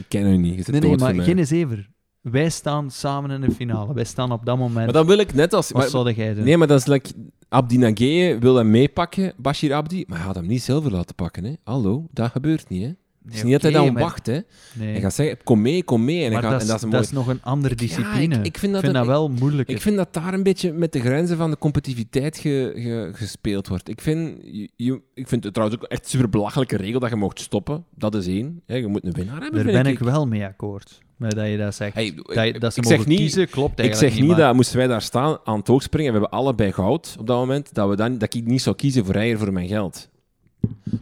ik 0.00 0.04
ken 0.08 0.26
u 0.26 0.36
niet, 0.36 0.54
je 0.54 0.62
zit 0.62 0.70
nee, 0.70 0.80
nee, 0.80 0.90
dood 0.90 1.00
maar 1.00 1.08
voor 1.08 1.16
mij. 1.16 1.34
geen 1.34 1.46
zever. 1.46 1.88
Wij 2.20 2.50
staan 2.50 2.90
samen 2.90 3.30
in 3.30 3.40
de 3.40 3.50
finale. 3.50 3.94
Wij 3.94 4.04
staan 4.04 4.32
op 4.32 4.44
dat 4.44 4.58
moment. 4.58 4.84
Maar 4.84 4.92
dan 4.92 5.06
wil 5.06 5.18
ik 5.18 5.34
net 5.34 5.52
als... 5.52 5.70
Wat 5.70 5.80
maar- 5.80 5.90
zou 5.90 6.12
jij 6.12 6.34
doen? 6.34 6.44
nee, 6.44 6.56
maar 6.56 6.66
dat 6.66 6.78
is 6.78 6.86
like... 6.86 7.10
Abdi 7.48 7.78
Nageye 7.78 8.38
wil 8.38 8.56
hem 8.56 8.70
meepakken, 8.70 9.32
Bashir 9.36 9.74
Abdi, 9.74 10.04
maar 10.06 10.18
hij 10.18 10.26
gaat 10.26 10.34
hem 10.34 10.46
niet 10.46 10.62
zilver 10.62 10.90
laten 10.90 11.14
pakken. 11.14 11.44
Hè? 11.44 11.52
Hallo, 11.64 12.06
dat 12.10 12.30
gebeurt 12.30 12.68
niet. 12.68 12.84
Hè? 12.84 12.92
Het 13.24 13.36
is 13.36 13.42
Nee, 13.42 13.52
niet 13.52 13.62
dat 13.62 13.72
hij 13.72 13.80
dan 13.82 13.92
maar- 13.92 14.02
wacht. 14.02 14.26
Hè? 14.26 14.38
Nee. 14.72 14.92
Hij 14.92 15.00
gaat 15.00 15.14
zeggen, 15.14 15.36
kom 15.44 15.62
mee, 15.62 15.82
kom 15.84 16.04
mee. 16.04 16.24
En, 16.24 16.32
maar 16.32 16.42
gaat, 16.42 16.50
dat, 16.50 16.60
en 16.60 16.66
is, 16.66 16.72
dat 16.72 16.82
is 16.84 16.90
dat 16.90 17.02
is 17.04 17.10
nog 17.10 17.26
een 17.28 17.42
andere 17.42 17.74
discipline. 17.74 18.34
Ja, 18.34 18.40
ik, 18.40 18.46
ik 18.46 18.58
vind 18.58 18.72
dat, 18.72 18.82
Ik 18.82 18.88
vind 18.90 18.98
dat 18.98 19.06
wel 19.06 19.28
moeilijk. 19.28 19.68
Ik 19.68 19.80
vind 19.80 19.96
dat 19.96 20.12
daar 20.14 20.34
een 20.34 20.42
beetje 20.42 20.72
met 20.72 20.92
de 20.92 21.00
grenzen 21.00 21.36
van 21.36 21.50
de 21.50 21.58
competitiviteit 21.58 22.38
ge- 22.38 22.72
ge- 22.74 23.10
gespeeld 23.12 23.68
wordt. 23.68 23.88
Ik 23.88 24.00
vind, 24.00 24.38
je, 24.76 25.00
ik 25.14 25.28
vind 25.28 25.44
het 25.44 25.54
trouwens 25.54 25.80
ook 25.82 25.88
echt 25.88 26.04
een 26.04 26.10
super 26.10 26.28
belachelijke 26.28 26.76
regel 26.76 27.00
dat 27.00 27.10
je 27.10 27.16
mocht 27.16 27.40
stoppen. 27.40 27.84
Dat 27.94 28.14
is 28.14 28.26
één. 28.26 28.62
Je 28.66 28.86
moet 28.86 29.04
een 29.04 29.12
winnaar 29.12 29.40
hebben. 29.40 29.64
Daar 29.72 29.82
ben 29.82 29.92
ik 29.92 29.98
wel 29.98 30.26
mee 30.26 30.44
akkoord. 30.44 30.98
Met 31.16 31.30
dat 31.34 31.46
je 31.48 31.56
dat 31.56 31.74
zegt. 31.74 31.94
Hey, 31.94 32.12
dat, 32.14 32.72
ze 32.72 32.78
ik 32.80 32.84
mogen 32.84 32.98
zeg 32.98 33.06
niet, 33.06 33.18
kiezen, 33.18 33.48
klopt 33.48 33.72
ik 33.72 33.78
eigenlijk 33.78 34.12
zeg 34.12 34.20
niet 34.22 34.30
maar- 34.30 34.40
dat 34.46 34.54
moesten 34.54 34.76
wij 34.76 34.86
daar 34.86 35.02
staan 35.02 35.38
aan 35.44 35.58
het 35.58 35.66
hoogspringen. 35.66 36.12
We 36.12 36.18
hebben 36.18 36.38
allebei 36.38 36.72
goud 36.72 37.16
op 37.18 37.26
dat 37.26 37.36
moment. 37.36 37.74
Dat, 37.74 37.88
we 37.88 37.96
dan, 37.96 38.18
dat 38.18 38.34
ik 38.34 38.44
niet 38.44 38.62
zou 38.62 38.76
kiezen 38.76 39.04
voor 39.04 39.14
eier 39.14 39.38
voor 39.38 39.52
mijn 39.52 39.68
geld. 39.68 40.08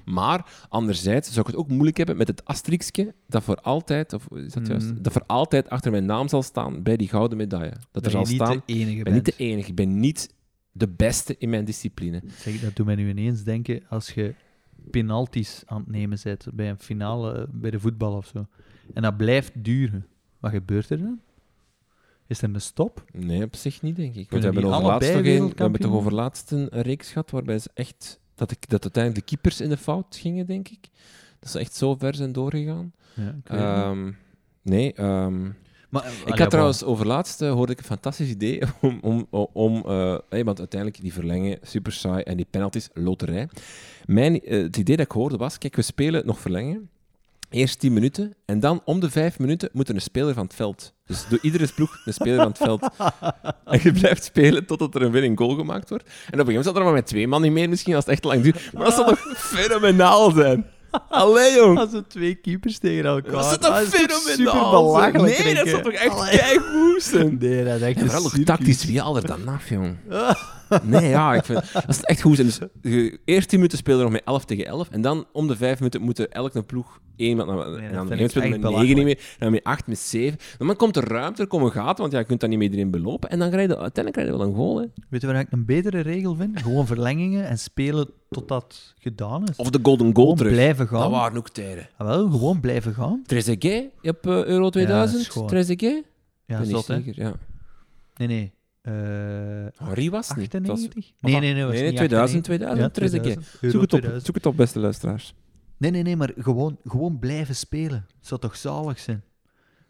Maar 0.04 0.66
anderzijds 0.68 1.28
zou 1.28 1.40
ik 1.40 1.46
het 1.46 1.56
ook 1.56 1.68
moeilijk 1.68 1.96
hebben 1.96 2.16
met 2.16 2.28
het 2.28 2.44
asterixje 2.44 3.14
dat 3.26 3.42
voor 3.42 3.56
altijd, 3.56 4.12
of 4.12 4.28
is 4.30 4.52
dat 4.52 4.66
juist, 4.66 4.86
Mm. 4.90 5.02
dat 5.02 5.12
voor 5.12 5.24
altijd 5.26 5.68
achter 5.70 5.90
mijn 5.90 6.06
naam 6.06 6.28
zal 6.28 6.42
staan 6.42 6.82
bij 6.82 6.96
die 6.96 7.08
gouden 7.08 7.38
medaille. 7.38 7.72
Dat 7.90 8.04
er 8.04 8.10
zal 8.10 8.26
staan. 8.26 8.62
Ik 8.66 9.04
ben 9.04 9.12
niet 9.12 9.24
de 9.24 9.34
enige, 9.36 9.68
ik 9.68 9.74
ben 9.74 10.00
niet 10.00 10.34
de 10.72 10.88
beste 10.88 11.34
in 11.38 11.50
mijn 11.50 11.64
discipline. 11.64 12.22
Zeg, 12.38 12.60
dat 12.60 12.76
doet 12.76 12.86
mij 12.86 12.94
nu 12.94 13.08
ineens 13.08 13.42
denken 13.42 13.82
als 13.88 14.10
je 14.10 14.34
penalties 14.90 15.62
aan 15.66 15.78
het 15.78 15.90
nemen 15.90 16.18
bent 16.22 16.46
bij 16.52 16.70
een 16.70 16.78
finale 16.78 17.32
eh, 17.32 17.44
bij 17.50 17.70
de 17.70 17.80
voetbal 17.80 18.16
of 18.16 18.26
zo. 18.26 18.46
En 18.94 19.02
dat 19.02 19.16
blijft 19.16 19.64
duren. 19.64 20.06
Wat 20.40 20.50
gebeurt 20.50 20.90
er 20.90 20.98
dan? 20.98 21.20
Is 22.26 22.42
er 22.42 22.54
een 22.54 22.60
stop? 22.60 23.04
Nee, 23.12 23.42
op 23.42 23.56
zich 23.56 23.82
niet, 23.82 23.96
denk 23.96 24.14
ik. 24.14 24.30
Want 24.30 24.44
we 24.44 24.50
hebben, 24.50 24.72
allebei 24.72 24.92
nog 24.92 25.16
een, 25.16 25.22
we 25.22 25.28
hebben 25.30 25.54
toch 25.54 25.60
wereldkampioen? 25.60 25.92
over 25.92 26.12
laatst 26.12 26.50
een 26.50 26.68
reeks 26.70 27.12
gehad 27.12 27.30
waarbij 27.30 27.58
ze 27.58 27.70
echt... 27.74 28.20
Dat, 28.36 28.50
ik, 28.50 28.68
dat 28.68 28.82
uiteindelijk 28.82 29.28
de 29.28 29.34
keepers 29.34 29.60
in 29.60 29.68
de 29.68 29.76
fout 29.76 30.16
gingen, 30.16 30.46
denk 30.46 30.68
ik. 30.68 30.88
Dat 31.38 31.50
ze 31.50 31.58
echt 31.58 31.74
zo 31.74 31.94
ver 31.94 32.14
zijn 32.14 32.32
doorgegaan. 32.32 32.92
Ja. 33.14 33.34
Ehm, 33.44 34.12
nee, 34.62 34.92
ehm, 34.92 35.42
maar, 35.88 36.04
ik 36.06 36.24
allee, 36.24 36.40
had 36.40 36.50
trouwens 36.50 36.84
over 36.84 37.06
laatst 37.06 37.42
eh, 37.42 37.52
hoorde 37.52 37.72
ik 37.72 37.78
een 37.78 37.84
fantastisch 37.84 38.28
idee 38.28 38.62
om, 38.80 38.98
om, 39.00 39.26
om 39.52 39.82
hey, 40.28 40.44
want 40.44 40.58
uiteindelijk 40.58 41.00
die 41.02 41.12
verlengen, 41.12 41.58
super 41.62 41.92
saai 41.92 42.22
en 42.22 42.36
die 42.36 42.46
penalties, 42.50 42.88
loterij. 42.94 43.48
Mijn, 44.06 44.40
eh, 44.40 44.62
het 44.62 44.76
idee 44.76 44.96
dat 44.96 45.06
ik 45.06 45.12
hoorde 45.12 45.36
was, 45.36 45.58
kijk, 45.58 45.76
we 45.76 45.82
spelen 45.82 46.26
nog 46.26 46.40
verlengen, 46.40 46.90
eerst 47.50 47.78
10 47.78 47.92
minuten 47.92 48.34
en 48.44 48.60
dan 48.60 48.82
om 48.84 49.00
de 49.00 49.10
5 49.10 49.38
minuten 49.38 49.68
moet 49.72 49.88
er 49.88 49.94
een 49.94 50.00
speler 50.00 50.34
van 50.34 50.44
het 50.44 50.54
veld. 50.54 50.94
Dus 51.06 51.28
door 51.28 51.38
iedere 51.42 51.66
ploeg 51.74 52.02
een 52.04 52.12
speler 52.12 52.36
van 52.36 52.48
het 52.48 52.58
veld. 52.58 52.88
En 53.64 53.80
je 53.82 53.92
blijft 53.92 54.24
spelen 54.24 54.66
totdat 54.66 54.94
er 54.94 55.02
een 55.02 55.10
winning 55.10 55.38
goal 55.38 55.54
gemaakt 55.54 55.88
wordt. 55.88 56.04
En 56.04 56.10
op 56.10 56.16
een 56.16 56.28
gegeven 56.30 56.46
moment 56.46 56.64
zat 56.64 56.76
er 56.76 56.82
maar 56.84 56.92
met 56.92 57.06
twee 57.06 57.28
man 57.28 57.42
niet 57.42 57.52
meer 57.52 57.68
misschien 57.68 57.94
als 57.94 58.04
het 58.04 58.12
echt 58.12 58.24
lang 58.24 58.42
duurt. 58.42 58.72
Maar 58.72 58.84
dat 58.84 58.94
zou 58.94 59.06
toch 59.06 59.20
fenomenaal 59.36 60.30
zijn? 60.30 60.66
Allee, 61.08 61.54
jong. 61.54 61.78
Als 61.78 61.92
er 61.92 62.08
twee 62.08 62.34
keepers 62.34 62.78
tegen 62.78 63.04
elkaar... 63.04 63.32
Dat 63.32 63.50
is 63.50 63.58
toch 63.58 63.70
Ah, 63.70 63.82
fenomenaal? 63.82 64.54
Super 64.54 64.70
belachelijk. 64.70 65.44
Nee, 65.44 65.54
dat 65.54 65.68
zou 65.68 65.82
toch 65.82 65.92
echt 65.92 66.28
keigoed 66.30 67.02
zijn? 67.02 67.36
Nee, 67.40 67.64
dat 67.64 67.74
is 67.74 67.80
echt 67.82 68.00
een 68.00 68.06
vooral 68.10 68.28
circus. 68.28 68.44
tactisch, 68.44 68.84
wie 68.84 69.02
er 69.02 69.26
dan 69.26 69.48
af, 69.48 69.68
jong? 69.68 69.96
Nee, 70.82 71.08
ja, 71.08 71.34
ik 71.34 71.44
vind 71.44 71.72
dat 71.72 71.88
is 71.88 72.00
echt 72.00 72.20
goed. 72.20 72.36
Dus 72.36 72.58
eerst 73.24 73.48
10 73.48 73.58
minuten 73.58 73.78
spelen 73.78 73.98
we 73.98 74.04
nog 74.04 74.12
met 74.12 74.22
11 74.24 74.44
tegen 74.44 74.66
11. 74.66 74.88
En 74.90 75.00
dan 75.00 75.26
om 75.32 75.46
de 75.46 75.56
5 75.56 75.78
minuten 75.78 76.02
moeten 76.02 76.30
elk 76.32 76.54
een 76.54 76.66
ploeg 76.66 77.00
één 77.16 77.36
met, 77.36 77.46
en 77.48 77.54
dan 77.54 77.66
vind 77.66 77.78
en 77.78 77.84
ik 77.84 78.08
dan 78.08 78.18
echt 78.18 78.30
spelen 78.30 78.50
we 78.50 78.58
met 78.58 78.60
9 78.60 78.60
belachelijk. 78.60 78.96
niet 78.96 79.04
meer. 79.04 79.16
En 79.16 79.36
dan 79.38 79.50
met 79.50 79.64
8, 79.64 79.86
met 79.86 79.98
7. 79.98 80.38
Dan 80.58 80.76
komt 80.76 80.96
er 80.96 81.08
ruimte, 81.08 81.42
er 81.42 81.48
komen 81.48 81.72
gaten, 81.72 82.00
want 82.00 82.12
ja, 82.12 82.18
je 82.18 82.24
kunt 82.24 82.40
dat 82.40 82.48
niet 82.48 82.58
met 82.58 82.68
iedereen 82.68 82.90
belopen. 82.90 83.30
En 83.30 83.38
dan 83.38 83.50
krijg 83.50 83.68
je, 83.68 83.78
uiteindelijk 83.78 84.12
krijg 84.14 84.28
je 84.28 84.36
wel 84.36 84.46
een 84.46 84.54
goal. 84.54 84.78
Hè. 84.80 84.86
Weet 85.08 85.20
je 85.20 85.26
waar 85.26 85.38
ik 85.40 85.52
een 85.52 85.64
betere 85.64 86.00
regel 86.00 86.34
vind? 86.34 86.62
Gewoon 86.62 86.86
verlengingen 86.86 87.46
en 87.48 87.58
spelen 87.58 88.10
totdat 88.30 88.94
gedaan 88.98 89.44
is. 89.48 89.56
Of 89.56 89.70
de 89.70 89.78
golden 89.82 90.06
goal 90.06 90.14
gewoon 90.14 90.36
terug. 90.36 90.52
blijven 90.52 90.88
gaan. 90.88 91.00
Dat 91.00 91.10
waren 91.10 91.36
ook 91.38 91.48
tijden. 91.48 91.88
Ah, 91.96 92.06
wel, 92.06 92.30
gewoon 92.30 92.60
blijven 92.60 92.94
gaan. 92.94 93.22
Trezeguet 93.26 93.90
op 94.02 94.26
eh, 94.26 94.44
Euro 94.44 94.70
2000. 94.70 95.20
is 95.20 95.28
gewoon- 95.28 95.48
Trezeguet? 95.48 96.04
Ja, 96.46 96.58
ben 96.58 96.66
zot, 96.66 96.84
zeker, 96.84 97.12
ja. 97.16 97.32
Nee, 98.16 98.28
nee. 98.28 98.52
Eh 98.82 98.92
Henri 99.86 100.10
was 100.10 100.28
het 100.28 100.36
niet. 100.36 100.52
Het 100.52 100.66
was- 100.66 100.78
98? 100.78 101.12
Nee, 101.20 101.40
nee, 101.40 101.52
nee. 101.54 101.62
was 101.64 101.72
Nee, 101.72 101.80
nee, 101.82 101.88
niet 101.90 101.98
2000, 101.98 102.42
98. 102.48 102.66
2000, 102.66 102.94
Trezeguet. 102.94 103.22
2000. 103.22 103.62
Euro 103.62 103.72
Zoek 103.72 103.82
het, 103.82 103.92
op, 103.92 103.98
2000. 104.00 104.26
zoek 104.26 104.34
het 104.34 104.46
op, 104.46 104.56
beste 104.56 104.78
luisteraars. 104.78 105.34
Nee, 105.76 105.90
nee, 105.90 106.02
nee, 106.02 106.16
maar 106.16 106.32
gewoon, 106.38 106.76
gewoon 106.84 107.18
blijven 107.18 107.56
spelen. 107.56 108.06
Het 108.18 108.26
zou 108.26 108.40
toch 108.40 108.56
zalig 108.56 108.98
zijn? 108.98 109.22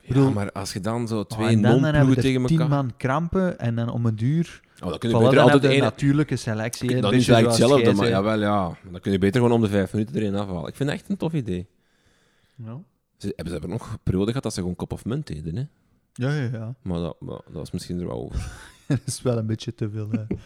Ja, 0.07 0.15
bedoel- 0.15 0.33
maar 0.33 0.53
als 0.53 0.73
je 0.73 0.81
dan 0.81 1.09
zo 1.09 1.19
Oh, 1.19 1.25
twee 1.25 1.61
dan, 1.61 1.83
dan 1.83 2.09
we 2.09 2.15
tegen 2.15 2.43
er 2.43 2.47
tien 2.49 2.61
elkaar... 2.61 2.77
man 2.77 2.93
krampen 2.97 3.59
en 3.59 3.75
dan 3.75 3.89
om 3.89 4.07
een 4.07 4.17
duur... 4.17 4.61
Oh, 4.83 4.89
dan 4.89 4.99
kun 4.99 5.09
je 5.09 5.15
dan 5.15 5.25
beter 5.25 5.41
altijd 5.41 5.65
een 5.65 5.79
natuurlijke 5.81 6.37
selectie. 6.37 6.95
een 6.95 7.01
Dat 7.01 7.13
is 7.13 7.25
zoals 7.25 7.43
hetzelfde, 7.43 7.93
maar 7.93 8.09
jawel, 8.09 8.41
ja. 8.41 8.77
Dan 8.91 9.01
kun 9.01 9.13
je 9.13 9.19
beter 9.19 9.41
gewoon 9.41 9.53
om 9.57 9.61
de 9.61 9.69
vijf 9.69 9.93
minuten 9.93 10.17
erin 10.17 10.35
afhalen. 10.35 10.69
Ik 10.69 10.77
vind 10.77 10.89
dat 10.89 10.99
echt 10.99 11.09
een 11.11 11.17
tof 11.17 11.33
idee. 11.33 11.67
Ja. 12.55 12.79
Ze 13.17 13.27
hebben, 13.27 13.47
ze 13.47 13.53
hebben 13.53 13.71
nog 13.71 13.91
een 13.93 13.99
periode 14.03 14.27
gehad 14.27 14.43
dat 14.43 14.53
ze 14.55 14.61
gewoon 14.61 14.77
kop 14.77 14.93
of 14.93 15.05
munt 15.05 15.27
deden, 15.27 15.57
hè. 15.57 15.63
Ja, 16.13 16.35
ja, 16.35 16.49
ja. 16.53 16.75
Maar 16.83 16.99
dat, 17.01 17.17
maar 17.21 17.41
dat 17.47 17.53
was 17.55 17.71
misschien 17.71 18.01
er 18.01 18.07
wel 18.07 18.23
over. 18.23 18.51
dat 18.87 18.99
is 19.07 19.23
wel 19.23 19.39
een 19.39 19.47
beetje 19.47 19.75
te 19.75 19.91
veel. 19.91 20.11
eh, 20.11 20.37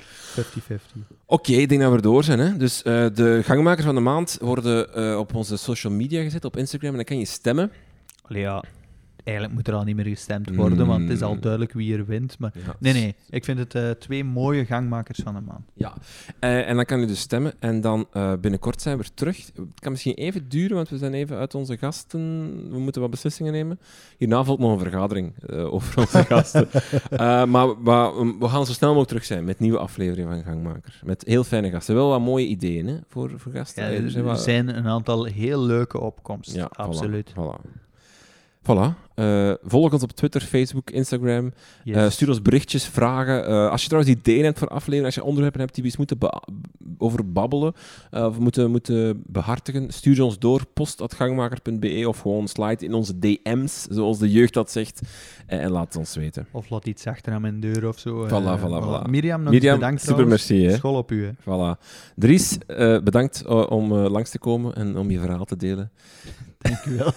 50-50. 0.40 0.98
Oké, 1.26 1.52
ik 1.52 1.68
denk 1.68 1.80
dat 1.80 1.90
we 1.90 1.96
er 1.96 2.02
door 2.02 2.24
zijn. 2.24 2.38
Hè? 2.38 2.56
Dus 2.56 2.82
eh, 2.82 3.06
de 3.14 3.40
gangmakers 3.44 3.84
van 3.86 3.94
de 3.94 4.00
maand 4.00 4.38
worden 4.40 4.94
eh, 4.94 5.18
op 5.18 5.34
onze 5.34 5.56
social 5.56 5.92
media 5.92 6.22
gezet, 6.22 6.44
op 6.44 6.56
Instagram. 6.56 6.90
En 6.90 6.96
dan 6.96 7.04
kan 7.04 7.18
je 7.18 7.24
stemmen. 7.24 7.70
Allee, 8.22 8.42
ja. 8.42 8.64
Eigenlijk 9.24 9.56
moet 9.56 9.68
er 9.68 9.74
al 9.74 9.84
niet 9.84 9.96
meer 9.96 10.04
gestemd 10.04 10.54
worden, 10.54 10.86
want 10.86 11.02
het 11.02 11.10
is 11.10 11.22
al 11.22 11.34
Mm. 11.34 11.40
duidelijk 11.40 11.72
wie 11.72 11.96
er 11.96 12.06
wint. 12.06 12.38
Maar 12.38 12.52
Ja. 12.54 12.74
nee, 12.78 12.92
nee. 12.92 13.14
Ik 13.30 13.44
vind 13.44 13.58
het 13.58 13.74
eh, 13.74 13.90
twee 13.90 14.24
mooie 14.24 14.64
gangmakers 14.64 15.20
van 15.24 15.34
de 15.34 15.40
maand. 15.40 15.64
Ja, 15.74 15.92
Eh, 16.38 16.68
en 16.68 16.76
dan 16.76 16.84
kan 16.84 17.00
je 17.00 17.06
dus 17.06 17.20
stemmen. 17.20 17.52
En 17.58 17.80
dan 17.80 18.06
eh, 18.12 18.32
binnenkort 18.40 18.82
zijn 18.82 18.96
we 18.98 19.02
er 19.02 19.14
terug. 19.14 19.46
Het 19.46 19.80
kan 19.80 19.90
misschien 19.92 20.14
even 20.14 20.48
duren, 20.48 20.76
want 20.76 20.88
we 20.88 20.98
zijn 20.98 21.14
even 21.14 21.36
uit 21.36 21.54
onze 21.54 21.76
gasten. 21.76 22.20
We 22.70 22.78
moeten 22.78 23.00
wat 23.00 23.10
beslissingen 23.10 23.52
nemen. 23.52 23.78
Hierna 24.18 24.44
volgt 24.44 24.60
nog 24.60 24.72
een 24.72 24.78
vergadering 24.90 25.32
over 25.48 25.98
onze 26.00 26.24
gasten. 26.24 26.68
Maar, 27.18 27.48
maar 27.48 28.14
we 28.16 28.36
we 28.38 28.48
gaan 28.48 28.66
zo 28.66 28.72
snel 28.72 28.88
mogelijk 28.88 29.08
terug 29.10 29.24
zijn 29.24 29.44
met 29.44 29.58
nieuwe 29.58 29.78
afleveringen 29.78 30.32
van 30.34 30.52
Gangmaker. 30.52 31.00
Met 31.04 31.24
heel 31.26 31.44
fijne 31.44 31.70
gasten. 31.70 31.94
Wel 31.94 32.08
wat 32.08 32.20
mooie 32.20 32.46
ideeën 32.46 32.86
hè, 32.86 32.96
voor, 33.08 33.30
voor 33.36 33.52
gasten. 33.52 33.84
Ja, 33.84 33.90
er 34.30 34.36
zijn 34.36 34.76
een 34.76 34.86
aantal 34.86 35.24
heel 35.24 35.60
leuke 35.62 36.00
opkomsten. 36.00 36.58
Ja, 36.58 36.68
absoluut. 36.72 37.30
Voilà. 37.30 37.34
voilà. 37.34 37.88
Voilà. 38.62 39.08
Eh, 39.20 39.52
volg 39.62 39.92
ons 39.92 40.02
op 40.02 40.12
Twitter, 40.12 40.40
Facebook, 40.40 40.90
Instagram. 40.90 41.52
Yes. 41.84 41.96
Eh, 41.96 42.10
stuur 42.10 42.28
ons 42.28 42.42
berichtjes, 42.42 42.84
vragen. 42.84 43.46
Eh, 43.46 43.70
als 43.70 43.82
je 43.82 43.88
trouwens 43.88 44.16
ideeën 44.16 44.44
hebt 44.44 44.58
voor 44.58 44.68
afleveringen, 44.68 45.04
als 45.04 45.14
je 45.14 45.24
onderwerpen 45.24 45.60
hebt 45.60 45.74
die 45.74 45.82
we 45.82 45.88
eens 45.88 45.98
moeten 45.98 46.18
over 46.98 47.32
babbelen 47.32 47.72
of 48.10 48.38
moeten, 48.38 48.70
moeten 48.70 49.22
behartigen, 49.26 49.92
stuur 49.92 50.14
ze 50.14 50.24
ons 50.24 50.38
door, 50.38 50.66
post.gangmaker.be 50.74 52.04
of 52.08 52.18
gewoon 52.18 52.48
slide 52.48 52.84
in 52.84 52.94
onze 52.94 53.18
DM's, 53.18 53.86
zoals 53.90 54.18
de 54.18 54.30
jeugd 54.30 54.54
dat 54.54 54.70
zegt, 54.70 55.00
en 55.46 55.70
laat 55.70 55.86
het 55.86 55.96
ons 55.96 56.16
weten. 56.16 56.46
Of 56.50 56.70
laat 56.70 56.86
iets 56.86 57.06
achter 57.06 57.32
aan 57.32 57.40
mijn 57.40 57.60
deur 57.60 57.88
of 57.88 57.98
zo. 57.98 58.26
Voilà, 58.26 58.60
voilà, 58.60 58.84
voilà. 58.84 59.10
Mirjam, 59.10 59.42
nog 59.42 59.52
Mirjam, 59.52 59.72
eens 59.72 59.80
bedankt 59.80 60.00
super 60.00 60.14
trouwens. 60.14 60.48
merci. 60.48 60.66
Hè. 60.66 60.74
School 60.76 60.96
op 60.96 61.10
u, 61.10 61.24
hè. 61.24 61.30
Voilà. 61.40 61.78
Dries, 62.16 62.58
bedankt 63.04 63.46
om 63.46 63.92
langs 63.92 64.30
te 64.30 64.38
komen 64.38 64.74
en 64.74 64.96
om 64.96 65.10
je 65.10 65.18
verhaal 65.18 65.44
te 65.44 65.56
delen. 65.56 65.90
Dank 66.58 66.84
u 66.84 66.96
wel. 66.96 67.12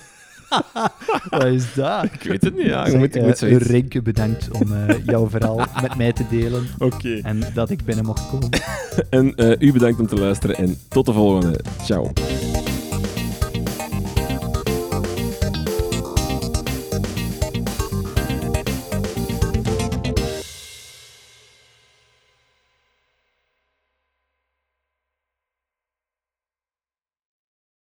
Wat 1.30 1.44
is 1.44 1.74
dat? 1.74 2.04
Ik 2.04 2.24
weet 2.24 2.44
het 2.44 2.56
niet, 2.56 2.66
ja. 2.66 2.90
Zeg, 2.90 3.00
moet, 3.00 3.16
eh, 3.16 3.24
moet. 3.24 3.40
Renke, 3.40 4.02
bedankt 4.02 4.52
om 4.52 4.74
eh, 4.74 4.96
jouw 5.06 5.30
verhaal 5.30 5.66
met 5.82 5.96
mij 5.96 6.14
te 6.14 6.24
delen. 6.30 6.68
Oké. 6.78 7.20
En 7.24 7.42
dat 7.54 7.70
ik 7.70 7.86
binnen 7.86 8.06
mocht 8.06 8.30
komen. 8.30 8.50
En 9.10 9.36
eh, 9.36 9.68
u 9.68 9.72
bedankt 9.72 10.00
om 10.00 10.08
te 10.08 10.16
luisteren 10.16 10.56
en 10.56 10.78
tot 10.88 11.06
de 11.06 11.14
volgende. 11.14 11.60
Ciao. 11.84 12.12